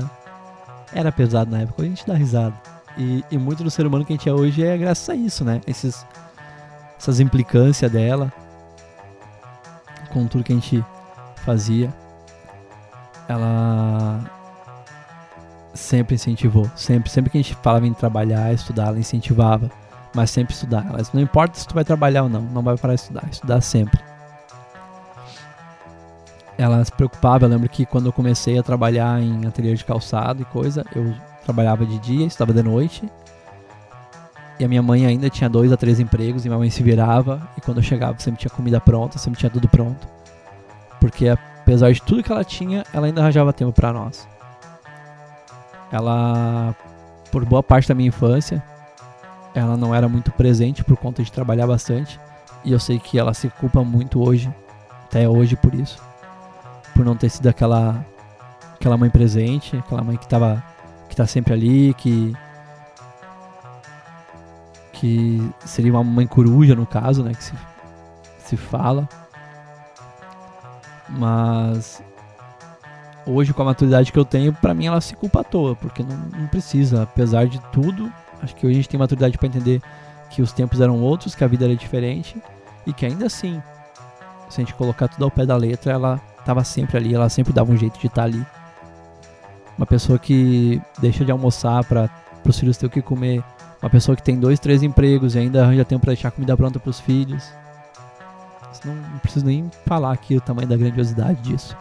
era 0.93 1.11
pesado 1.11 1.51
na 1.51 1.59
época. 1.59 1.81
Hoje 1.81 1.91
a 1.91 1.95
gente 1.95 2.07
dá 2.07 2.13
risada. 2.13 2.55
E, 2.97 3.23
e 3.29 3.37
muito 3.37 3.63
do 3.63 3.69
ser 3.69 3.85
humano 3.85 4.05
que 4.05 4.13
a 4.13 4.15
gente 4.15 4.29
é 4.29 4.33
hoje 4.33 4.63
é 4.63 4.77
graças 4.77 5.07
a 5.09 5.13
isso, 5.13 5.43
né? 5.43 5.59
Esses, 5.67 6.05
essas 6.97 7.19
implicâncias 7.19 7.91
dela 7.91 8.31
com 10.11 10.25
tudo 10.25 10.43
que 10.43 10.53
a 10.53 10.55
gente 10.55 10.83
fazia. 11.43 11.93
Ela 13.27 14.21
sempre 15.77 16.15
incentivou, 16.15 16.69
sempre, 16.75 17.09
sempre 17.09 17.29
que 17.29 17.37
a 17.37 17.41
gente 17.41 17.55
falava 17.55 17.87
em 17.87 17.93
trabalhar, 17.93 18.53
estudar, 18.53 18.87
ela 18.87 18.99
incentivava, 18.99 19.69
mas 20.13 20.29
sempre 20.29 20.53
estudar. 20.53 20.85
Ela 20.87 20.97
disse, 20.97 21.15
não 21.15 21.21
importa 21.21 21.57
se 21.57 21.67
tu 21.67 21.73
vai 21.73 21.83
trabalhar 21.83 22.23
ou 22.23 22.29
não, 22.29 22.41
não 22.41 22.61
vai 22.61 22.77
parar 22.77 22.95
de 22.95 23.01
estudar, 23.01 23.23
estudar 23.31 23.61
sempre. 23.61 23.99
Ela 26.57 26.83
se 26.83 26.91
preocupava, 26.91 27.45
eu 27.45 27.49
lembro 27.49 27.69
que 27.69 27.85
quando 27.85 28.07
eu 28.07 28.13
comecei 28.13 28.57
a 28.57 28.63
trabalhar 28.63 29.21
em 29.21 29.45
ateliê 29.45 29.75
de 29.75 29.85
calçado 29.85 30.41
e 30.41 30.45
coisa, 30.45 30.83
eu 30.95 31.13
trabalhava 31.43 31.85
de 31.85 31.99
dia, 31.99 32.25
estudava 32.25 32.53
de 32.53 32.63
noite. 32.63 33.07
E 34.59 34.65
a 34.65 34.67
minha 34.67 34.81
mãe 34.81 35.05
ainda 35.05 35.29
tinha 35.29 35.47
dois 35.47 35.71
a 35.71 35.77
três 35.77 35.99
empregos 35.99 36.43
e 36.43 36.49
minha 36.49 36.57
mãe 36.57 36.69
se 36.71 36.81
virava. 36.81 37.47
E 37.55 37.61
quando 37.61 37.77
eu 37.77 37.83
chegava, 37.83 38.17
sempre 38.17 38.39
tinha 38.39 38.49
comida 38.49 38.81
pronta, 38.81 39.19
sempre 39.19 39.39
tinha 39.39 39.51
tudo 39.51 39.69
pronto. 39.69 40.07
Porque 40.99 41.29
apesar 41.29 41.91
de 41.91 42.01
tudo 42.01 42.23
que 42.23 42.31
ela 42.31 42.43
tinha, 42.43 42.83
ela 42.91 43.05
ainda 43.05 43.21
arranjava 43.21 43.53
tempo 43.53 43.71
para 43.71 43.93
nós. 43.93 44.27
Ela, 45.91 46.75
por 47.31 47.45
boa 47.45 47.63
parte 47.63 47.87
da 47.87 47.95
minha 47.95 48.09
infância, 48.09 48.63
ela 49.53 49.77
não 49.77 49.93
era 49.93 50.07
muito 50.07 50.31
presente 50.31 50.83
por 50.83 50.97
conta 50.97 51.23
de 51.23 51.31
trabalhar 51.31 51.67
bastante. 51.67 52.19
E 52.63 52.71
eu 52.71 52.79
sei 52.79 52.99
que 52.99 53.17
ela 53.17 53.33
se 53.33 53.49
culpa 53.49 53.83
muito 53.83 54.21
hoje, 54.21 54.53
até 55.05 55.27
hoje 55.27 55.55
por 55.55 55.73
isso. 55.73 56.01
Por 56.93 57.05
não 57.05 57.15
ter 57.15 57.29
sido 57.29 57.47
aquela 57.47 58.05
aquela 58.75 58.97
mãe 58.97 59.09
presente, 59.09 59.77
aquela 59.77 60.03
mãe 60.03 60.17
que 60.17 60.27
tava 60.27 60.63
que 61.09 61.15
tá 61.15 61.25
sempre 61.25 61.53
ali, 61.53 61.93
que 61.95 62.35
que 64.93 65.51
seria 65.63 65.91
uma 65.93 66.03
mãe 66.03 66.25
coruja 66.25 66.75
no 66.75 66.85
caso, 66.85 67.23
né, 67.23 67.31
que 67.33 67.43
se, 67.43 67.53
se 68.39 68.57
fala. 68.57 69.07
Mas 71.07 72.01
hoje 73.27 73.53
com 73.53 73.61
a 73.61 73.65
maturidade 73.65 74.11
que 74.11 74.17
eu 74.17 74.25
tenho, 74.25 74.53
para 74.53 74.73
mim 74.73 74.87
ela 74.87 75.01
se 75.01 75.15
culpa 75.15 75.41
à 75.41 75.43
toa, 75.43 75.75
porque 75.75 76.01
não, 76.01 76.17
não, 76.39 76.47
precisa, 76.47 77.03
apesar 77.03 77.47
de 77.47 77.59
tudo, 77.71 78.11
acho 78.41 78.55
que 78.55 78.65
hoje 78.65 78.73
a 78.73 78.77
gente 78.77 78.89
tem 78.89 78.99
maturidade 78.99 79.37
para 79.37 79.47
entender 79.47 79.81
que 80.29 80.41
os 80.41 80.51
tempos 80.51 80.81
eram 80.81 81.01
outros, 81.01 81.35
que 81.35 81.43
a 81.43 81.47
vida 81.47 81.65
era 81.65 81.75
diferente 81.75 82.41
e 82.85 82.93
que 82.93 83.05
ainda 83.05 83.25
assim, 83.25 83.61
se 84.49 84.61
a 84.61 84.63
gente 84.63 84.73
colocar 84.73 85.07
tudo 85.07 85.25
ao 85.25 85.31
pé 85.31 85.45
da 85.45 85.55
letra, 85.55 85.91
ela 85.91 86.21
estava 86.39 86.63
sempre 86.63 86.97
ali, 86.97 87.13
ela 87.13 87.29
sempre 87.29 87.53
dava 87.53 87.71
um 87.71 87.77
jeito 87.77 87.99
de 87.99 88.07
estar 88.07 88.21
tá 88.21 88.23
ali. 88.23 88.45
Uma 89.77 89.85
pessoa 89.85 90.17
que 90.17 90.81
deixa 90.99 91.23
de 91.23 91.31
almoçar 91.31 91.83
para 91.83 92.09
os 92.45 92.57
filhos 92.57 92.77
ter 92.77 92.85
o 92.85 92.89
que 92.89 93.01
comer, 93.01 93.43
uma 93.81 93.89
pessoa 93.89 94.15
que 94.15 94.23
tem 94.23 94.39
dois, 94.39 94.59
três 94.59 94.81
empregos 94.81 95.35
e 95.35 95.39
ainda 95.39 95.63
arranja 95.63 95.85
tempo 95.85 96.01
para 96.01 96.13
deixar 96.13 96.31
comida 96.31 96.55
pronta 96.57 96.79
para 96.79 96.89
os 96.89 96.99
filhos. 96.99 97.51
Não, 98.85 98.95
não 98.95 99.19
preciso 99.19 99.45
nem 99.45 99.69
falar 99.85 100.13
aqui 100.13 100.35
o 100.35 100.41
tamanho 100.41 100.67
da 100.67 100.77
grandiosidade 100.77 101.41
disso. 101.41 101.75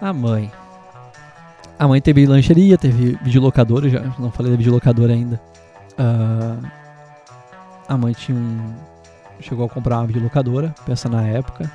A 0.00 0.12
mãe. 0.12 0.50
A 1.78 1.88
mãe 1.88 2.00
teve 2.00 2.26
lancheria, 2.26 2.76
teve 2.76 3.18
videolocadora, 3.22 3.88
já 3.88 4.00
não 4.18 4.30
falei 4.30 4.52
da 4.52 4.58
videolocadora 4.58 5.12
ainda. 5.12 5.40
Uh, 5.92 6.66
a 7.88 7.96
mãe 7.96 8.12
tinha 8.12 8.36
um. 8.36 8.74
Chegou 9.40 9.64
a 9.64 9.68
comprar 9.68 9.98
uma 9.98 10.06
videolocadora, 10.06 10.74
pensa 10.84 11.08
na 11.08 11.26
época. 11.26 11.70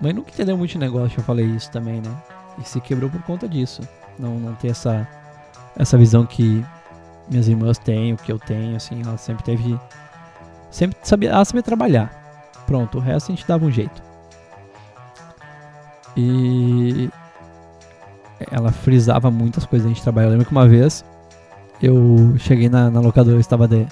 Mãe 0.00 0.12
nunca 0.12 0.30
entendeu 0.30 0.56
muito 0.56 0.70
de 0.70 0.78
negócio, 0.78 1.18
eu 1.18 1.24
falei 1.24 1.44
isso 1.46 1.70
também, 1.70 2.00
né? 2.00 2.10
E 2.58 2.68
se 2.68 2.80
quebrou 2.80 3.10
por 3.10 3.20
conta 3.22 3.48
disso. 3.48 3.82
Não, 4.18 4.38
não 4.38 4.54
ter 4.54 4.68
essa, 4.68 5.06
essa 5.76 5.98
visão 5.98 6.24
que 6.24 6.64
minhas 7.28 7.48
irmãs 7.48 7.78
têm, 7.78 8.12
o 8.12 8.16
que 8.16 8.30
eu 8.30 8.38
tenho, 8.38 8.76
assim, 8.76 9.02
ela 9.04 9.16
sempre 9.16 9.44
teve. 9.44 9.78
Sempre 10.70 10.98
sabia, 11.02 11.30
ela 11.30 11.44
sabia 11.44 11.62
trabalhar. 11.62 12.50
Pronto, 12.66 12.98
o 12.98 13.00
resto 13.00 13.32
a 13.32 13.34
gente 13.34 13.46
dava 13.46 13.64
um 13.64 13.70
jeito. 13.70 14.02
E 16.16 17.10
ela 18.50 18.72
frisava 18.72 19.30
muitas 19.30 19.64
coisas 19.66 19.86
a 19.86 19.88
gente 19.88 20.02
trabalha. 20.02 20.26
Eu 20.26 20.30
lembro 20.30 20.46
que 20.46 20.52
uma 20.52 20.66
vez 20.66 21.04
eu 21.82 22.34
cheguei 22.38 22.68
na, 22.68 22.90
na 22.90 23.00
locadora, 23.00 23.36
eu 23.36 23.40
estava 23.40 23.68
de. 23.68 23.80
Eu 23.80 23.88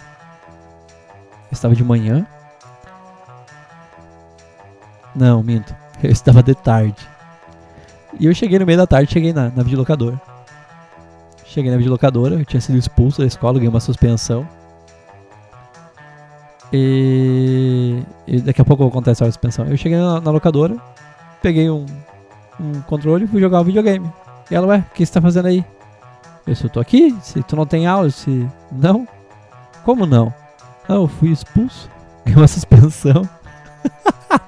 estava 1.53 1.75
de 1.75 1.85
manhã. 1.85 2.27
Não, 5.15 5.43
minto. 5.43 5.75
Eu 6.03 6.11
estava 6.11 6.43
de 6.43 6.55
tarde. 6.55 7.09
E 8.21 8.27
eu 8.27 8.35
cheguei 8.35 8.59
no 8.59 8.67
meio 8.67 8.77
da 8.77 8.87
tarde, 8.87 9.11
cheguei 9.11 9.33
na, 9.33 9.49
na 9.49 9.63
videolocadora. 9.63 10.21
Cheguei 11.45 11.71
na 11.71 11.79
videolocadora, 11.79 12.35
eu 12.35 12.45
tinha 12.45 12.61
sido 12.61 12.77
expulso 12.77 13.23
da 13.23 13.27
escola, 13.27 13.55
ganhei 13.55 13.71
uma 13.71 13.81
suspensão. 13.81 14.47
E, 16.71 18.03
e 18.27 18.41
daqui 18.43 18.61
a 18.61 18.65
pouco 18.65 18.83
eu 18.83 18.91
vou 18.91 18.93
contar 18.93 19.15
suspensão. 19.15 19.67
Eu 19.67 19.77
cheguei 19.79 19.97
na, 19.99 20.21
na 20.21 20.31
locadora, 20.31 20.77
peguei 21.41 21.71
um, 21.71 21.87
um 22.61 22.81
controle 22.83 23.25
e 23.25 23.27
fui 23.27 23.41
jogar 23.41 23.61
o 23.61 23.65
videogame. 23.65 24.11
E 24.51 24.55
ela, 24.55 24.67
ué, 24.67 24.79
o 24.79 24.95
que 24.95 25.05
você 25.05 25.13
tá 25.13 25.21
fazendo 25.21 25.47
aí? 25.47 25.65
Eu 26.47 26.53
disse, 26.53 26.65
eu 26.65 26.71
tô 26.71 26.79
aqui, 26.79 27.17
se 27.21 27.43
tu 27.43 27.57
não 27.57 27.67
tem 27.67 27.87
aula, 27.87 28.09
se. 28.11 28.49
Não? 28.71 29.07
Como 29.85 30.07
não? 30.07 30.33
Não, 30.89 31.03
eu 31.03 31.09
fui 31.09 31.31
expulso. 31.31 31.91
Ganhei 32.25 32.41
uma 32.41 32.47
suspensão. 32.47 33.29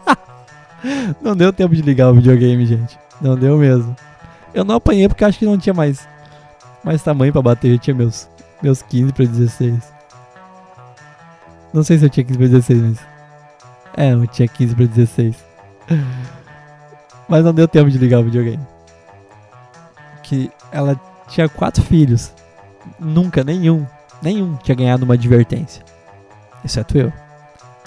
não 1.20 1.36
deu 1.36 1.53
tempo 1.53 1.74
de 1.74 1.82
ligar 1.82 2.11
o 2.11 2.14
videogame, 2.14 2.64
gente. 2.66 2.99
Não 3.20 3.36
deu 3.36 3.59
mesmo. 3.59 3.96
Eu 4.55 4.64
não 4.64 4.76
apanhei 4.76 5.09
porque 5.09 5.24
acho 5.24 5.38
que 5.38 5.46
não 5.46 5.59
tinha 5.59 5.74
mais, 5.74 6.07
mais 6.84 7.03
tamanho 7.03 7.32
pra 7.32 7.42
bater. 7.42 7.72
Eu 7.72 7.78
tinha 7.78 7.94
meus, 7.94 8.28
meus 8.62 8.82
15 8.82 9.12
pra 9.12 9.24
16. 9.24 9.92
Não 11.72 11.82
sei 11.82 11.99
se 11.99 12.05
eu 12.05 12.11
tinha 12.11 12.24
15 12.24 12.38
pra 12.38 12.46
16, 12.46 12.82
mas. 12.82 12.99
É, 13.96 14.12
eu 14.12 14.26
tinha 14.28 14.46
15 14.46 14.74
pra 14.74 14.86
16. 14.86 15.36
Mas 17.28 17.44
não 17.44 17.53
deu 17.53 17.68
tempo 17.68 17.90
de 17.90 17.99
ligar 17.99 18.20
o 18.20 18.24
videogame 18.24 18.78
que 20.29 20.51
ela 20.70 21.01
tinha 21.29 21.49
quatro 21.49 21.83
filhos. 21.83 22.33
Nunca 22.99 23.43
nenhum, 23.43 23.87
nenhum 24.22 24.57
tinha 24.57 24.74
ganhado 24.74 25.05
uma 25.05 25.14
advertência. 25.14 25.83
Exceto 26.64 26.99
eu. 26.99 27.12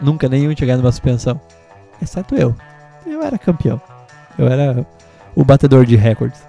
Nunca 0.02 0.28
nenhum 0.28 0.54
tinha 0.54 0.66
ganhado 0.66 0.84
uma 0.84 0.92
suspensão. 0.92 1.40
Exceto 2.02 2.36
eu. 2.36 2.56
Eu 3.06 3.22
era 3.22 3.38
campeão. 3.38 3.80
Eu 4.38 4.48
era 4.48 4.86
o 5.36 5.46
batedor 5.46 5.86
de 5.86 5.96
recordes. 5.96 6.42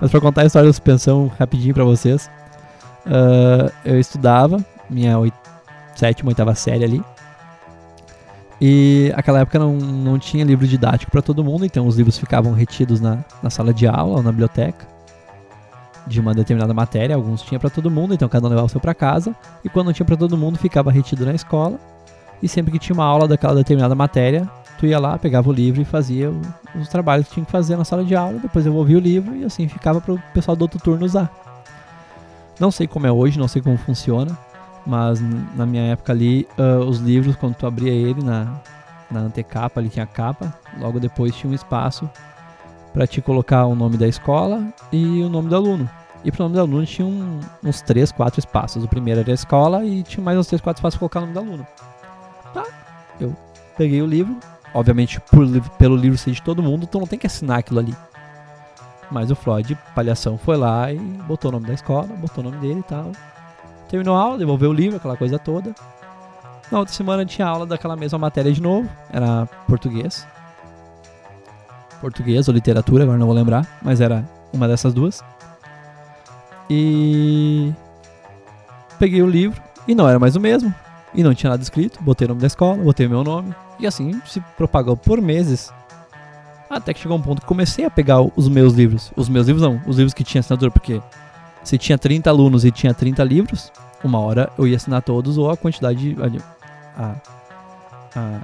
Mas 0.00 0.10
para 0.10 0.20
contar 0.20 0.42
a 0.42 0.46
história 0.46 0.68
da 0.68 0.72
suspensão 0.72 1.30
rapidinho 1.38 1.74
para 1.74 1.84
vocês. 1.84 2.30
Uh, 3.06 3.72
eu 3.84 3.98
estudava 3.98 4.62
minha 4.88 5.18
oit 5.18 5.34
sétima, 5.94 6.30
oitava 6.30 6.54
série 6.54 6.84
ali. 6.84 7.02
E 8.60 9.10
aquela 9.16 9.40
época 9.40 9.58
não, 9.58 9.74
não 9.76 10.18
tinha 10.18 10.44
livro 10.44 10.66
didático 10.66 11.10
para 11.10 11.22
todo 11.22 11.42
mundo, 11.42 11.64
então 11.64 11.86
os 11.86 11.96
livros 11.96 12.18
ficavam 12.18 12.52
retidos 12.52 13.00
na, 13.00 13.24
na 13.42 13.48
sala 13.48 13.72
de 13.72 13.86
aula 13.86 14.18
ou 14.18 14.22
na 14.22 14.30
biblioteca 14.30 14.86
de 16.06 16.20
uma 16.20 16.34
determinada 16.34 16.74
matéria, 16.74 17.14
alguns 17.14 17.42
tinha 17.42 17.58
para 17.58 17.70
todo 17.70 17.90
mundo, 17.90 18.12
então 18.14 18.28
cada 18.28 18.46
um 18.46 18.50
levava 18.50 18.66
o 18.66 18.70
seu 18.70 18.80
para 18.80 18.94
casa, 18.94 19.34
e 19.64 19.68
quando 19.68 19.86
não 19.86 19.92
tinha 19.92 20.04
para 20.04 20.16
todo 20.16 20.36
mundo, 20.36 20.58
ficava 20.58 20.90
retido 20.90 21.24
na 21.24 21.34
escola. 21.34 21.78
E 22.42 22.48
sempre 22.48 22.72
que 22.72 22.78
tinha 22.78 22.94
uma 22.94 23.04
aula 23.04 23.28
daquela 23.28 23.54
determinada 23.54 23.94
matéria, 23.94 24.48
tu 24.78 24.86
ia 24.86 24.98
lá, 24.98 25.18
pegava 25.18 25.48
o 25.48 25.52
livro 25.52 25.80
e 25.80 25.84
fazia 25.84 26.32
os 26.74 26.88
trabalhos 26.88 27.28
que 27.28 27.34
tinha 27.34 27.44
que 27.44 27.52
fazer 27.52 27.76
na 27.76 27.84
sala 27.84 28.02
de 28.02 28.16
aula, 28.16 28.38
depois 28.38 28.64
devolvia 28.64 28.96
o 28.96 29.00
livro 29.00 29.36
e 29.36 29.44
assim 29.44 29.68
ficava 29.68 30.00
para 30.00 30.14
o 30.14 30.22
pessoal 30.32 30.56
do 30.56 30.62
outro 30.62 30.80
turno 30.80 31.04
usar. 31.04 31.30
Não 32.58 32.70
sei 32.70 32.86
como 32.86 33.06
é 33.06 33.12
hoje, 33.12 33.38
não 33.38 33.46
sei 33.46 33.60
como 33.62 33.76
funciona, 33.76 34.36
mas 34.86 35.20
na 35.56 35.66
minha 35.66 35.82
época 35.84 36.12
ali, 36.12 36.46
uh, 36.58 36.84
os 36.84 36.98
livros, 36.98 37.36
quando 37.36 37.54
tu 37.54 37.66
abria 37.66 37.92
ele 37.92 38.22
na, 38.22 38.60
na 39.10 39.20
antecapa, 39.20 39.80
ali 39.80 39.88
tinha 39.88 40.04
a 40.04 40.06
capa, 40.06 40.54
logo 40.78 40.98
depois 40.98 41.34
tinha 41.34 41.50
um 41.50 41.54
espaço 41.54 42.08
para 42.92 43.06
te 43.06 43.20
colocar 43.20 43.66
o 43.66 43.74
nome 43.74 43.96
da 43.96 44.08
escola 44.08 44.62
e 44.92 45.22
o 45.22 45.28
nome 45.28 45.48
do 45.48 45.56
aluno. 45.56 45.88
E 46.24 46.30
pro 46.30 46.42
nome 46.42 46.54
do 46.54 46.60
aluno 46.60 46.84
tinha 46.84 47.06
um, 47.06 47.40
uns 47.64 47.80
3, 47.80 48.12
4 48.12 48.40
espaços. 48.40 48.84
O 48.84 48.88
primeiro 48.88 49.20
era 49.20 49.30
a 49.30 49.34
escola 49.34 49.84
e 49.84 50.02
tinha 50.02 50.22
mais 50.22 50.38
uns 50.38 50.46
3, 50.46 50.60
4 50.60 50.80
espaços 50.80 50.98
para 50.98 51.08
colocar 51.08 51.20
o 51.20 51.22
nome 51.22 51.32
do 51.32 51.38
aluno. 51.38 51.66
Tá, 52.52 52.64
eu 53.20 53.34
peguei 53.76 54.02
o 54.02 54.06
livro. 54.06 54.36
Obviamente, 54.74 55.20
por, 55.20 55.46
pelo 55.78 55.96
livro 55.96 56.16
ser 56.16 56.30
de 56.30 56.42
todo 56.42 56.62
mundo, 56.62 56.84
então 56.84 57.00
não 57.00 57.08
tem 57.08 57.18
que 57.18 57.26
assinar 57.26 57.58
aquilo 57.58 57.80
ali. 57.80 57.94
Mas 59.10 59.30
o 59.30 59.34
Floyd, 59.34 59.76
palhação, 59.94 60.38
foi 60.38 60.56
lá 60.56 60.92
e 60.92 60.98
botou 60.98 61.50
o 61.50 61.52
nome 61.52 61.66
da 61.66 61.74
escola, 61.74 62.06
botou 62.06 62.44
o 62.44 62.50
nome 62.50 62.58
dele 62.58 62.80
e 62.80 62.84
tal. 62.84 63.10
Terminou 63.90 64.16
a 64.16 64.20
aula, 64.20 64.38
devolveu 64.38 64.70
o 64.70 64.72
livro, 64.72 64.96
aquela 64.96 65.16
coisa 65.16 65.36
toda. 65.36 65.74
Na 66.70 66.78
outra 66.78 66.94
semana 66.94 67.26
tinha 67.26 67.46
aula 67.46 67.66
daquela 67.66 67.96
mesma 67.96 68.16
matéria 68.16 68.52
de 68.52 68.62
novo, 68.62 68.88
era 69.12 69.46
português. 69.66 70.24
Português 72.00 72.46
ou 72.46 72.54
literatura, 72.54 73.02
agora 73.02 73.18
não 73.18 73.26
vou 73.26 73.34
lembrar, 73.34 73.66
mas 73.82 74.00
era 74.00 74.24
uma 74.52 74.68
dessas 74.68 74.94
duas. 74.94 75.24
E 76.70 77.72
peguei 78.96 79.20
o 79.22 79.28
livro 79.28 79.60
e 79.88 79.94
não 79.94 80.08
era 80.08 80.20
mais 80.20 80.36
o 80.36 80.40
mesmo. 80.40 80.72
E 81.12 81.24
não 81.24 81.34
tinha 81.34 81.50
nada 81.50 81.62
escrito. 81.62 82.00
Botei 82.00 82.26
o 82.26 82.28
nome 82.28 82.40
da 82.40 82.46
escola, 82.46 82.76
botei 82.76 83.06
o 83.06 83.10
meu 83.10 83.24
nome. 83.24 83.52
E 83.80 83.88
assim 83.88 84.22
se 84.24 84.40
propagou 84.56 84.96
por 84.96 85.20
meses. 85.20 85.72
Até 86.70 86.94
que 86.94 87.00
chegou 87.00 87.18
um 87.18 87.20
ponto 87.20 87.40
que 87.40 87.48
comecei 87.48 87.84
a 87.84 87.90
pegar 87.90 88.20
os 88.20 88.48
meus 88.48 88.74
livros. 88.74 89.12
Os 89.16 89.28
meus 89.28 89.48
livros 89.48 89.66
não, 89.66 89.82
os 89.84 89.96
livros 89.96 90.14
que 90.14 90.22
tinha 90.22 90.38
assinatura, 90.38 90.70
porque 90.70 91.02
se 91.62 91.78
tinha 91.78 91.98
30 91.98 92.30
alunos 92.30 92.64
e 92.64 92.70
tinha 92.70 92.94
30 92.94 93.22
livros, 93.24 93.72
uma 94.02 94.18
hora 94.18 94.50
eu 94.58 94.66
ia 94.66 94.76
assinar 94.76 95.02
todos 95.02 95.36
ou 95.38 95.50
a 95.50 95.56
quantidade. 95.56 96.16
A, 96.96 97.14
a, 98.16 98.40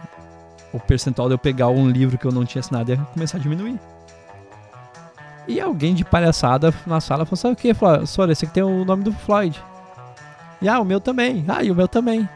o 0.72 0.80
percentual 0.80 1.28
de 1.28 1.34
eu 1.34 1.38
pegar 1.38 1.68
um 1.68 1.88
livro 1.88 2.18
que 2.18 2.26
eu 2.26 2.32
não 2.32 2.44
tinha 2.44 2.60
assinado 2.60 2.90
ia 2.90 2.98
começar 2.98 3.38
a 3.38 3.40
diminuir. 3.40 3.78
E 5.48 5.60
alguém 5.60 5.94
de 5.94 6.04
palhaçada 6.04 6.74
na 6.86 7.00
sala 7.00 7.24
falou: 7.24 7.36
Sabe 7.36 7.54
o 7.54 7.56
que? 7.56 7.72
Falou: 7.72 8.06
Sora, 8.06 8.32
esse 8.32 8.44
aqui 8.44 8.54
tem 8.54 8.62
o 8.62 8.84
nome 8.84 9.04
do 9.04 9.12
Floyd. 9.12 9.62
E 10.60 10.68
ah, 10.68 10.80
o 10.80 10.84
meu 10.84 11.00
também. 11.00 11.44
Ah, 11.48 11.62
e 11.62 11.70
o 11.70 11.74
meu 11.74 11.86
também. 11.86 12.28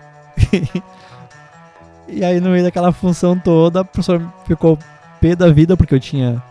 e 2.08 2.24
aí, 2.24 2.40
no 2.40 2.50
meio 2.50 2.62
daquela 2.62 2.92
função 2.92 3.38
toda, 3.38 3.80
a 3.80 3.84
professora 3.84 4.22
ficou 4.46 4.78
pé 5.20 5.34
da 5.34 5.50
vida 5.50 5.76
porque 5.76 5.94
eu 5.94 6.00
tinha 6.00 6.42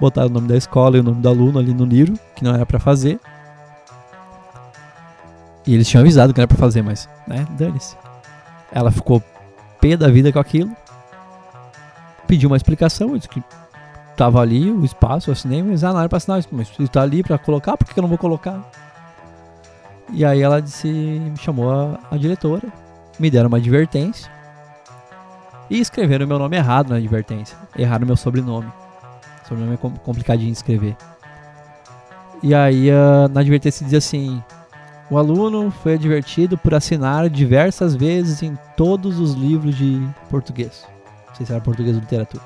botado 0.00 0.28
o 0.28 0.32
nome 0.32 0.48
da 0.48 0.56
escola 0.56 0.96
e 0.96 1.00
o 1.00 1.02
nome 1.02 1.20
do 1.20 1.28
aluno 1.28 1.58
ali 1.58 1.72
no 1.72 1.84
livro, 1.84 2.18
que 2.34 2.44
não 2.44 2.54
era 2.54 2.66
para 2.66 2.78
fazer. 2.78 3.18
E 5.66 5.74
eles 5.74 5.88
tinham 5.88 6.02
avisado 6.02 6.34
que 6.34 6.40
era 6.40 6.48
pra 6.48 6.56
fazer, 6.56 6.82
mas, 6.82 7.08
né, 7.26 7.46
dane-se. 7.50 7.96
Ela 8.72 8.90
ficou 8.90 9.22
pé 9.80 9.96
da 9.96 10.08
vida 10.08 10.32
com 10.32 10.38
aquilo. 10.38 10.70
Pediu 12.26 12.48
uma 12.48 12.56
explicação, 12.56 13.16
disse 13.16 13.28
que 13.28 13.42
tava 14.16 14.40
ali 14.40 14.70
o 14.70 14.84
espaço, 14.84 15.30
eu 15.30 15.32
assinei, 15.32 15.62
mas 15.62 15.82
ah, 15.84 15.92
não 15.92 16.00
era 16.00 16.08
pra 16.08 16.18
assinar, 16.18 16.42
mas 16.50 16.68
se 16.68 16.88
tá 16.88 17.02
ali 17.02 17.22
pra 17.22 17.38
colocar, 17.38 17.76
por 17.76 17.86
que 17.86 17.98
eu 17.98 18.02
não 18.02 18.08
vou 18.08 18.18
colocar? 18.18 18.60
E 20.12 20.24
aí 20.24 20.40
ela 20.40 20.60
disse, 20.60 20.88
me 20.88 21.36
chamou 21.36 21.70
a, 21.70 21.98
a 22.10 22.16
diretora, 22.16 22.68
me 23.18 23.30
deram 23.30 23.48
uma 23.48 23.58
advertência 23.58 24.30
e 25.70 25.80
escreveram 25.80 26.26
meu 26.26 26.38
nome 26.38 26.56
errado 26.56 26.90
na 26.90 26.96
advertência. 26.96 27.56
Erraram 27.76 28.06
meu 28.06 28.16
sobrenome. 28.16 28.70
O 29.44 29.48
sobrenome 29.48 29.74
é 29.74 29.98
complicadinho 29.98 30.50
de 30.50 30.56
escrever. 30.56 30.96
E 32.42 32.54
aí 32.54 32.90
uh, 32.90 33.28
na 33.32 33.40
advertência 33.40 33.84
diz 33.84 33.94
assim: 33.94 34.42
o 35.10 35.18
aluno 35.18 35.70
foi 35.70 35.94
advertido 35.94 36.56
por 36.56 36.74
assinar 36.74 37.28
diversas 37.28 37.94
vezes 37.94 38.42
em 38.42 38.56
todos 38.76 39.18
os 39.18 39.34
livros 39.34 39.76
de 39.76 40.00
português. 40.30 40.86
Não 41.28 41.34
sei 41.34 41.44
se 41.46 41.52
era 41.52 41.60
português 41.60 41.94
ou 41.94 42.00
literatura. 42.00 42.42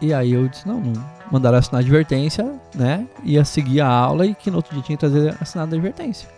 E 0.00 0.14
aí 0.14 0.32
eu 0.32 0.46
disse, 0.48 0.68
não, 0.68 0.80
não 0.80 1.04
mandaram 1.30 1.58
assinar 1.58 1.80
a 1.80 1.82
advertência, 1.82 2.54
né? 2.74 3.06
Ia 3.24 3.44
seguir 3.44 3.80
a 3.80 3.88
aula 3.88 4.26
e 4.26 4.34
que 4.34 4.50
no 4.50 4.58
outro 4.58 4.74
dia 4.74 4.82
tinha 4.82 4.96
que 4.96 5.00
trazer 5.00 5.36
assinado 5.40 5.74
a 5.74 5.78
advertência. 5.78 6.28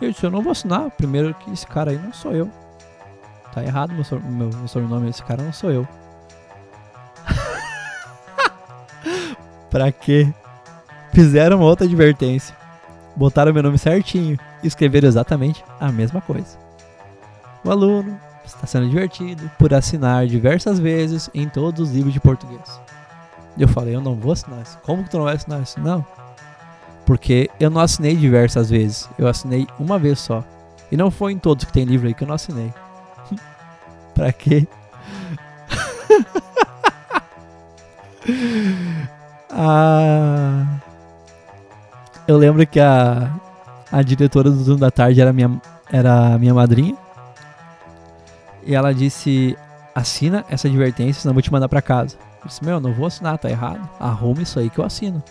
Eu 0.00 0.10
disse, 0.10 0.24
eu 0.24 0.30
não 0.30 0.42
vou 0.42 0.50
assinar, 0.50 0.90
primeiro 0.90 1.32
que 1.34 1.52
esse 1.52 1.66
cara 1.66 1.92
aí 1.92 1.98
não 1.98 2.12
sou 2.12 2.32
eu. 2.32 2.50
Tá 3.52 3.62
errado 3.62 3.92
meu, 3.92 4.04
meu, 4.22 4.48
meu 4.48 4.68
sobrenome, 4.68 5.10
esse 5.10 5.22
cara 5.22 5.42
não 5.42 5.52
sou 5.52 5.70
eu. 5.70 5.86
pra 9.70 9.92
quê? 9.92 10.32
Fizeram 11.12 11.60
outra 11.60 11.86
advertência 11.86 12.61
botaram 13.16 13.52
meu 13.52 13.62
nome 13.62 13.78
certinho 13.78 14.38
e 14.62 14.66
escreveram 14.66 15.08
exatamente 15.08 15.64
a 15.80 15.90
mesma 15.90 16.20
coisa. 16.20 16.58
O 17.64 17.70
aluno 17.70 18.18
está 18.44 18.66
sendo 18.66 18.88
divertido 18.88 19.50
por 19.58 19.72
assinar 19.72 20.26
diversas 20.26 20.78
vezes 20.78 21.30
em 21.32 21.48
todos 21.48 21.88
os 21.88 21.94
livros 21.94 22.12
de 22.12 22.20
português. 22.20 22.80
Eu 23.58 23.68
falei, 23.68 23.94
eu 23.94 24.00
não 24.00 24.14
vou 24.14 24.32
assinar 24.32 24.62
isso. 24.62 24.78
Como 24.82 25.04
que 25.04 25.10
tu 25.10 25.18
não 25.18 25.24
vai 25.24 25.36
assinar 25.36 25.62
isso? 25.62 25.78
Não. 25.78 26.04
Porque 27.04 27.50
eu 27.60 27.70
não 27.70 27.80
assinei 27.80 28.16
diversas 28.16 28.70
vezes. 28.70 29.08
Eu 29.18 29.28
assinei 29.28 29.66
uma 29.78 29.98
vez 29.98 30.18
só. 30.18 30.42
E 30.90 30.96
não 30.96 31.10
foi 31.10 31.32
em 31.32 31.38
todos 31.38 31.64
que 31.64 31.72
tem 31.72 31.84
livro 31.84 32.08
aí 32.08 32.14
que 32.14 32.24
eu 32.24 32.28
não 32.28 32.34
assinei. 32.34 32.72
pra 34.14 34.32
quê? 34.32 34.66
ah 39.50 40.64
eu 42.32 42.38
lembro 42.38 42.66
que 42.66 42.80
a, 42.80 43.30
a 43.90 44.02
diretora 44.02 44.50
do 44.50 44.56
Zoom 44.56 44.76
da 44.76 44.90
Tarde 44.90 45.20
era 45.20 45.32
minha, 45.32 45.60
era 45.90 46.38
minha 46.38 46.54
madrinha. 46.54 46.96
E 48.64 48.74
ela 48.74 48.94
disse: 48.94 49.56
assina 49.94 50.44
essa 50.48 50.68
advertência, 50.68 51.22
senão 51.22 51.32
eu 51.32 51.34
vou 51.34 51.42
te 51.42 51.52
mandar 51.52 51.68
pra 51.68 51.82
casa. 51.82 52.16
Eu 52.42 52.48
disse: 52.48 52.64
Meu, 52.64 52.80
não 52.80 52.92
vou 52.92 53.06
assinar, 53.06 53.38
tá 53.38 53.50
errado. 53.50 53.88
Arruma 54.00 54.42
isso 54.42 54.58
aí 54.58 54.70
que 54.70 54.78
eu 54.78 54.84
assino. 54.84 55.22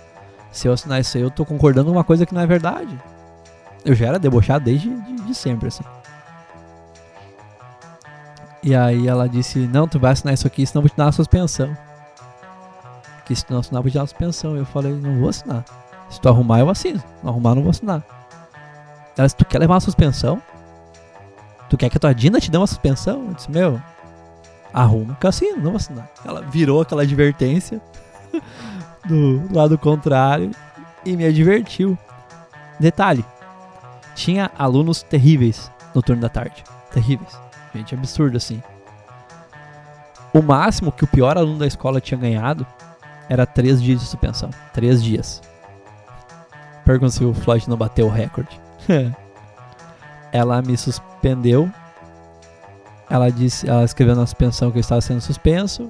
Se 0.52 0.68
eu 0.68 0.74
assinar 0.74 0.99
isso 0.99 1.18
aí, 1.18 1.24
eu 1.24 1.32
tô 1.32 1.45
concordando 1.45 1.88
com 1.88 1.97
uma 1.97 2.04
coisa 2.04 2.26
que 2.26 2.34
não 2.34 2.41
é 2.41 2.47
verdade. 2.47 2.97
Eu 3.84 3.95
já 3.95 4.08
era 4.08 4.20
debochado 4.20 4.66
desde 4.66 4.89
de, 4.89 5.16
de 5.24 5.36
sempre, 5.36 5.68
assim. 5.68 5.84
E 8.64 8.76
aí 8.76 9.08
ela 9.08 9.28
disse: 9.28 9.60
Não, 9.60 9.88
tu 9.88 9.99
vai 9.99 10.12
assinar 10.12 10.34
isso 10.34 10.47
aqui, 10.47 10.66
senão 10.66 10.82
eu 10.82 10.84
vou 10.84 10.89
te 10.89 10.97
dar 10.97 11.06
uma 11.06 11.12
suspensão. 11.12 11.76
Que 13.26 13.36
se 13.36 13.45
tu 13.45 13.54
não 13.54 13.60
assinar, 13.62 13.80
eu 13.80 13.84
vou 13.84 13.91
te 13.91 13.95
dar 13.95 14.02
uma 14.02 14.08
suspensão. 14.08 14.56
Eu 14.56 14.66
falei: 14.66 14.93
Não 14.93 15.20
vou 15.20 15.30
assinar. 15.30 15.66
Se 16.12 16.20
tu 16.20 16.30
arrumar, 16.30 16.59
eu 16.59 16.70
assino. 16.70 16.99
Se 16.99 17.05
não 17.24 17.32
arrumar, 17.32 17.55
não 17.55 17.64
vou 17.64 17.72
assinar. 17.72 18.03
Ela 19.18 19.26
disse, 19.26 19.36
tu 19.36 19.45
quer 19.45 19.59
levar 19.59 19.76
uma 19.76 19.80
suspensão? 19.80 20.41
Tu 21.70 21.78
quer 21.78 21.89
que 21.89 21.97
a 21.97 21.99
tua 21.99 22.14
Dina 22.14 22.39
te 22.39 22.51
dê 22.51 22.57
uma 22.57 22.68
suspensão? 22.68 23.28
Eu 23.28 23.34
disse, 23.34 23.49
meu, 23.49 23.82
arruma 24.74 25.16
que 25.16 25.26
eu 25.26 25.30
assino, 25.30 25.57
não 25.57 25.72
vou 25.72 25.76
assinar. 25.78 26.09
Ela 26.24 26.41
virou 26.41 26.82
aquela 26.82 27.03
advertência 27.03 27.82
do 29.07 29.41
lado 29.51 29.78
contrário 29.78 30.51
e 31.05 31.16
me 31.16 31.26
advertiu. 31.26 31.97
Detalhe, 32.80 33.26
tinha 34.16 34.51
alunos 34.57 35.01
terríveis 35.01 35.72
no 35.95 36.01
turno 36.01 36.22
da 36.22 36.30
tarde. 36.30 36.64
Terríveis. 36.91 37.39
Gente, 37.74 37.95
absurdo 37.95 38.36
assim. 38.36 38.62
O 40.34 40.41
máximo 40.41 40.91
que 40.91 41.03
o 41.03 41.07
pior 41.07 41.38
aluno 41.38 41.59
da 41.59 41.68
escola 41.68 42.01
tinha 42.01 42.20
ganhado 42.20 42.66
era 43.30 43.45
três 43.45 43.82
dias 43.82 43.99
de 43.99 44.05
suspensão. 44.05 44.49
Três 44.74 45.01
dias. 45.01 45.41
Pergunta 46.92 47.14
se 47.14 47.24
o 47.24 47.34
Floyd 47.34 47.70
não 47.70 47.78
bateu 47.78 48.06
o 48.06 48.10
recorde. 48.10 48.60
ela 50.30 50.62
me 50.62 50.76
suspendeu. 50.76 51.72
Ela 53.10 53.30
disse, 53.30 53.70
ela 53.70 53.86
escreveu 53.86 54.14
na 54.14 54.26
suspensão 54.26 54.70
que 54.70 54.78
eu 54.78 54.82
estava 54.82 55.00
sendo 55.00 55.22
suspenso 55.22 55.89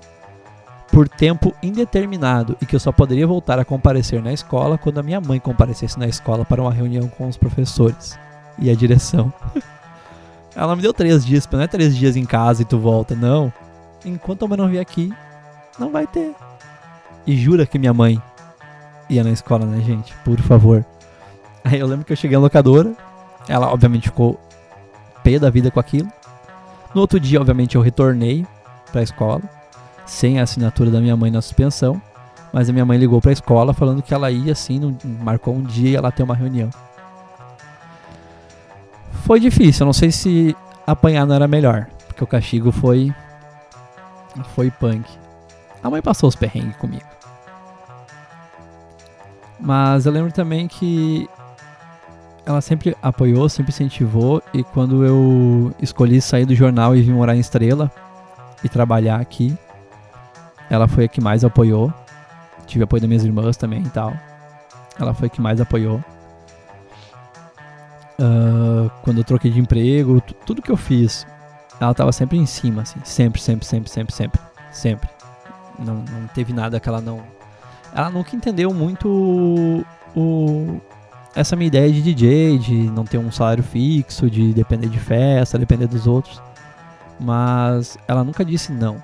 por 0.91 1.10
tempo 1.10 1.56
indeterminado 1.64 2.56
e 2.62 2.68
que 2.68 2.76
eu 2.76 2.80
só 2.80 2.91
poderia 2.91 3.26
voltar 3.26 3.58
a 3.58 3.66
comparecer 3.66 4.22
na 4.22 4.32
escola 4.32 4.78
quando 4.78 4.99
a 4.99 5.04
minha 5.04 5.20
mãe 5.20 5.39
comparecesse 5.39 5.97
na 5.97 6.06
escola 6.06 6.45
para 6.45 6.62
uma 6.62 6.72
reunião 6.72 7.08
com 7.08 7.28
os 7.28 7.36
professores 7.36 8.16
e 8.60 8.70
a 8.70 8.76
direção. 8.76 9.34
ela 10.56 10.76
me 10.76 10.84
deu 10.84 10.93
três 10.93 11.26
dias, 11.26 11.49
não 11.52 11.62
é 11.62 11.68
três 11.68 11.97
dias 11.97 12.16
em 12.16 12.26
casa 12.26 12.62
e 12.62 12.66
tu 12.66 12.78
volta, 12.78 13.16
não. 13.16 13.52
Enquanto 14.06 14.45
a 14.45 14.47
mãe 14.47 14.58
não 14.58 14.70
vier 14.70 14.84
aqui, 14.84 15.12
não 15.80 15.89
vai 15.89 16.06
ter. 16.06 16.36
E 17.26 17.36
jura 17.36 17.66
que 17.66 17.80
minha 17.80 17.93
mãe 17.93 18.22
ia 19.12 19.24
na 19.24 19.32
escola, 19.32 19.66
né, 19.66 19.82
gente? 19.82 20.14
Por 20.24 20.39
favor. 20.39 20.86
Aí 21.64 21.80
eu 21.80 21.86
lembro 21.86 22.05
que 22.05 22.14
eu 22.14 22.18
cheguei 22.18 22.38
na 22.38 22.41
locadora, 22.41 22.93
ela 23.47 23.72
obviamente 23.72 24.09
ficou 24.09 24.39
pé 25.24 25.38
da 25.38 25.49
vida 25.49 25.70
com 25.70 25.80
aquilo. 25.80 26.12
No 26.95 27.01
outro 27.01 27.20
dia, 27.20 27.39
obviamente, 27.39 27.76
eu 27.76 27.82
retornei 27.82 28.45
para 28.91 29.01
a 29.01 29.03
escola, 29.03 29.41
sem 30.05 30.39
a 30.39 30.43
assinatura 30.43 30.89
da 30.89 30.99
minha 30.99 31.16
mãe 31.16 31.30
na 31.30 31.41
suspensão, 31.41 32.01
mas 32.51 32.70
a 32.70 32.74
minha 32.74 32.86
mãe 32.86 32.97
ligou 32.97 33.22
para 33.22 33.32
a 33.32 33.34
escola 33.34 33.74
falando 33.74 34.01
que 34.01 34.14
ela 34.14 34.32
ia 34.32 34.51
assim, 34.51 34.97
marcou 35.22 35.55
um 35.55 35.64
dia 35.64 35.89
e 35.89 35.95
ela 35.95 36.12
ter 36.12 36.24
uma 36.24 36.36
reunião. 36.36 36.70
Foi 39.24 39.39
difícil, 39.39 39.84
eu 39.84 39.86
não 39.86 39.93
sei 39.93 40.12
se 40.12 40.55
apanhar 40.86 41.26
não 41.26 41.36
era 41.36 41.47
melhor, 41.47 41.88
porque 42.07 42.24
o 42.24 42.28
castigo 42.28 42.72
foi 42.72 43.14
foi 44.55 44.72
punk. 44.72 45.05
A 45.84 45.89
mãe 45.89 46.01
passou 46.01 46.28
os 46.28 46.36
perrengues 46.36 46.76
comigo. 46.78 47.05
Mas 49.62 50.05
eu 50.07 50.12
lembro 50.12 50.32
também 50.32 50.68
que 50.68 51.30
ela 52.45 52.59
sempre 52.62 52.97
apoiou, 53.01 53.47
sempre 53.47 53.72
incentivou 53.72 54.41
e 54.53 54.64
quando 54.64 55.05
eu 55.05 55.74
escolhi 55.80 56.20
sair 56.20 56.45
do 56.45 56.55
jornal 56.55 56.95
e 56.95 57.01
vim 57.01 57.12
morar 57.12 57.36
em 57.36 57.39
Estrela 57.39 57.91
e 58.64 58.70
trabalhar 58.70 59.20
aqui, 59.20 59.55
ela 60.70 60.88
foi 60.88 61.05
a 61.05 61.07
que 61.07 61.22
mais 61.22 61.43
apoiou. 61.45 61.93
Tive 62.66 62.84
apoio 62.84 63.01
das 63.01 63.07
minhas 63.07 63.24
irmãs 63.24 63.55
também 63.57 63.84
e 63.84 63.89
tal. 63.89 64.14
Ela 64.99 65.14
foi 65.14 65.28
a 65.28 65.30
que 65.30 65.39
mais 65.39 65.62
apoiou. 65.62 66.03
Uh, 68.20 68.89
quando 69.03 69.20
eu 69.20 69.24
troquei 69.24 69.51
de 69.51 69.59
emprego, 69.59 70.22
tudo 70.45 70.62
que 70.62 70.72
eu 70.72 70.78
fiz, 70.78 71.26
ela 71.80 71.93
tava 71.93 72.12
sempre 72.12 72.38
em 72.38 72.45
cima, 72.45 72.84
assim, 72.84 72.99
sempre, 73.03 73.41
sempre, 73.41 73.66
sempre, 73.66 73.89
sempre, 73.89 74.14
sempre, 74.14 74.41
sempre. 74.72 75.09
Não, 75.80 75.95
não 75.95 76.28
teve 76.34 76.53
nada 76.53 76.80
que 76.80 76.88
ela 76.88 77.01
não 77.01 77.24
ela 77.94 78.10
nunca 78.10 78.36
entendeu 78.36 78.74
muito 78.74 79.08
o, 79.08 79.86
o, 80.16 80.82
essa 81.36 81.56
minha 81.56 81.68
ideia 81.68 81.92
de 81.92 82.02
DJ, 82.02 82.58
de 82.58 82.74
não 82.92 83.04
ter 83.04 83.18
um 83.18 83.32
salário 83.32 83.64
fixo, 83.64 84.30
de 84.30 84.54
depender 84.54 84.88
de 84.88 85.00
festa, 85.00 85.58
depender 85.58 85.88
dos 85.88 86.08
outros. 86.08 86.42
Mas 87.20 87.98
ela 88.08 88.24
nunca 88.24 88.44
disse 88.44 88.72
não. 88.72 89.02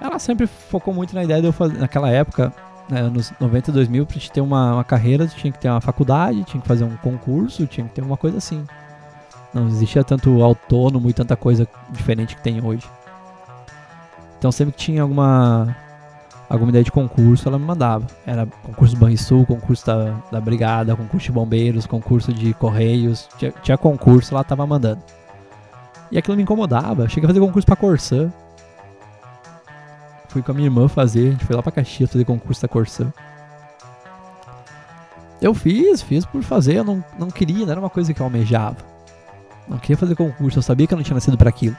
Ela 0.00 0.18
sempre 0.18 0.46
focou 0.46 0.92
muito 0.92 1.14
na 1.14 1.24
ideia 1.24 1.40
de 1.40 1.46
eu 1.46 1.52
fazer, 1.52 1.78
naquela 1.78 2.10
época, 2.10 2.52
né, 2.88 3.00
anos 3.00 3.32
92 3.40 3.88
mil, 3.88 4.04
pra 4.04 4.14
gente 4.14 4.30
ter 4.30 4.40
uma, 4.40 4.74
uma 4.74 4.84
carreira, 4.84 5.26
tinha 5.26 5.52
que 5.52 5.58
ter 5.58 5.68
uma 5.68 5.80
faculdade, 5.80 6.44
tinha 6.44 6.60
que 6.60 6.68
fazer 6.68 6.84
um 6.84 6.96
concurso, 6.96 7.66
tinha 7.66 7.86
que 7.86 7.94
ter 7.94 8.02
uma 8.02 8.16
coisa 8.16 8.38
assim. 8.38 8.64
Não 9.52 9.68
existia 9.68 10.02
tanto 10.02 10.42
autônomo 10.42 11.08
e 11.08 11.12
tanta 11.12 11.36
coisa 11.36 11.66
diferente 11.90 12.34
que 12.34 12.42
tem 12.42 12.64
hoje 12.64 12.90
Então 14.36 14.50
sempre 14.50 14.72
que 14.74 14.80
tinha 14.80 15.02
alguma 15.02 15.76
alguma 16.48 16.70
ideia 16.70 16.84
de 16.84 16.92
concurso, 16.92 17.48
ela 17.48 17.58
me 17.58 17.64
mandava. 17.64 18.06
Era 18.26 18.46
concurso 18.46 18.94
do 18.94 19.00
Banrisul, 19.00 19.46
concurso 19.46 19.86
da, 19.86 20.14
da 20.30 20.40
Brigada, 20.40 20.96
concurso 20.96 21.26
de 21.26 21.32
bombeiros, 21.32 21.86
concurso 21.86 22.32
de 22.32 22.52
correios, 22.54 23.28
tinha, 23.38 23.52
tinha 23.62 23.78
concurso, 23.78 24.34
ela 24.34 24.44
tava 24.44 24.66
mandando. 24.66 25.02
E 26.10 26.18
aquilo 26.18 26.36
me 26.36 26.42
incomodava. 26.42 27.08
Cheguei 27.08 27.24
a 27.24 27.28
fazer 27.28 27.40
concurso 27.40 27.66
pra 27.66 27.76
Corsã. 27.76 28.32
Fui 30.28 30.42
com 30.42 30.52
a 30.52 30.54
minha 30.54 30.66
irmã 30.66 30.88
fazer, 30.88 31.28
a 31.28 31.30
gente 31.30 31.44
foi 31.44 31.56
lá 31.56 31.62
pra 31.62 31.72
Caxias 31.72 32.10
fazer 32.10 32.24
concurso 32.24 32.60
da 32.60 32.68
Corsã. 32.68 33.12
Eu 35.40 35.54
fiz, 35.54 36.02
fiz 36.02 36.24
por 36.24 36.42
fazer, 36.42 36.76
eu 36.76 36.84
não, 36.84 37.04
não 37.18 37.30
queria, 37.30 37.64
não 37.64 37.72
era 37.72 37.80
uma 37.80 37.90
coisa 37.90 38.12
que 38.12 38.20
eu 38.20 38.24
almejava. 38.24 38.78
Não 39.68 39.78
queria 39.78 39.96
fazer 39.96 40.14
concurso, 40.14 40.58
eu 40.58 40.62
sabia 40.62 40.86
que 40.86 40.94
eu 40.94 40.96
não 40.96 41.04
tinha 41.04 41.14
nascido 41.14 41.36
para 41.36 41.50
aquilo. 41.50 41.76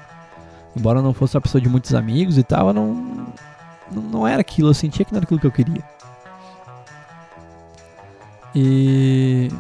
Embora 0.76 1.00
eu 1.00 1.04
não 1.04 1.14
fosse 1.14 1.36
uma 1.36 1.42
pessoa 1.42 1.62
de 1.62 1.70
muitos 1.70 1.94
amigos 1.94 2.38
e 2.38 2.44
tal, 2.44 2.68
eu 2.68 2.74
não, 2.74 3.28
não, 3.92 4.02
não 4.02 4.28
era 4.28 4.42
aquilo, 4.42 4.70
eu 4.70 4.74
sentia 4.74 5.06
que 5.06 5.12
não 5.12 5.18
era 5.18 5.26
aquilo 5.26 5.40
que 5.40 5.48
eu 5.48 5.52
queria. 5.52 5.84
E 8.54 9.52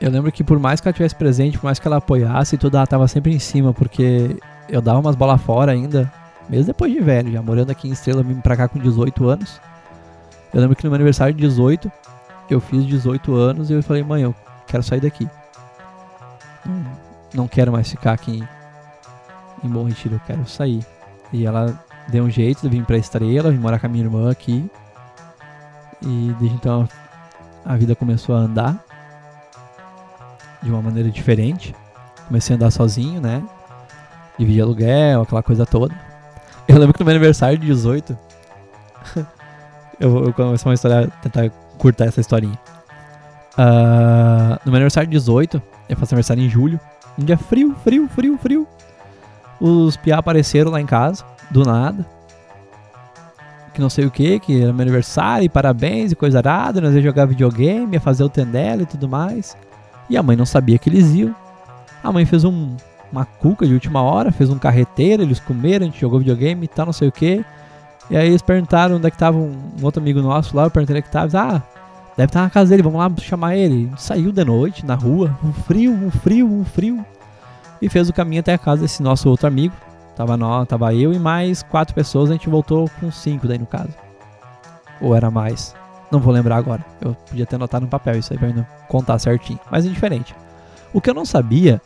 eu 0.00 0.10
lembro 0.10 0.30
que 0.30 0.44
por 0.44 0.58
mais 0.58 0.80
que 0.80 0.88
ela 0.88 0.92
tivesse 0.92 1.14
presente, 1.14 1.58
por 1.58 1.64
mais 1.64 1.78
que 1.78 1.86
ela 1.86 1.96
apoiasse, 1.96 2.56
tudo 2.56 2.76
ela 2.76 2.86
tava 2.86 3.06
sempre 3.08 3.34
em 3.34 3.38
cima, 3.38 3.74
porque 3.74 4.36
eu 4.68 4.80
dava 4.80 5.00
umas 5.00 5.16
bolas 5.16 5.40
fora 5.42 5.72
ainda, 5.72 6.10
mesmo 6.48 6.66
depois 6.66 6.92
de 6.92 7.00
velho, 7.00 7.32
já 7.32 7.42
morando 7.42 7.70
aqui 7.70 7.88
em 7.88 7.92
Estrela, 7.92 8.22
vim 8.22 8.40
pra 8.40 8.56
cá 8.56 8.68
com 8.68 8.78
18 8.78 9.28
anos. 9.28 9.60
Eu 10.54 10.60
lembro 10.60 10.76
que 10.76 10.84
no 10.84 10.90
meu 10.90 10.96
aniversário 10.96 11.34
de 11.34 11.40
18, 11.40 11.90
eu 12.48 12.60
fiz 12.60 12.86
18 12.86 13.34
anos 13.34 13.70
e 13.70 13.74
eu 13.74 13.82
falei, 13.82 14.02
mãe, 14.02 14.22
eu 14.22 14.34
quero 14.66 14.82
sair 14.82 15.00
daqui. 15.00 15.28
Não, 17.34 17.46
quero 17.46 17.70
mais 17.70 17.88
ficar 17.88 18.12
aqui 18.12 18.42
em 19.62 19.68
Bom 19.68 19.84
Retiro, 19.84 20.16
eu 20.16 20.20
quero 20.26 20.48
sair. 20.48 20.84
E 21.32 21.46
ela 21.46 21.78
deu 22.10 22.24
um 22.24 22.30
jeito 22.30 22.62
de 22.62 22.68
vir 22.68 22.84
pra 22.84 22.96
Estrela, 22.96 23.50
vim 23.50 23.58
morar 23.58 23.78
com 23.78 23.86
a 23.86 23.88
minha 23.88 24.04
irmã 24.04 24.30
aqui. 24.30 24.70
E 26.02 26.34
desde 26.38 26.56
então 26.56 26.88
a 27.64 27.76
vida 27.76 27.94
começou 27.94 28.34
a 28.34 28.38
andar 28.38 28.82
de 30.62 30.70
uma 30.70 30.82
maneira 30.82 31.10
diferente. 31.10 31.74
Comecei 32.26 32.54
a 32.54 32.56
andar 32.56 32.70
sozinho, 32.70 33.20
né? 33.20 33.42
Dividir 34.38 34.62
aluguel, 34.62 35.22
aquela 35.22 35.42
coisa 35.42 35.66
toda. 35.66 35.94
Eu 36.66 36.78
lembro 36.78 36.94
que 36.94 37.00
no 37.00 37.06
meu 37.06 37.14
aniversário 37.14 37.58
de 37.58 37.66
18, 37.66 38.16
eu 39.98 40.10
vou 40.10 40.32
começar 40.32 40.68
uma 40.68 40.74
história, 40.74 41.10
tentar 41.22 41.50
curtar 41.78 42.08
essa 42.08 42.20
historinha. 42.20 42.58
Uh, 43.58 44.58
no 44.64 44.70
meu 44.70 44.76
aniversário 44.76 45.08
de 45.08 45.16
18, 45.16 45.60
eu 45.88 45.96
faço 45.96 46.14
aniversário 46.14 46.42
em 46.42 46.48
julho, 46.48 46.78
um 47.18 47.24
dia 47.24 47.36
frio, 47.36 47.74
frio, 47.82 48.08
frio, 48.08 48.38
frio. 48.38 48.59
Os 49.60 49.96
piá 49.96 50.18
apareceram 50.18 50.70
lá 50.70 50.80
em 50.80 50.86
casa, 50.86 51.24
do 51.50 51.62
nada. 51.64 52.06
Que 53.74 53.80
não 53.80 53.90
sei 53.90 54.06
o 54.06 54.10
que, 54.10 54.40
que 54.40 54.62
era 54.62 54.72
meu 54.72 54.82
aniversário, 54.82 55.44
e 55.44 55.48
parabéns, 55.48 56.12
e 56.12 56.16
coisa 56.16 56.38
arada, 56.38 56.80
nós 56.80 56.94
ia 56.94 57.02
jogar 57.02 57.26
videogame, 57.26 57.94
ia 57.94 58.00
fazer 58.00 58.24
o 58.24 58.28
tendela 58.28 58.82
e 58.82 58.86
tudo 58.86 59.08
mais. 59.08 59.56
E 60.08 60.16
a 60.16 60.22
mãe 60.22 60.36
não 60.36 60.46
sabia 60.46 60.78
que 60.78 60.88
eles 60.88 61.12
iam. 61.14 61.34
A 62.02 62.10
mãe 62.10 62.24
fez 62.24 62.44
um, 62.44 62.74
uma 63.12 63.24
cuca 63.24 63.66
de 63.66 63.74
última 63.74 64.02
hora, 64.02 64.32
fez 64.32 64.50
um 64.50 64.58
carreteiro, 64.58 65.22
eles 65.22 65.38
comeram, 65.38 65.84
a 65.84 65.90
gente 65.90 66.00
jogou 66.00 66.18
videogame 66.18 66.64
e 66.64 66.68
tal, 66.68 66.86
não 66.86 66.92
sei 66.92 67.08
o 67.08 67.12
que. 67.12 67.44
E 68.10 68.16
aí 68.16 68.28
eles 68.28 68.42
perguntaram 68.42 68.96
onde 68.96 69.06
é 69.06 69.10
que 69.10 69.18
tava 69.18 69.38
um, 69.38 69.56
um 69.80 69.84
outro 69.84 70.00
amigo 70.00 70.20
nosso 70.20 70.56
lá, 70.56 70.64
eu 70.64 70.70
perguntei 70.70 70.96
onde 70.96 71.04
é 71.04 71.06
que 71.06 71.12
tava. 71.12 71.38
Ah, 71.38 71.62
deve 72.16 72.28
estar 72.28 72.42
na 72.42 72.50
casa 72.50 72.70
dele, 72.70 72.82
vamos 72.82 72.98
lá 72.98 73.10
chamar 73.20 73.56
ele. 73.56 73.90
Saiu 73.96 74.32
de 74.32 74.44
noite, 74.44 74.84
na 74.84 74.94
rua, 74.94 75.36
um 75.44 75.52
frio, 75.52 75.92
um 75.92 76.10
frio, 76.10 76.46
um 76.46 76.64
frio. 76.64 77.04
E 77.80 77.88
fez 77.88 78.08
o 78.08 78.12
caminho 78.12 78.40
até 78.40 78.54
a 78.54 78.58
casa 78.58 78.82
desse 78.82 79.02
nosso 79.02 79.28
outro 79.28 79.46
amigo. 79.46 79.74
Tava, 80.14 80.36
nós, 80.36 80.68
tava 80.68 80.94
eu 80.94 81.12
e 81.12 81.18
mais 81.18 81.62
quatro 81.62 81.94
pessoas, 81.94 82.30
a 82.30 82.34
gente 82.34 82.48
voltou 82.48 82.90
com 83.00 83.10
cinco 83.10 83.48
daí 83.48 83.58
no 83.58 83.66
caso. 83.66 83.94
Ou 85.00 85.16
era 85.16 85.30
mais. 85.30 85.74
Não 86.10 86.20
vou 86.20 86.32
lembrar 86.32 86.56
agora. 86.56 86.84
Eu 87.00 87.14
podia 87.14 87.46
ter 87.46 87.56
anotado 87.56 87.84
no 87.84 87.90
papel 87.90 88.18
isso 88.18 88.32
aí 88.32 88.38
pra 88.38 88.48
não 88.48 88.66
contar 88.88 89.18
certinho. 89.18 89.60
Mas 89.70 89.86
é 89.86 89.88
indiferente. 89.88 90.34
O 90.92 91.00
que 91.00 91.08
eu 91.08 91.14
não 91.14 91.24
sabia 91.24 91.80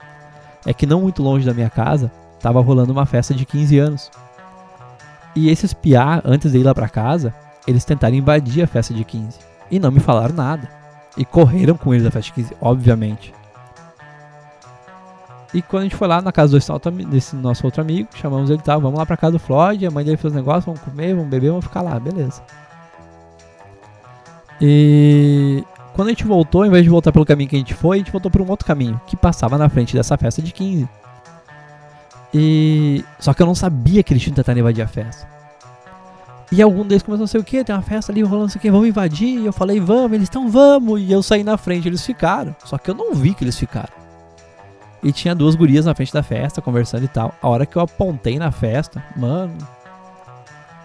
é 0.67 0.73
que 0.73 0.87
não 0.87 1.03
muito 1.03 1.23
longe 1.23 1.47
da 1.47 1.55
minha 1.55 1.71
casa 1.71 2.11
tava 2.41 2.61
rolando 2.61 2.93
uma 2.93 3.07
festa 3.07 3.35
de 3.35 3.45
15 3.45 3.79
anos. 3.79 4.11
E 5.37 5.49
esses 5.51 5.73
piá, 5.75 6.23
antes 6.25 6.53
de 6.53 6.59
ir 6.59 6.63
lá 6.63 6.75
pra 6.75 6.89
casa, 6.89 7.35
eles 7.67 7.85
tentaram 7.85 8.15
invadir 8.15 8.63
a 8.63 8.67
festa 8.67 8.95
de 8.95 9.05
15. 9.05 9.39
E 9.71 9.79
não 9.79 9.91
me 9.91 10.01
falaram 10.01 10.35
nada. 10.35 10.69
E 11.17 11.25
correram 11.25 11.77
com 11.77 11.93
eles 11.93 12.05
da 12.05 12.11
festa 12.11 12.33
de 12.35 12.43
15, 12.43 12.57
obviamente. 12.61 13.35
E 15.55 15.63
quando 15.63 15.83
a 15.83 15.85
gente 15.85 15.95
foi 15.95 16.09
lá 16.09 16.21
na 16.21 16.33
casa 16.33 16.59
desse 17.09 17.37
nosso 17.37 17.65
outro 17.65 17.81
amigo, 17.81 18.09
chamamos 18.13 18.51
ele, 18.51 18.61
tá, 18.61 18.77
vamos 18.77 18.99
lá 18.99 19.07
pra 19.07 19.17
casa 19.17 19.33
do 19.33 19.39
Floyd, 19.39 19.87
a 19.87 19.91
mãe 19.91 20.05
dele 20.05 20.17
fez 20.17 20.33
os 20.33 20.37
negócios, 20.37 20.65
vamos 20.65 20.81
comer, 20.81 21.15
vamos 21.15 21.31
beber, 21.31 21.51
vamos 21.51 21.65
ficar 21.65 21.81
lá, 21.81 21.99
beleza. 22.01 22.43
E 24.61 25.63
quando 25.95 26.09
a 26.09 26.11
gente 26.11 26.25
voltou, 26.25 26.63
ao 26.63 26.67
invés 26.67 26.83
de 26.83 26.91
voltar 26.91 27.13
pelo 27.13 27.25
caminho 27.25 27.49
que 27.49 27.55
a 27.55 27.59
gente 27.59 27.73
foi, 27.73 27.97
a 27.97 27.99
gente 27.99 28.11
voltou 28.11 28.33
por 28.33 28.43
um 28.43 28.51
outro 28.51 28.67
caminho, 28.67 29.01
que 29.07 29.17
passava 29.17 29.57
na 29.57 29.69
frente 29.69 29.95
dessa 29.95 30.19
festa 30.19 30.43
de 30.43 30.53
15. 30.53 30.89
E. 32.35 33.05
Só 33.21 33.33
que 33.33 33.41
eu 33.41 33.47
não 33.47 33.55
sabia 33.55 34.03
que 34.03 34.13
eles 34.13 34.25
tinham 34.25 34.35
tentado 34.35 34.59
invadir 34.59 34.83
a 34.83 34.89
festa. 34.89 35.29
E 36.51 36.61
algum 36.61 36.85
deles 36.85 37.03
começou 37.05 37.25
a 37.25 37.29
sei 37.29 37.41
o 37.41 37.45
que, 37.45 37.63
tem 37.63 37.75
uma 37.75 37.83
festa 37.83 38.11
ali 38.11 38.23
rolando, 38.23 38.51
sei 38.51 38.59
o 38.59 38.63
que, 38.63 38.71
vamos 38.71 38.89
invadir. 38.89 39.39
E 39.39 39.47
eu 39.47 39.53
falei, 39.53 39.79
vamos, 39.79 40.13
eles 40.13 40.25
estão, 40.25 40.49
vamos. 40.49 41.01
E 41.01 41.13
eu 41.13 41.23
saí 41.23 41.45
na 41.45 41.57
frente, 41.57 41.87
eles 41.87 42.05
ficaram. 42.05 42.55
Só 42.65 42.77
que 42.77 42.91
eu 42.91 42.95
não 42.95 43.15
vi 43.15 43.35
que 43.35 43.45
eles 43.45 43.57
ficaram. 43.57 44.04
E 45.05 45.13
tinha 45.13 45.35
duas 45.35 45.55
gurias 45.55 45.85
na 45.85 45.95
frente 45.95 46.13
da 46.13 46.23
festa, 46.23 46.61
conversando 46.61 47.05
e 47.05 47.09
tal. 47.09 47.33
A 47.41 47.49
hora 47.49 47.67
que 47.67 47.77
eu 47.77 47.83
apontei 47.83 48.39
na 48.39 48.51
festa, 48.51 49.05
mano. 49.15 49.57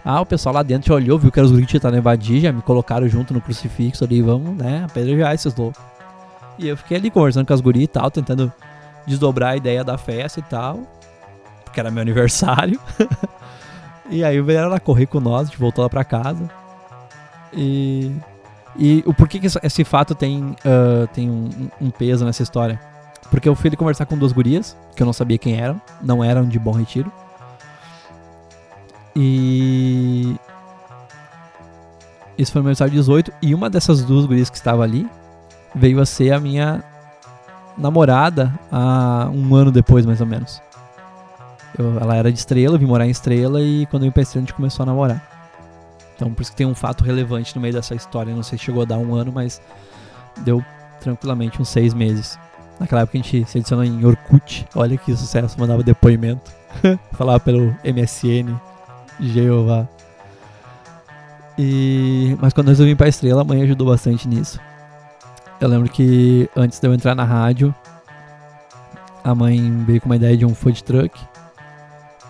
Ah, 0.05 0.22
o 0.22 0.26
pessoal 0.26 0.53
lá 0.53 0.61
dentro 0.61 0.89
já 0.89 0.93
olhou, 0.93 1.17
viu 1.17 1.32
que 1.32 1.39
era 1.39 1.45
os 1.45 1.51
gurias 1.51 1.67
que 1.67 1.74
tentaram 1.74 1.97
invadir, 1.97 2.41
já 2.41 2.51
me 2.51 2.61
colocaram 2.61 3.07
junto 3.07 3.34
no 3.34 3.41
crucifixo 3.41 4.03
ali, 4.03 4.22
vamos, 4.22 4.55
né, 4.55 4.84
apedrejar 4.86 5.34
esses 5.34 5.55
loucos. 5.55 5.82
E 6.57 6.67
eu 6.67 6.78
fiquei 6.78 6.97
ali 6.97 7.09
conversando 7.09 7.45
com 7.47 7.53
as 7.53 7.61
gurias 7.61 7.86
e 7.86 7.88
tal, 7.88 8.11
tentando 8.11 8.51
desdobrar 9.07 9.51
a 9.51 9.57
ideia 9.57 9.84
da 9.84 9.97
festa 9.97 10.39
e 10.39 10.43
tal 10.43 10.80
porque 11.70 11.80
era 11.80 11.89
meu 11.89 12.01
aniversário. 12.01 12.80
e 14.09 14.24
aí 14.24 14.41
vieram 14.41 14.67
ela 14.67 14.80
correr 14.80 15.05
com 15.05 15.20
nós, 15.20 15.41
a 15.41 15.45
gente 15.45 15.59
voltou 15.59 15.84
lá 15.84 15.89
pra 15.89 16.03
casa. 16.03 16.49
E, 17.53 18.11
e 18.76 19.03
o 19.05 19.13
porquê 19.13 19.39
que 19.39 19.47
esse 19.63 19.84
fato 19.84 20.13
tem, 20.13 20.55
uh, 20.65 21.07
tem 21.13 21.30
um, 21.30 21.49
um, 21.80 21.89
peso 21.89 22.26
nessa 22.26 22.43
história? 22.43 22.80
Porque 23.30 23.47
eu 23.47 23.55
fui 23.55 23.70
conversar 23.76 24.05
com 24.05 24.17
duas 24.17 24.32
gurias, 24.32 24.76
que 24.95 25.03
eu 25.03 25.05
não 25.05 25.13
sabia 25.13 25.38
quem 25.38 25.59
eram, 25.59 25.80
não 26.01 26.24
eram 26.24 26.47
de 26.47 26.57
Bom 26.57 26.72
Retiro. 26.72 27.11
E. 29.15 30.36
Isso 32.38 32.51
foi 32.51 32.59
no 32.59 32.63
meu 32.63 32.70
aniversário 32.70 32.93
18, 32.93 33.34
e 33.41 33.53
uma 33.53 33.70
dessas 33.70 34.03
duas 34.03 34.26
gurias 34.26 34.49
que 34.49 34.55
estava 34.55 34.84
ali 34.84 35.07
veio 35.76 35.99
a 35.99 36.05
ser 36.05 36.32
a 36.32 36.39
minha 36.39 36.84
namorada 37.78 38.53
há 38.72 39.30
um 39.34 39.53
ano 39.55 39.72
depois, 39.72 40.05
mais 40.05 40.22
ou 40.22 40.28
menos. 40.28 40.61
Eu, 41.78 41.99
ela 41.99 42.15
era 42.15 42.32
de 42.32 42.39
Estrela, 42.39 42.76
eu 42.76 42.80
vim 42.80 42.86
morar 42.86 43.05
em 43.05 43.09
Estrela 43.09 43.61
e 43.61 43.86
quando 43.88 44.03
eu 44.03 44.07
vim 44.07 44.11
pra 44.11 44.22
Estrela 44.24 44.43
a 44.43 44.45
gente 44.45 44.53
começou 44.53 44.84
a 44.84 44.86
namorar. 44.86 45.22
Então 46.15 46.34
por 46.34 46.41
isso 46.41 46.51
que 46.51 46.57
tem 46.57 46.67
um 46.67 46.76
fato 46.76 47.03
relevante 47.03 47.55
no 47.55 47.61
meio 47.61 47.74
dessa 47.74 47.95
história. 47.95 48.36
Não 48.36 48.43
sei 48.43 48.57
se 48.57 48.65
chegou 48.65 48.82
a 48.82 48.86
dar 48.86 48.97
um 48.97 49.15
ano, 49.15 49.32
mas 49.32 49.61
deu 50.39 50.63
tranquilamente 50.99 51.61
uns 51.61 51.70
seis 51.70 51.93
meses. 51.93 52.38
Naquela 52.80 53.01
época 53.01 53.17
a 53.17 53.21
gente 53.21 53.45
se 53.45 53.57
adicionou 53.57 53.84
em 53.84 54.05
Orkut. 54.05 54.65
Olha 54.75 54.97
que 54.97 55.15
sucesso, 55.15 55.59
mandava 55.59 55.84
depoimento. 55.84 56.51
Falava 57.13 57.39
pelo 57.39 57.75
MSN, 57.84 58.55
Jeová. 59.19 59.88
E... 61.57 62.38
Mas 62.39 62.53
quando 62.53 62.67
eu 62.67 62.71
resolvi 62.71 62.91
ir 62.93 62.95
pra 62.95 63.09
Estrela, 63.09 63.41
a 63.41 63.43
mãe 63.43 63.61
ajudou 63.63 63.88
bastante 63.88 64.27
nisso. 64.27 64.59
Eu 65.59 65.67
lembro 65.67 65.89
que 65.89 66.49
antes 66.55 66.80
de 66.80 66.88
eu 66.88 66.93
entrar 66.93 67.13
na 67.13 67.25
rádio, 67.25 67.75
a 69.23 69.36
mãe 69.36 69.84
veio 69.86 69.99
com 69.99 70.05
uma 70.05 70.15
ideia 70.15 70.38
de 70.38 70.45
um 70.45 70.55
food 70.55 70.82
truck. 70.84 71.19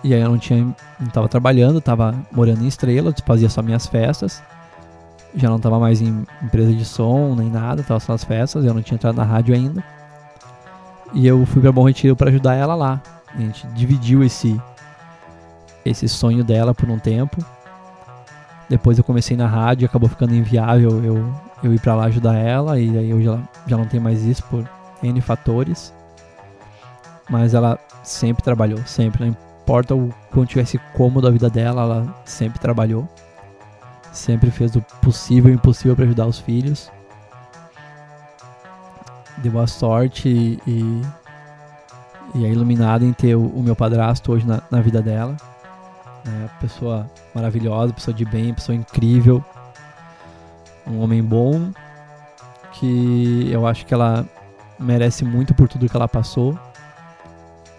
E 0.02 0.12
aí 0.12 0.20
eu 0.20 0.30
não 0.30 0.38
tinha. 0.38 0.74
não 0.98 1.08
tava 1.12 1.28
trabalhando, 1.28 1.80
tava 1.80 2.14
morando 2.32 2.64
em 2.64 2.66
Estrela, 2.66 3.14
fazia 3.24 3.48
só 3.48 3.62
minhas 3.62 3.86
festas. 3.86 4.42
Já 5.36 5.48
não 5.48 5.60
tava 5.60 5.78
mais 5.78 6.00
em 6.00 6.26
empresa 6.42 6.72
de 6.72 6.84
som 6.84 7.36
nem 7.36 7.48
nada, 7.48 7.84
tava 7.84 8.00
só 8.00 8.12
nas 8.12 8.24
festas, 8.24 8.64
eu 8.64 8.74
não 8.74 8.82
tinha 8.82 8.96
entrado 8.96 9.14
na 9.14 9.22
rádio 9.22 9.54
ainda. 9.54 9.84
E 11.12 11.26
eu 11.26 11.44
fui 11.46 11.60
para 11.60 11.72
Bom 11.72 11.86
Retiro 11.86 12.14
para 12.14 12.30
ajudar 12.30 12.54
ela 12.54 12.74
lá. 12.74 13.02
A 13.34 13.38
gente 13.38 13.66
dividiu 13.68 14.22
esse 14.22 14.60
esse 15.84 16.08
sonho 16.08 16.44
dela 16.44 16.74
por 16.74 16.88
um 16.88 16.98
tempo. 16.98 17.44
Depois 18.68 18.98
eu 18.98 19.04
comecei 19.04 19.36
na 19.36 19.46
rádio, 19.46 19.86
acabou 19.86 20.08
ficando 20.08 20.34
inviável 20.34 21.02
eu, 21.02 21.34
eu 21.62 21.74
ir 21.74 21.80
para 21.80 21.94
lá 21.94 22.04
ajudar 22.04 22.36
ela 22.36 22.78
e 22.78 22.96
aí 22.96 23.10
eu 23.10 23.20
já, 23.20 23.38
já 23.66 23.76
não 23.76 23.86
tenho 23.86 24.02
mais 24.02 24.22
isso 24.22 24.44
por 24.44 24.68
N 25.02 25.20
fatores. 25.20 25.92
Mas 27.28 27.54
ela 27.54 27.78
sempre 28.02 28.42
trabalhou, 28.42 28.78
sempre, 28.86 29.24
não 29.24 29.34
importa 29.62 29.94
o 29.94 30.10
quanto 30.30 30.50
tivesse 30.50 30.78
cômodo 30.94 31.26
a 31.26 31.30
vida 31.30 31.48
dela, 31.48 31.82
ela 31.82 32.22
sempre 32.24 32.58
trabalhou. 32.58 33.08
Sempre 34.12 34.50
fez 34.50 34.74
o 34.74 34.82
possível 35.02 35.50
e 35.50 35.54
o 35.54 35.56
impossível 35.56 35.94
para 35.94 36.04
ajudar 36.04 36.26
os 36.26 36.38
filhos. 36.38 36.90
Deu 39.42 39.58
a 39.58 39.66
sorte 39.66 40.28
e, 40.66 41.02
e, 42.34 42.44
é 42.44 42.48
iluminada 42.48 43.04
em 43.04 43.12
ter 43.12 43.34
o, 43.34 43.46
o 43.46 43.62
meu 43.62 43.74
padrasto 43.74 44.32
hoje 44.32 44.46
na, 44.46 44.60
na, 44.70 44.80
vida 44.80 45.00
dela. 45.00 45.36
né? 46.24 46.50
Pessoa 46.60 47.10
maravilhosa, 47.34 47.92
pessoa 47.92 48.14
de 48.14 48.24
bem, 48.24 48.52
pessoa 48.52 48.76
incrível. 48.76 49.44
Um 50.86 51.00
homem 51.00 51.22
bom 51.22 51.70
que 52.72 53.48
eu 53.50 53.66
acho 53.66 53.86
que 53.86 53.94
ela 53.94 54.26
merece 54.78 55.24
muito 55.24 55.54
por 55.54 55.68
tudo 55.68 55.88
que 55.88 55.96
ela 55.96 56.08
passou. 56.08 56.58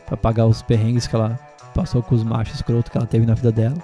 Pra 0.05 0.17
pagar 0.17 0.45
os 0.45 0.61
perrengues 0.61 1.07
que 1.07 1.15
ela 1.15 1.39
passou 1.73 2.03
com 2.03 2.15
os 2.15 2.23
machos 2.23 2.55
escroto 2.55 2.91
que 2.91 2.97
ela 2.97 3.07
teve 3.07 3.25
na 3.25 3.33
vida 3.33 3.51
dela. 3.51 3.77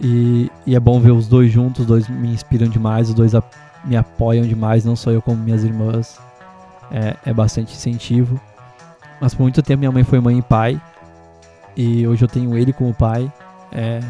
E, 0.00 0.50
e, 0.64 0.76
é 0.76 0.80
bom 0.80 1.00
ver 1.00 1.10
os 1.10 1.26
dois 1.26 1.50
juntos, 1.50 1.80
os 1.80 1.86
dois 1.86 2.08
me 2.08 2.32
inspiram 2.32 2.68
demais, 2.68 3.08
os 3.08 3.14
dois 3.14 3.34
me 3.84 3.96
apoiam 3.96 4.46
demais, 4.46 4.84
não 4.84 4.96
só 4.96 5.10
eu 5.10 5.22
como 5.22 5.42
minhas 5.42 5.64
irmãs. 5.64 6.18
É, 6.90 7.16
é 7.26 7.32
bastante 7.34 7.74
incentivo. 7.74 8.40
Mas 9.20 9.34
por 9.34 9.42
muito 9.42 9.62
tempo 9.62 9.80
minha 9.80 9.92
mãe 9.92 10.04
foi 10.04 10.20
mãe 10.20 10.38
e 10.38 10.42
pai. 10.42 10.80
E 11.76 12.06
hoje 12.06 12.24
eu 12.24 12.28
tenho 12.28 12.56
ele 12.56 12.72
como 12.72 12.94
pai. 12.94 13.30
É, 13.72 14.00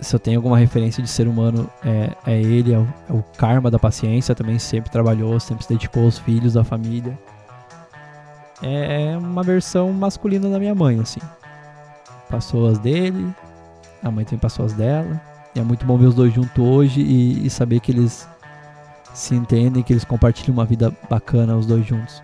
se 0.00 0.14
eu 0.14 0.20
tenho 0.20 0.38
alguma 0.38 0.58
referência 0.58 1.02
de 1.02 1.08
ser 1.08 1.28
humano, 1.28 1.68
é, 1.84 2.10
é 2.26 2.40
ele, 2.40 2.72
é 2.72 2.78
o, 2.78 2.88
é 3.08 3.12
o, 3.12 3.22
karma 3.36 3.70
da 3.70 3.78
paciência. 3.78 4.34
Também 4.34 4.58
sempre 4.58 4.90
trabalhou, 4.90 5.38
sempre 5.40 5.64
se 5.64 5.70
dedicou 5.70 6.04
aos 6.04 6.18
filhos, 6.18 6.56
à 6.56 6.64
família. 6.64 7.18
É, 8.62 9.12
é 9.12 9.18
uma 9.18 9.42
versão 9.42 9.92
masculina 9.92 10.48
da 10.48 10.58
minha 10.58 10.74
mãe, 10.74 11.00
assim. 11.00 11.20
Passou 12.28 12.68
as 12.68 12.78
dele, 12.78 13.34
a 14.02 14.10
mãe 14.10 14.24
também 14.24 14.38
passou 14.38 14.64
as 14.64 14.72
dela. 14.72 15.20
E 15.54 15.58
é 15.58 15.62
muito 15.62 15.84
bom 15.84 15.96
ver 15.96 16.06
os 16.06 16.14
dois 16.14 16.32
juntos 16.32 16.62
hoje 16.62 17.00
e, 17.00 17.46
e 17.46 17.50
saber 17.50 17.80
que 17.80 17.90
eles 17.90 18.28
se 19.14 19.34
entendem, 19.34 19.82
que 19.82 19.92
eles 19.92 20.04
compartilham 20.04 20.54
uma 20.54 20.64
vida 20.64 20.92
bacana 21.08 21.56
os 21.56 21.66
dois 21.66 21.86
juntos. 21.86 22.22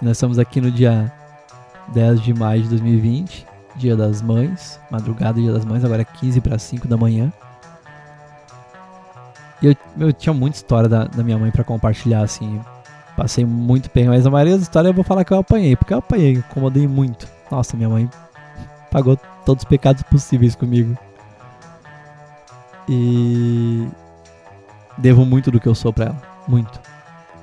Nós 0.00 0.12
estamos 0.12 0.38
aqui 0.38 0.60
no 0.60 0.70
dia 0.70 1.12
10 1.88 2.20
de 2.20 2.34
maio 2.34 2.62
de 2.62 2.68
2020, 2.68 3.46
dia 3.76 3.96
das 3.96 4.22
mães, 4.22 4.80
madrugada 4.90 5.40
dia 5.40 5.52
das 5.52 5.64
mães, 5.64 5.84
agora 5.84 6.02
é 6.02 6.04
15 6.04 6.40
para 6.40 6.58
5 6.58 6.86
da 6.86 6.96
manhã. 6.96 7.32
E 9.62 9.66
eu, 9.66 9.76
eu 9.98 10.12
tinha 10.12 10.32
muita 10.32 10.56
história 10.56 10.88
da, 10.88 11.04
da 11.04 11.22
minha 11.22 11.38
mãe 11.38 11.50
para 11.50 11.64
compartilhar, 11.64 12.22
assim. 12.22 12.60
Passei 13.16 13.44
muito 13.44 13.90
bem, 13.94 14.08
mas 14.08 14.26
a 14.26 14.30
maioria 14.30 14.54
das 14.54 14.62
histórias 14.62 14.90
eu 14.90 14.94
vou 14.94 15.04
falar 15.04 15.24
que 15.24 15.32
eu 15.32 15.38
apanhei, 15.38 15.76
porque 15.76 15.94
eu 15.94 15.98
apanhei, 15.98 16.32
incomodei 16.32 16.86
muito. 16.86 17.28
Nossa, 17.50 17.76
minha 17.76 17.88
mãe 17.88 18.10
pagou 18.90 19.16
todos 19.44 19.62
os 19.62 19.68
pecados 19.68 20.02
possíveis 20.02 20.54
comigo. 20.54 20.98
E 22.88 23.88
devo 24.98 25.24
muito 25.24 25.50
do 25.50 25.60
que 25.60 25.68
eu 25.68 25.74
sou 25.74 25.92
pra 25.92 26.06
ela. 26.06 26.22
Muito. 26.46 26.80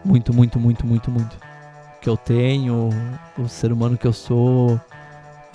Muito, 0.03 0.33
muito, 0.33 0.59
muito, 0.59 0.85
muito, 0.85 1.11
muito. 1.11 1.35
O 1.35 1.99
que 2.01 2.09
eu 2.09 2.17
tenho, 2.17 2.89
o 3.37 3.47
ser 3.47 3.71
humano 3.71 3.97
que 3.97 4.07
eu 4.07 4.13
sou, 4.13 4.75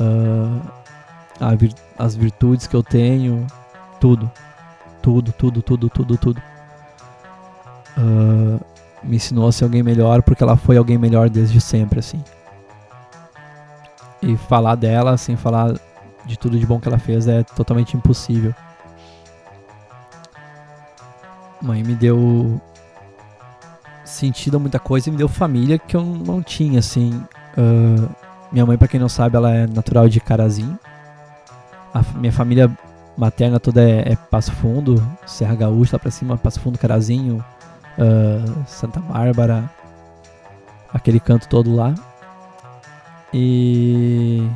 uh, 0.01 1.57
vir, 1.59 1.75
as 1.99 2.15
virtudes 2.15 2.67
que 2.67 2.77
eu 2.77 2.83
tenho, 2.83 3.47
tudo. 4.01 4.31
Tudo, 5.03 5.33
tudo, 5.33 5.63
tudo, 5.63 5.89
tudo, 5.89 6.17
tudo. 6.17 6.43
Uh, 7.99 8.61
me 9.03 9.17
ensinou 9.17 9.49
a 9.49 9.53
ser 9.53 9.65
alguém 9.65 9.83
melhor 9.83 10.23
porque 10.23 10.43
ela 10.43 10.57
foi 10.57 10.77
alguém 10.77 10.99
melhor 10.99 11.29
desde 11.29 11.61
sempre, 11.61 11.99
assim. 11.99 12.23
E 14.23 14.37
falar 14.37 14.75
dela 14.75 15.17
sem 15.17 15.37
falar 15.37 15.75
de 16.25 16.37
tudo 16.39 16.59
de 16.59 16.67
bom 16.67 16.81
que 16.81 16.89
ela 16.89 16.99
fez 16.99 17.29
é 17.29 17.43
totalmente 17.43 17.97
impossível. 17.97 18.55
Mãe 21.61 21.83
me 21.83 21.95
deu 21.95 22.61
sentido 24.05 24.57
a 24.57 24.61
muita 24.61 24.79
coisa 24.79 25.09
e 25.09 25.13
me 25.13 25.19
deu 25.19 25.29
família 25.29 25.79
que 25.79 25.97
eu 25.97 26.05
não 26.05 26.43
tinha, 26.43 26.79
assim. 26.79 27.23
Uh, 27.57 28.09
minha 28.53 28.65
mãe, 28.65 28.79
para 28.79 28.89
quem 28.89 29.01
não 29.01 29.09
sabe, 29.09 29.37
ela 29.37 29.53
é 29.53 29.67
natural 29.67 30.09
de 30.09 30.21
Carazinho. 30.21 30.79
A 31.93 32.03
minha 32.17 32.33
família 32.33 32.71
materna 33.17 33.59
toda 33.59 33.83
é, 33.83 34.13
é 34.13 34.17
Passo 34.17 34.53
Fundo, 34.53 35.03
Serra 35.27 35.55
Gaúcha, 35.55 35.97
lá 35.97 35.99
pra 35.99 36.11
cima, 36.11 36.37
Passo 36.37 36.61
Fundo, 36.61 36.79
Carazinho, 36.79 37.45
uh, 37.99 38.65
Santa 38.67 39.01
Bárbara, 39.01 39.69
aquele 40.93 41.19
canto 41.19 41.49
todo 41.49 41.75
lá. 41.75 41.95
E 43.33 44.49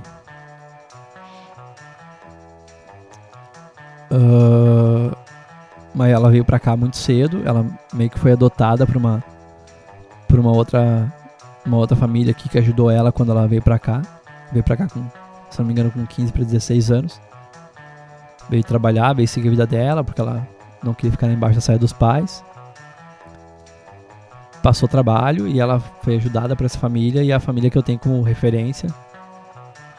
Uh, 4.10 5.14
mas 5.94 6.10
ela 6.10 6.30
veio 6.30 6.44
pra 6.44 6.58
cá 6.58 6.76
muito 6.76 6.96
cedo. 6.96 7.42
Ela 7.44 7.66
meio 7.92 8.10
que 8.10 8.18
foi 8.18 8.32
adotada 8.32 8.86
por 8.86 8.96
uma, 8.96 9.22
por 10.28 10.38
uma 10.38 10.52
outra, 10.52 11.12
uma 11.64 11.76
outra 11.76 11.96
família 11.96 12.30
aqui 12.30 12.48
que 12.48 12.58
ajudou 12.58 12.90
ela 12.90 13.12
quando 13.12 13.32
ela 13.32 13.46
veio 13.46 13.62
pra 13.62 13.78
cá. 13.78 14.02
Veio 14.52 14.64
pra 14.64 14.76
cá 14.76 14.88
com, 14.88 15.04
se 15.50 15.58
não 15.58 15.66
me 15.66 15.72
engano, 15.72 15.90
com 15.90 16.04
15 16.06 16.32
para 16.32 16.44
16 16.44 16.90
anos. 16.90 17.20
Veio 18.48 18.64
trabalhar, 18.64 19.12
veio 19.12 19.28
seguir 19.28 19.48
a 19.48 19.50
vida 19.52 19.66
dela, 19.66 20.02
porque 20.02 20.20
ela 20.20 20.46
não 20.82 20.94
queria 20.94 21.12
ficar 21.12 21.28
embaixo 21.28 21.56
da 21.56 21.60
saia 21.60 21.78
dos 21.78 21.92
pais. 21.92 22.44
Passou 24.62 24.88
trabalho 24.88 25.48
e 25.48 25.58
ela 25.58 25.80
foi 26.02 26.16
ajudada 26.16 26.54
por 26.54 26.66
essa 26.66 26.78
família 26.78 27.22
e 27.22 27.32
a 27.32 27.40
família 27.40 27.70
que 27.70 27.78
eu 27.78 27.82
tenho 27.82 27.98
como 27.98 28.20
referência, 28.22 28.90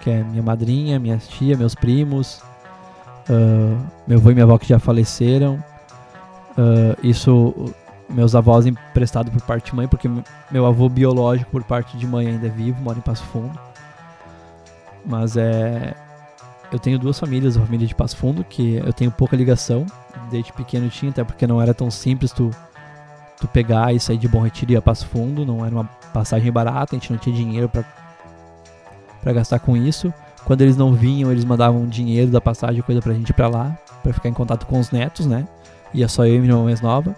que 0.02 0.10
é 0.10 0.24
minha 0.24 0.44
madrinha, 0.44 1.00
minha 1.00 1.18
tia, 1.18 1.58
meus 1.58 1.74
primos, 1.74 2.44
Uh, 3.30 3.78
meu 4.08 4.18
avô 4.18 4.32
e 4.32 4.34
minha 4.34 4.44
avó 4.44 4.58
que 4.58 4.68
já 4.68 4.80
faleceram. 4.80 5.64
Uh, 6.52 6.96
isso, 7.02 7.74
meus 8.10 8.36
avós 8.36 8.66
emprestados 8.66 9.32
por 9.32 9.42
parte 9.42 9.72
de 9.72 9.76
mãe, 9.76 9.88
porque 9.88 10.10
meu 10.52 10.66
avô 10.66 10.90
biológico 10.90 11.52
por 11.52 11.64
parte 11.64 11.98
de 11.98 12.06
mãe 12.06 12.28
ainda 12.28 12.48
é 12.48 12.50
vivo, 12.50 12.82
mora 12.82 12.98
em 12.98 13.02
Passo 13.02 13.24
Fundo. 13.26 13.58
Mas 15.06 15.38
é. 15.38 15.96
Eu 16.72 16.80
tenho 16.80 16.98
duas 16.98 17.20
famílias, 17.20 17.58
a 17.58 17.62
família 17.62 17.86
de 17.86 17.94
Passo 17.94 18.16
Fundo, 18.16 18.46
que 18.46 18.76
eu 18.76 18.94
tenho 18.94 19.12
pouca 19.12 19.36
ligação, 19.36 19.86
desde 20.30 20.54
pequeno 20.54 20.90
tinha, 20.90 21.12
até 21.12 21.22
porque 21.22 21.46
não 21.46 21.62
era 21.62 21.74
tão 21.74 21.92
simples 21.92 22.32
tu, 22.32 22.50
tu 23.42 23.48
pegar 23.50 23.94
e 23.94 24.00
sair 24.00 24.18
de 24.18 24.28
Bom 24.28 24.42
Retiro 24.42 24.72
e 24.72 24.76
ir 24.76 24.78
a 24.78 24.82
Passo 24.82 25.06
Fundo, 25.08 25.46
não 25.46 25.66
era 25.66 25.76
uma 25.76 25.84
passagem 26.14 26.50
barata, 26.50 26.96
a 26.96 27.00
gente 27.00 27.12
não 27.12 27.20
tinha 27.20 27.36
dinheiro 27.36 27.70
para 27.70 29.34
gastar 29.34 29.60
com 29.60 29.76
isso. 29.76 30.14
Quando 30.46 30.62
eles 30.62 30.78
não 30.78 30.94
vinham, 30.94 31.30
eles 31.30 31.44
mandavam 31.44 31.86
dinheiro 31.86 32.32
da 32.32 32.40
passagem, 32.40 32.82
coisa 32.82 33.02
pra 33.02 33.14
gente 33.14 33.30
ir 33.30 33.34
pra 33.34 33.50
lá, 33.50 33.78
pra 34.02 34.14
ficar 34.14 34.30
em 34.30 34.34
contato 34.34 34.66
com 34.66 34.80
os 34.80 34.92
netos, 34.92 35.26
né? 35.26 35.46
Ia 35.94 36.08
só 36.08 36.26
eu 36.26 36.36
e 36.36 36.40
minha 36.40 36.54
irmã 36.54 36.64
mais 36.64 36.82
nova. 36.82 37.16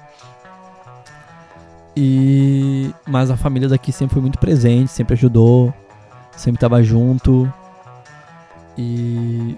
E 1.96 2.94
mas 3.06 3.30
a 3.30 3.38
família 3.38 3.70
daqui 3.70 3.92
sempre 3.92 4.14
foi 4.14 4.22
muito 4.22 4.40
presente, 4.40 4.92
sempre 4.92 5.14
ajudou, 5.14 5.74
sempre 6.36 6.60
tava 6.60 6.82
junto. 6.84 7.52
E 8.78 9.58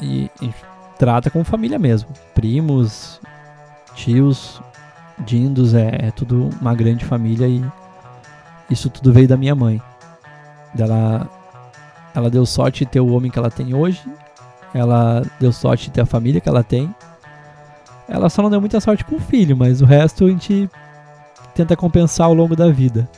e, 0.00 0.30
e 0.40 0.54
trata 0.98 1.30
como 1.30 1.44
família 1.44 1.78
mesmo. 1.78 2.08
Primos, 2.34 3.20
tios, 3.94 4.60
dindos, 5.18 5.74
é, 5.74 6.08
é 6.08 6.10
tudo 6.10 6.50
uma 6.60 6.74
grande 6.74 7.04
família 7.04 7.46
e 7.46 7.64
isso 8.68 8.90
tudo 8.90 9.12
veio 9.12 9.28
da 9.28 9.36
minha 9.36 9.54
mãe. 9.54 9.80
Dela 10.74 11.28
ela 12.14 12.30
deu 12.30 12.44
sorte 12.44 12.84
de 12.84 12.90
ter 12.90 13.00
o 13.00 13.12
homem 13.12 13.30
que 13.30 13.38
ela 13.38 13.50
tem 13.50 13.74
hoje. 13.74 14.02
Ela 14.74 15.22
deu 15.40 15.52
sorte 15.52 15.84
de 15.84 15.92
ter 15.92 16.00
a 16.02 16.06
família 16.06 16.40
que 16.40 16.48
ela 16.48 16.62
tem. 16.62 16.94
Ela 18.12 18.28
só 18.28 18.42
não 18.42 18.50
deu 18.50 18.60
muita 18.60 18.78
sorte 18.78 19.06
com 19.06 19.16
o 19.16 19.20
filho, 19.20 19.56
mas 19.56 19.80
o 19.80 19.86
resto 19.86 20.26
a 20.26 20.28
gente 20.28 20.68
tenta 21.54 21.74
compensar 21.74 22.26
ao 22.26 22.34
longo 22.34 22.54
da 22.54 22.70
vida. 22.70 23.08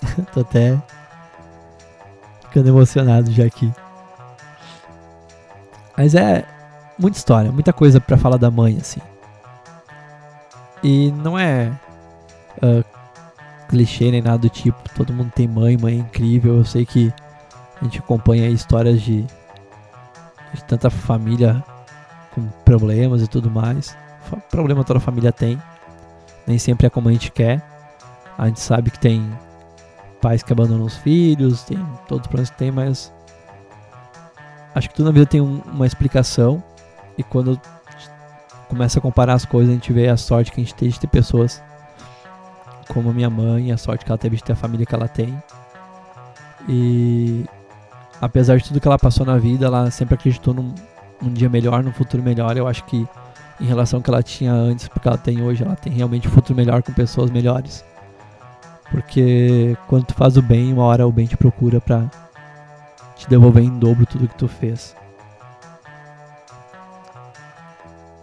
Tô 0.32 0.40
até 0.40 0.80
ficando 2.40 2.70
emocionado 2.70 3.30
já 3.30 3.44
aqui. 3.44 3.70
Mas 5.94 6.14
é 6.14 6.42
muita 6.98 7.18
história, 7.18 7.52
muita 7.52 7.70
coisa 7.70 8.00
para 8.00 8.16
falar 8.16 8.38
da 8.38 8.50
mãe, 8.50 8.78
assim. 8.80 9.00
E 10.82 11.12
não 11.12 11.38
é 11.38 11.70
uh, 12.62 12.82
clichê 13.68 14.10
nem 14.10 14.22
nada 14.22 14.38
do 14.38 14.48
tipo. 14.48 14.78
Todo 14.96 15.12
mundo 15.12 15.30
tem 15.34 15.46
mãe, 15.46 15.76
mãe 15.76 15.96
é 15.96 15.98
incrível. 15.98 16.56
Eu 16.56 16.64
sei 16.64 16.86
que 16.86 17.12
a 17.78 17.84
gente 17.84 17.98
acompanha 17.98 18.48
histórias 18.48 19.02
de, 19.02 19.20
de 20.54 20.64
tanta 20.66 20.88
família 20.88 21.62
com 22.34 22.46
problemas 22.64 23.22
e 23.22 23.28
tudo 23.28 23.50
mais. 23.50 23.96
Problema 24.50 24.84
toda 24.84 25.00
família 25.00 25.32
tem. 25.32 25.60
Nem 26.46 26.58
sempre 26.58 26.86
é 26.86 26.90
como 26.90 27.08
a 27.08 27.12
gente 27.12 27.30
quer. 27.30 27.62
A 28.36 28.46
gente 28.46 28.60
sabe 28.60 28.90
que 28.90 28.98
tem 28.98 29.30
pais 30.20 30.42
que 30.42 30.52
abandonam 30.52 30.84
os 30.84 30.96
filhos, 30.96 31.62
tem 31.62 31.78
todos 32.06 32.22
os 32.22 32.26
problemas 32.26 32.50
que 32.50 32.56
tem, 32.56 32.70
mas 32.70 33.12
acho 34.74 34.88
que 34.88 34.94
tudo 34.94 35.06
na 35.06 35.12
vida 35.12 35.26
tem 35.26 35.40
um, 35.40 35.60
uma 35.72 35.86
explicação. 35.86 36.62
E 37.16 37.22
quando 37.22 37.60
começa 38.68 38.98
a 38.98 39.02
comparar 39.02 39.34
as 39.34 39.44
coisas, 39.44 39.70
a 39.70 39.74
gente 39.74 39.92
vê 39.92 40.08
a 40.08 40.16
sorte 40.16 40.52
que 40.52 40.60
a 40.60 40.64
gente 40.64 40.74
tem 40.74 40.88
de 40.88 41.00
ter 41.00 41.08
pessoas 41.08 41.62
como 42.88 43.10
a 43.10 43.12
minha 43.12 43.30
mãe, 43.30 43.72
a 43.72 43.76
sorte 43.76 44.04
que 44.04 44.10
ela 44.10 44.18
teve 44.18 44.36
de 44.36 44.44
ter 44.44 44.52
a 44.52 44.56
família 44.56 44.86
que 44.86 44.94
ela 44.94 45.08
tem. 45.08 45.42
E 46.68 47.44
apesar 48.20 48.56
de 48.56 48.64
tudo 48.64 48.80
que 48.80 48.86
ela 48.86 48.98
passou 48.98 49.24
na 49.26 49.36
vida, 49.36 49.66
ela 49.66 49.90
sempre 49.90 50.14
acreditou 50.14 50.54
num, 50.54 50.74
num 51.20 51.32
dia 51.32 51.48
melhor, 51.48 51.82
num 51.82 51.92
futuro 51.92 52.22
melhor. 52.22 52.56
Eu 52.56 52.66
acho 52.66 52.84
que 52.84 53.06
em 53.60 53.64
relação 53.64 53.98
ao 53.98 54.02
que 54.02 54.10
ela 54.10 54.22
tinha 54.22 54.52
antes, 54.52 54.88
porque 54.88 55.08
ela 55.08 55.18
tem 55.18 55.42
hoje, 55.42 55.64
ela 55.64 55.76
tem 55.76 55.92
realmente 55.92 56.28
um 56.28 56.30
futuro 56.30 56.56
melhor 56.56 56.82
com 56.82 56.92
pessoas 56.92 57.30
melhores. 57.30 57.84
Porque 58.90 59.76
quando 59.86 60.06
tu 60.06 60.14
faz 60.14 60.36
o 60.36 60.42
bem, 60.42 60.72
uma 60.72 60.84
hora 60.84 61.06
o 61.06 61.12
bem 61.12 61.26
te 61.26 61.36
procura 61.36 61.80
pra, 61.80 62.10
te 63.16 63.28
devolver 63.28 63.62
em 63.62 63.78
dobro 63.78 64.06
tudo 64.06 64.28
que 64.28 64.34
tu 64.36 64.48
fez. 64.48 64.96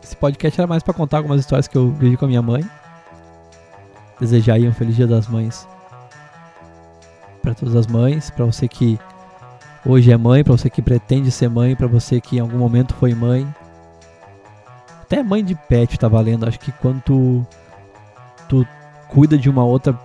Esse 0.01 0.15
podcast 0.15 0.59
era 0.59 0.67
mais 0.67 0.83
para 0.83 0.93
contar 0.93 1.17
algumas 1.17 1.39
histórias 1.39 1.67
que 1.67 1.77
eu 1.77 1.91
vivi 1.91 2.15
com 2.15 2.25
a 2.25 2.27
minha 2.27 2.41
mãe. 2.41 2.63
Desejar 4.19 4.53
aí 4.53 4.67
um 4.67 4.73
feliz 4.73 4.95
Dia 4.95 5.07
das 5.07 5.27
Mães 5.27 5.67
para 7.41 7.53
todas 7.53 7.75
as 7.75 7.85
mães, 7.85 8.31
para 8.31 8.45
você 8.45 8.67
que 8.67 8.99
hoje 9.85 10.11
é 10.11 10.17
mãe, 10.17 10.43
para 10.43 10.53
você 10.57 10.69
que 10.69 10.81
pretende 10.81 11.31
ser 11.31 11.49
mãe, 11.49 11.75
para 11.75 11.87
você 11.87 12.19
que 12.19 12.37
em 12.37 12.39
algum 12.39 12.57
momento 12.57 12.93
foi 12.95 13.13
mãe. 13.13 13.47
Até 15.01 15.21
mãe 15.21 15.43
de 15.43 15.53
pet 15.53 15.99
tá 15.99 16.07
valendo. 16.07 16.47
Acho 16.47 16.59
que 16.59 16.71
quando 16.71 17.01
tu, 17.01 17.47
tu 18.49 18.67
cuida 19.07 19.37
de 19.37 19.49
uma 19.49 19.63
outra 19.63 19.97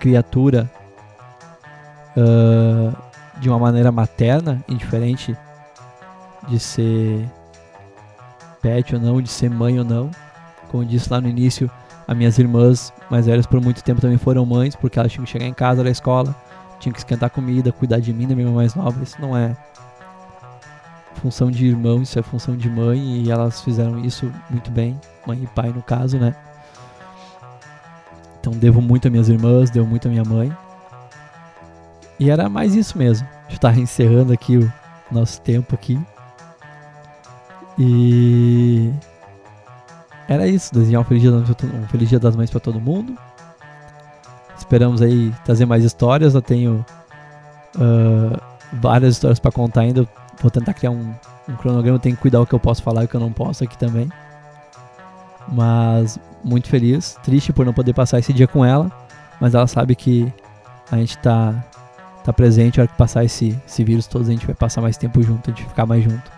criatura 0.00 0.70
uh, 2.16 2.96
de 3.40 3.48
uma 3.48 3.58
maneira 3.58 3.92
materna, 3.92 4.62
indiferente 4.68 5.36
de 6.48 6.58
ser 6.58 7.24
pet 8.60 8.94
ou 8.94 9.00
não, 9.00 9.22
de 9.22 9.28
ser 9.28 9.50
mãe 9.50 9.78
ou 9.78 9.84
não. 9.84 10.10
Como 10.70 10.84
disse 10.84 11.10
lá 11.10 11.20
no 11.20 11.28
início, 11.28 11.70
as 12.06 12.16
minhas 12.16 12.38
irmãs 12.38 12.92
mais 13.10 13.26
velhas 13.26 13.46
por 13.46 13.60
muito 13.60 13.82
tempo 13.82 14.00
também 14.00 14.18
foram 14.18 14.44
mães, 14.44 14.74
porque 14.74 14.98
elas 14.98 15.12
tinham 15.12 15.24
que 15.24 15.30
chegar 15.30 15.46
em 15.46 15.54
casa 15.54 15.84
da 15.84 15.90
escola, 15.90 16.34
tinham 16.78 16.92
que 16.92 16.98
esquentar 16.98 17.30
comida, 17.30 17.72
cuidar 17.72 18.00
de 18.00 18.12
mim, 18.12 18.26
da 18.26 18.34
minha 18.34 18.46
irmã 18.46 18.56
mais 18.56 18.74
nova. 18.74 19.02
Isso 19.02 19.20
não 19.20 19.36
é 19.36 19.56
função 21.18 21.50
de 21.50 21.66
irmão, 21.66 22.02
isso 22.02 22.18
é 22.18 22.22
função 22.22 22.56
de 22.56 22.70
mãe 22.70 23.22
e 23.22 23.30
elas 23.30 23.60
fizeram 23.60 23.98
isso 24.04 24.32
muito 24.48 24.70
bem, 24.70 24.98
mãe 25.26 25.42
e 25.42 25.46
pai 25.48 25.70
no 25.70 25.82
caso, 25.82 26.18
né? 26.18 26.34
Então 28.40 28.52
devo 28.52 28.80
muito 28.80 29.08
a 29.08 29.10
minhas 29.10 29.28
irmãs, 29.28 29.70
devo 29.70 29.86
muito 29.86 30.06
a 30.06 30.10
minha 30.10 30.24
mãe. 30.24 30.56
E 32.18 32.30
era 32.30 32.48
mais 32.48 32.74
isso 32.74 32.96
mesmo. 32.96 33.26
A 33.46 33.50
gente 33.50 33.60
tá 33.60 33.72
encerrando 33.72 34.32
aqui 34.32 34.56
o 34.56 34.72
nosso 35.10 35.40
tempo 35.40 35.74
aqui. 35.74 35.98
E 37.78 38.92
era 40.28 40.46
isso, 40.46 40.72
dia, 40.82 41.00
um 41.00 41.04
feliz 41.04 42.08
dia 42.08 42.18
das 42.18 42.34
mães 42.34 42.50
para 42.50 42.60
todo 42.60 42.80
mundo. 42.80 43.16
Esperamos 44.68 45.00
aí 45.00 45.32
trazer 45.46 45.64
mais 45.64 45.82
histórias. 45.82 46.34
Eu 46.34 46.42
tenho 46.42 46.84
uh, 47.74 48.38
várias 48.74 49.14
histórias 49.14 49.38
para 49.38 49.50
contar 49.50 49.80
ainda. 49.80 50.06
Vou 50.42 50.50
tentar 50.50 50.74
criar 50.74 50.90
um, 50.90 51.14
um 51.48 51.56
cronograma. 51.56 51.98
Tenho 51.98 52.14
que 52.14 52.20
cuidar 52.20 52.38
o 52.42 52.46
que 52.46 52.52
eu 52.52 52.60
posso 52.60 52.82
falar 52.82 53.00
e 53.00 53.04
o 53.06 53.08
que 53.08 53.14
eu 53.14 53.20
não 53.20 53.32
posso 53.32 53.64
aqui 53.64 53.78
também. 53.78 54.10
Mas 55.50 56.20
muito 56.44 56.68
feliz, 56.68 57.18
triste 57.22 57.50
por 57.50 57.64
não 57.64 57.72
poder 57.72 57.94
passar 57.94 58.18
esse 58.18 58.30
dia 58.30 58.46
com 58.46 58.62
ela. 58.62 58.92
Mas 59.40 59.54
ela 59.54 59.66
sabe 59.66 59.96
que 59.96 60.30
a 60.92 60.98
gente 60.98 61.16
tá, 61.16 61.54
tá 62.22 62.30
presente. 62.30 62.78
A 62.78 62.82
hora 62.82 62.92
que 62.92 62.98
passar 62.98 63.24
esse, 63.24 63.58
esse 63.66 63.82
vírus 63.82 64.06
todo, 64.06 64.28
a 64.28 64.30
gente 64.30 64.44
vai 64.44 64.54
passar 64.54 64.82
mais 64.82 64.98
tempo 64.98 65.22
junto, 65.22 65.48
a 65.48 65.54
gente 65.54 65.62
vai 65.62 65.70
ficar 65.70 65.86
mais 65.86 66.04
junto. 66.04 66.30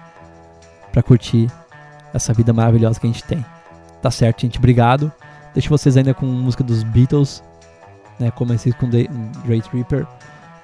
Pra 0.93 1.03
curtir 1.03 1.51
essa 2.14 2.33
vida 2.33 2.53
maravilhosa 2.53 3.01
que 3.01 3.09
a 3.09 3.11
gente 3.11 3.24
tem. 3.24 3.45
Tá 4.01 4.09
certo, 4.09 4.43
gente. 4.43 4.57
Obrigado. 4.57 5.11
Deixo 5.53 5.68
vocês 5.68 5.97
ainda 5.97 6.14
com 6.14 6.26
música 6.26 6.62
dos 6.62 6.85
Beatles. 6.85 7.43
Né? 8.21 8.31
Comecei 8.31 8.73
com 8.73 8.89
The 8.89 9.09
Great 9.45 9.68
Reaper. 9.73 10.07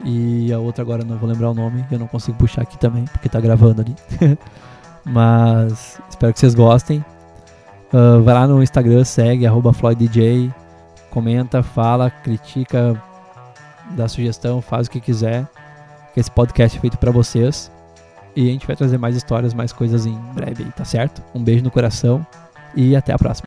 E 0.04 0.52
a 0.52 0.58
outra 0.58 0.82
agora 0.82 1.02
não 1.02 1.16
vou 1.16 1.28
lembrar 1.28 1.50
o 1.50 1.54
nome. 1.54 1.84
Eu 1.90 1.98
não 1.98 2.06
consigo 2.06 2.36
puxar 2.36 2.62
aqui 2.62 2.78
também, 2.78 3.06
porque 3.06 3.28
tá 3.28 3.40
gravando 3.40 3.80
ali. 3.80 3.96
Mas 5.04 5.98
espero 6.08 6.32
que 6.32 6.38
vocês 6.38 6.54
gostem. 6.54 7.04
Uh, 7.92 8.22
vai 8.22 8.34
lá 8.34 8.46
no 8.46 8.62
Instagram, 8.62 9.04
segue, 9.04 9.46
FloydDJ. 9.72 10.52
Comenta, 11.10 11.62
fala, 11.62 12.10
critica, 12.10 13.00
dá 13.92 14.06
sugestão, 14.06 14.60
faz 14.60 14.86
o 14.86 14.90
que 14.90 15.00
quiser. 15.00 15.46
Que 16.12 16.20
esse 16.20 16.30
podcast 16.30 16.76
é 16.76 16.80
feito 16.80 16.98
para 16.98 17.10
vocês. 17.10 17.72
E 18.34 18.48
a 18.48 18.52
gente 18.52 18.66
vai 18.66 18.76
trazer 18.76 18.98
mais 18.98 19.16
histórias, 19.16 19.54
mais 19.54 19.72
coisas 19.72 20.04
em 20.04 20.18
breve, 20.34 20.64
tá 20.76 20.84
certo? 20.84 21.22
Um 21.34 21.42
beijo 21.42 21.64
no 21.64 21.70
coração 21.70 22.26
e 22.74 22.94
até 22.94 23.14
a 23.14 23.18
próxima. 23.18 23.46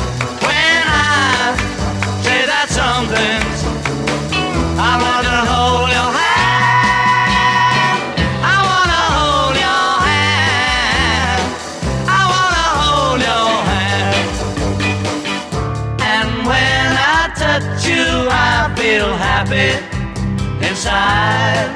inside. 20.91 21.71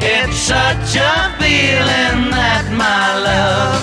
It's 0.00 0.36
such 0.36 0.96
a 0.96 1.36
feeling 1.38 2.30
that 2.30 2.64
my 2.72 3.18
love 3.28 3.73